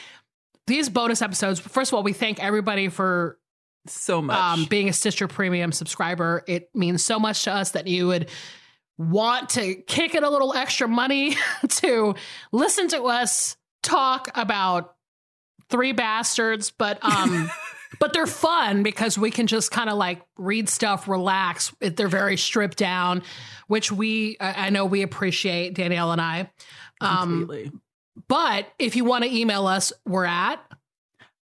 these 0.66 0.88
bonus 0.88 1.22
episodes. 1.22 1.60
First 1.60 1.90
of 1.92 1.96
all, 1.96 2.02
we 2.02 2.12
thank 2.12 2.42
everybody 2.42 2.88
for 2.88 3.38
So 3.86 4.20
much. 4.22 4.36
um, 4.36 4.64
being 4.66 4.88
a 4.88 4.92
Stitcher 4.92 5.28
Premium 5.28 5.72
subscriber. 5.72 6.44
It 6.46 6.70
means 6.74 7.04
so 7.04 7.18
much 7.18 7.44
to 7.44 7.52
us 7.52 7.72
that 7.72 7.86
you 7.86 8.06
would 8.08 8.28
want 8.98 9.50
to 9.50 9.74
kick 9.76 10.14
in 10.14 10.24
a 10.24 10.30
little 10.30 10.54
extra 10.54 10.88
money 10.88 11.36
to 11.68 12.14
listen 12.52 12.88
to 12.88 13.04
us 13.04 13.56
talk 13.82 14.28
about 14.34 14.94
three 15.70 15.92
bastards, 15.92 16.70
but 16.70 17.02
um. 17.04 17.50
But 18.00 18.12
they're 18.12 18.26
fun 18.26 18.82
because 18.82 19.16
we 19.16 19.30
can 19.30 19.46
just 19.46 19.70
kind 19.70 19.88
of 19.88 19.96
like 19.96 20.20
read 20.36 20.68
stuff, 20.68 21.08
relax. 21.08 21.74
They're 21.80 22.06
very 22.06 22.36
stripped 22.36 22.76
down, 22.76 23.22
which 23.66 23.90
we 23.90 24.36
I 24.40 24.66
I 24.66 24.70
know 24.70 24.84
we 24.84 25.00
appreciate 25.00 25.72
Danielle 25.74 26.12
and 26.12 26.20
I. 26.20 26.50
Um, 27.00 27.80
but 28.26 28.66
if 28.78 28.96
you 28.96 29.04
want 29.04 29.24
to 29.24 29.30
email 29.34 29.66
us, 29.66 29.92
we're 30.06 30.24
at 30.24 30.60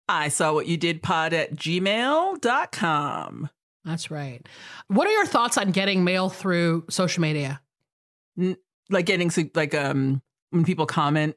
I 0.08 0.28
saw 0.28 0.52
what 0.52 0.66
you 0.66 0.76
did 0.76 1.02
pod 1.02 1.32
at 1.32 1.54
gmail.com. 1.54 3.50
that's 3.84 4.10
right. 4.10 4.46
What 4.88 5.06
are 5.06 5.12
your 5.12 5.26
thoughts 5.26 5.58
on 5.58 5.72
getting 5.72 6.04
mail 6.04 6.28
through 6.28 6.84
social 6.90 7.22
media? 7.22 7.60
Like 8.88 9.06
getting 9.06 9.30
like 9.54 9.74
um 9.74 10.22
when 10.50 10.64
people 10.64 10.86
comment 10.86 11.36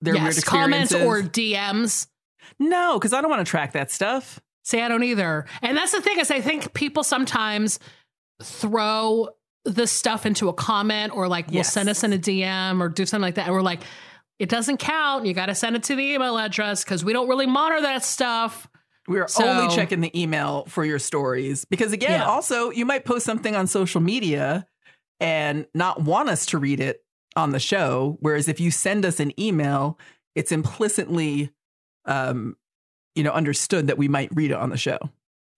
their 0.00 0.14
weird 0.14 0.26
yes, 0.26 0.44
comments 0.44 0.92
or 0.92 1.22
DMs. 1.22 2.08
no, 2.58 2.98
because 2.98 3.12
I 3.12 3.20
don't 3.20 3.30
want 3.30 3.44
to 3.46 3.50
track 3.50 3.72
that 3.72 3.90
stuff. 3.90 4.40
Say 4.64 4.82
I 4.82 4.88
don't 4.88 5.04
either. 5.04 5.46
And 5.62 5.76
that's 5.76 5.92
the 5.92 6.00
thing 6.00 6.18
is 6.18 6.30
I 6.30 6.40
think 6.40 6.74
people 6.74 7.04
sometimes 7.04 7.78
throw 8.42 9.28
this 9.74 9.92
stuff 9.92 10.26
into 10.26 10.48
a 10.48 10.52
comment 10.52 11.14
or 11.14 11.28
like 11.28 11.48
will 11.48 11.54
Yes. 11.56 11.72
send 11.72 11.88
us 11.88 12.02
in 12.04 12.12
a 12.12 12.18
DM 12.18 12.80
or 12.80 12.88
do 12.88 13.04
something 13.06 13.22
like 13.22 13.34
that. 13.36 13.46
And 13.46 13.54
we're 13.54 13.62
like, 13.62 13.82
it 14.38 14.48
doesn't 14.48 14.76
count. 14.78 15.26
You 15.26 15.34
got 15.34 15.46
to 15.46 15.54
send 15.54 15.76
it 15.76 15.82
to 15.84 15.94
the 15.96 16.02
email 16.14 16.38
address 16.38 16.84
because 16.84 17.04
we 17.04 17.12
don't 17.12 17.28
really 17.28 17.46
monitor 17.46 17.80
that 17.82 18.04
stuff. 18.04 18.68
We're 19.06 19.26
So- 19.28 19.44
only 19.46 19.74
checking 19.74 20.00
the 20.00 20.20
email 20.20 20.64
for 20.68 20.84
your 20.84 20.98
stories 20.98 21.64
because 21.64 21.92
again, 21.92 22.20
Yeah. 22.20 22.26
also 22.26 22.70
you 22.70 22.84
might 22.84 23.04
post 23.04 23.24
something 23.26 23.56
on 23.56 23.66
social 23.66 24.00
media 24.00 24.66
and 25.20 25.66
not 25.74 26.02
want 26.02 26.28
us 26.28 26.46
to 26.46 26.58
read 26.58 26.78
it 26.80 27.04
on 27.36 27.50
the 27.52 27.58
show. 27.60 28.16
Whereas 28.20 28.48
if 28.48 28.60
you 28.60 28.70
send 28.70 29.04
us 29.04 29.18
an 29.20 29.38
email, 29.40 29.98
it's 30.34 30.52
implicitly, 30.52 31.50
um, 32.04 32.56
you 33.14 33.22
know, 33.24 33.32
understood 33.32 33.88
that 33.88 33.98
we 33.98 34.06
might 34.08 34.30
read 34.34 34.50
it 34.52 34.56
on 34.56 34.70
the 34.70 34.76
show. 34.76 34.98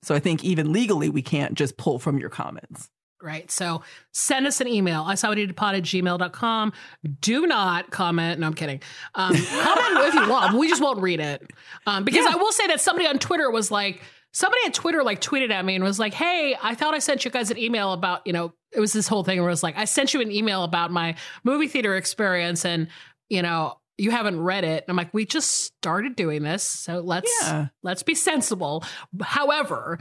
So 0.02 0.14
I 0.14 0.18
think 0.18 0.42
even 0.44 0.72
legally, 0.72 1.10
we 1.10 1.20
can't 1.20 1.52
just 1.54 1.76
pull 1.76 1.98
from 1.98 2.18
your 2.18 2.30
comments. 2.30 2.88
Right. 3.22 3.50
So 3.50 3.82
send 4.12 4.46
us 4.46 4.60
an 4.60 4.68
email. 4.68 5.02
I 5.02 5.14
saw 5.14 5.28
what 5.28 5.36
you 5.38 5.46
did 5.46 5.56
pod 5.56 5.74
at 5.74 5.82
gmail.com. 5.82 6.72
Do 7.20 7.46
not 7.46 7.90
comment. 7.90 8.40
No, 8.40 8.46
I'm 8.46 8.54
kidding. 8.54 8.80
Um, 9.14 9.34
comment 9.36 10.06
if 10.08 10.14
you 10.14 10.28
want. 10.30 10.56
We 10.56 10.68
just 10.68 10.80
won't 10.82 11.00
read 11.02 11.20
it. 11.20 11.42
Um, 11.86 12.04
because 12.04 12.24
Yeah. 12.24 12.32
I 12.32 12.36
will 12.36 12.52
say 12.52 12.66
that 12.68 12.80
somebody 12.80 13.06
on 13.06 13.18
Twitter 13.18 13.50
was 13.50 13.70
like, 13.70 14.00
somebody 14.32 14.60
on 14.64 14.72
Twitter 14.72 15.02
like 15.02 15.20
tweeted 15.20 15.50
at 15.50 15.64
me 15.64 15.74
and 15.74 15.84
was 15.84 15.98
like, 15.98 16.14
Hey, 16.14 16.56
I 16.62 16.74
thought 16.74 16.94
I 16.94 16.98
sent 16.98 17.24
you 17.24 17.30
guys 17.30 17.50
an 17.50 17.58
email 17.58 17.92
about, 17.92 18.26
you 18.26 18.32
know, 18.32 18.54
it 18.72 18.80
was 18.80 18.92
this 18.92 19.06
whole 19.08 19.24
thing 19.24 19.38
where 19.40 19.48
it 19.48 19.52
was 19.52 19.62
like, 19.62 19.76
I 19.76 19.84
sent 19.84 20.14
you 20.14 20.20
an 20.20 20.30
email 20.30 20.62
about 20.64 20.90
my 20.90 21.16
movie 21.44 21.68
theater 21.68 21.96
experience 21.96 22.64
and, 22.64 22.88
you 23.28 23.42
know, 23.42 23.76
you 23.98 24.10
haven't 24.12 24.40
read 24.40 24.64
it. 24.64 24.84
And 24.84 24.90
I'm 24.90 24.96
like, 24.96 25.12
we 25.12 25.26
just 25.26 25.50
started 25.50 26.16
doing 26.16 26.42
this. 26.42 26.62
So 26.62 27.00
let's 27.00 27.30
Yeah. 27.42 27.66
let's 27.82 28.02
be 28.02 28.14
sensible. 28.14 28.82
However, 29.20 29.98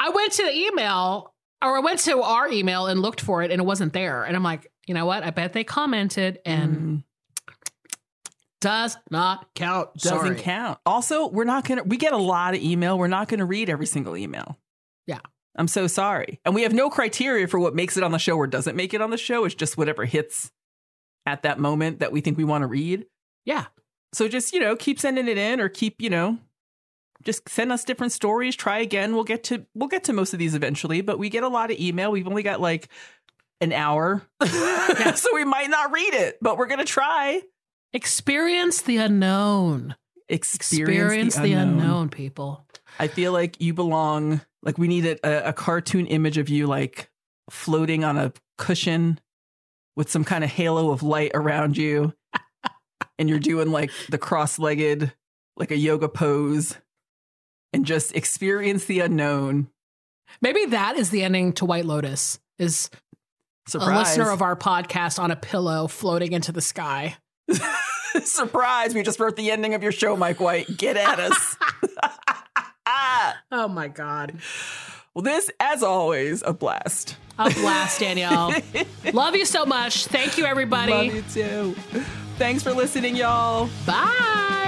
I 0.00 0.10
went 0.10 0.32
to 0.32 0.42
the 0.44 0.52
email 0.56 1.34
or 1.62 1.76
I 1.76 1.80
went 1.80 2.00
to 2.00 2.22
our 2.22 2.48
email 2.50 2.86
and 2.86 3.00
looked 3.00 3.20
for 3.20 3.42
it 3.42 3.50
and 3.50 3.60
it 3.60 3.64
wasn't 3.64 3.92
there. 3.92 4.24
And 4.24 4.36
I'm 4.36 4.42
like, 4.42 4.70
you 4.86 4.94
know 4.94 5.06
what? 5.06 5.22
I 5.24 5.30
bet 5.30 5.52
they 5.52 5.64
commented 5.64 6.38
and 6.44 6.76
Mm, 6.76 7.02
does 8.60 8.96
not 9.10 9.46
count. 9.54 9.94
doesn't 9.94 10.18
Sorry. 10.18 10.34
count. 10.36 10.78
Also, 10.84 11.28
we're 11.28 11.44
not 11.44 11.64
going 11.66 11.78
to, 11.78 11.84
we 11.84 11.96
get 11.96 12.12
a 12.12 12.16
lot 12.18 12.54
of 12.54 12.60
email. 12.62 12.98
We're 12.98 13.06
not 13.06 13.28
going 13.28 13.38
to 13.38 13.44
read 13.46 13.70
every 13.70 13.86
single 13.86 14.16
email. 14.16 14.58
Yeah. 15.06 15.20
I'm 15.56 15.68
so 15.68 15.86
sorry. 15.86 16.40
And 16.44 16.54
we 16.54 16.62
have 16.62 16.72
no 16.72 16.90
criteria 16.90 17.46
for 17.48 17.58
what 17.58 17.74
makes 17.74 17.96
it 17.96 18.02
on 18.02 18.12
the 18.12 18.18
show 18.18 18.36
or 18.36 18.46
doesn't 18.46 18.76
make 18.76 18.94
it 18.94 19.00
on 19.00 19.10
the 19.10 19.16
show. 19.16 19.44
It's 19.44 19.54
just 19.54 19.76
whatever 19.76 20.04
hits 20.04 20.50
at 21.26 21.42
that 21.42 21.58
moment 21.58 22.00
that 22.00 22.12
we 22.12 22.20
think 22.20 22.36
we 22.38 22.44
want 22.44 22.62
to 22.62 22.66
read. 22.66 23.06
Yeah. 23.44 23.66
So 24.12 24.26
just, 24.28 24.52
you 24.52 24.60
know, 24.60 24.74
keep 24.76 24.98
sending 25.00 25.28
it 25.28 25.36
in 25.38 25.60
or 25.60 25.68
keep, 25.68 26.00
you 26.00 26.10
know, 26.10 26.38
just 27.24 27.48
send 27.48 27.72
us 27.72 27.84
different 27.84 28.12
stories. 28.12 28.56
Try 28.56 28.78
again. 28.78 29.14
We'll 29.14 29.24
get 29.24 29.44
to 29.44 29.66
we'll 29.74 29.88
get 29.88 30.04
to 30.04 30.12
most 30.12 30.32
of 30.32 30.38
these 30.38 30.54
eventually, 30.54 31.00
but 31.00 31.18
we 31.18 31.28
get 31.28 31.42
a 31.42 31.48
lot 31.48 31.70
of 31.70 31.78
email. 31.78 32.12
We've 32.12 32.28
only 32.28 32.42
got 32.42 32.60
like 32.60 32.88
an 33.60 33.72
hour. 33.72 34.22
so 34.44 35.28
we 35.34 35.44
might 35.44 35.68
not 35.68 35.92
read 35.92 36.14
it, 36.14 36.38
but 36.40 36.56
we're 36.56 36.66
going 36.66 36.78
to 36.78 36.84
try. 36.84 37.42
Experience 37.92 38.82
the 38.82 38.98
unknown. 38.98 39.96
Experience, 40.28 40.72
Experience 40.72 41.34
the, 41.36 41.42
the 41.42 41.52
unknown. 41.54 41.80
unknown, 41.80 42.08
people. 42.10 42.66
I 42.98 43.08
feel 43.08 43.32
like 43.32 43.60
you 43.60 43.74
belong. 43.74 44.40
Like 44.62 44.78
we 44.78 44.88
need 44.88 45.06
a, 45.06 45.48
a 45.48 45.52
cartoon 45.52 46.06
image 46.06 46.38
of 46.38 46.48
you, 46.48 46.66
like 46.66 47.10
floating 47.50 48.04
on 48.04 48.18
a 48.18 48.32
cushion 48.58 49.20
with 49.96 50.10
some 50.10 50.24
kind 50.24 50.44
of 50.44 50.50
halo 50.50 50.90
of 50.90 51.02
light 51.02 51.30
around 51.34 51.76
you, 51.76 52.12
and 53.18 53.28
you're 53.28 53.38
doing 53.38 53.70
like 53.70 53.90
the 54.10 54.18
cross-legged, 54.18 55.12
like 55.56 55.70
a 55.70 55.76
yoga 55.76 56.08
pose, 56.08 56.76
and 57.72 57.84
just 57.84 58.14
experience 58.14 58.84
the 58.84 59.00
unknown. 59.00 59.68
Maybe 60.40 60.66
that 60.66 60.96
is 60.96 61.10
the 61.10 61.22
ending 61.22 61.52
to 61.54 61.64
White 61.64 61.84
Lotus. 61.84 62.38
Is 62.58 62.90
Surprise! 63.66 63.88
a 63.88 63.98
listener 63.98 64.30
of 64.30 64.42
our 64.42 64.56
podcast 64.56 65.18
on 65.18 65.30
a 65.30 65.36
pillow 65.36 65.86
floating 65.86 66.32
into 66.32 66.52
the 66.52 66.60
sky. 66.60 67.16
Surprise! 68.22 68.94
We 68.94 69.02
just 69.02 69.20
wrote 69.20 69.36
the 69.36 69.50
ending 69.50 69.74
of 69.74 69.82
your 69.82 69.92
show, 69.92 70.16
Mike 70.16 70.40
White. 70.40 70.76
Get 70.76 70.96
at 70.96 71.18
us. 71.18 71.56
Oh 73.50 73.68
my 73.68 73.88
God. 73.88 74.38
Well, 75.14 75.22
this, 75.22 75.50
as 75.58 75.82
always, 75.82 76.42
a 76.42 76.52
blast. 76.52 77.16
A 77.38 77.50
blast, 77.50 78.00
Danielle. 78.00 78.54
Love 79.12 79.36
you 79.36 79.46
so 79.46 79.64
much. 79.64 80.06
Thank 80.06 80.38
you, 80.38 80.44
everybody. 80.44 80.92
Love 80.92 81.14
you 81.14 81.22
too. 81.22 81.74
Thanks 82.36 82.62
for 82.62 82.72
listening, 82.72 83.16
y'all. 83.16 83.68
Bye. 83.86 84.67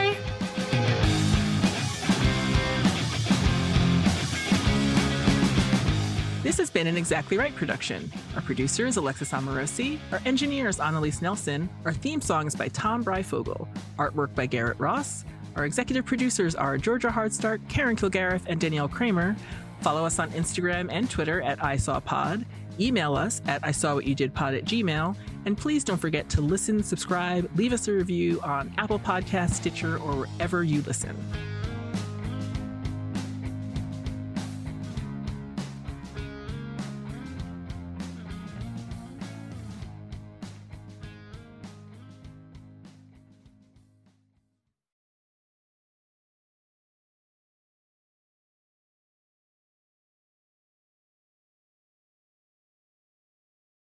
This 6.43 6.57
has 6.57 6.71
been 6.71 6.87
an 6.87 6.97
Exactly 6.97 7.37
Right 7.37 7.55
production. 7.55 8.11
Our 8.35 8.41
producer 8.41 8.87
is 8.87 8.97
Alexis 8.97 9.31
Amorosi. 9.31 9.99
Our 10.11 10.23
engineer 10.25 10.69
is 10.69 10.81
Annalise 10.81 11.21
Nelson. 11.21 11.69
Our 11.85 11.93
theme 11.93 12.23
song 12.23 12.47
is 12.47 12.57
by 12.57 12.69
Tom 12.69 13.05
Breyfogle. 13.05 13.69
Artwork 13.99 14.35
by 14.35 14.47
Garrett 14.47 14.81
Ross. 14.81 15.27
Our 15.55 15.67
executive 15.67 16.07
producers 16.07 16.55
are 16.55 16.79
Georgia 16.79 17.09
Hardstark, 17.09 17.69
Karen 17.69 17.95
Kilgariff, 17.95 18.41
and 18.47 18.59
Danielle 18.59 18.89
Kramer. 18.89 19.37
Follow 19.83 20.07
us 20.07 20.19
on 20.19 20.31
Instagram 20.31 20.89
and 20.91 21.11
Twitter 21.11 21.43
at 21.43 21.59
ISawPod. 21.59 22.47
Email 22.81 23.17
us 23.17 23.43
at 23.47 23.61
I 23.63 23.73
saw 23.73 23.95
what 23.95 24.07
you 24.07 24.15
did 24.15 24.33
pod 24.33 24.55
at 24.55 24.65
gmail. 24.65 25.15
And 25.45 25.59
please 25.59 25.85
don't 25.85 25.99
forget 25.99 26.31
to 26.31 26.41
listen, 26.41 26.83
subscribe, 26.83 27.51
leave 27.55 27.75
us 27.75 27.87
a 27.87 27.93
review 27.93 28.41
on 28.41 28.73
Apple 28.79 28.99
Podcasts, 28.99 29.57
Stitcher, 29.57 29.99
or 29.99 30.25
wherever 30.25 30.65
you 30.65 30.81
listen. 30.83 31.15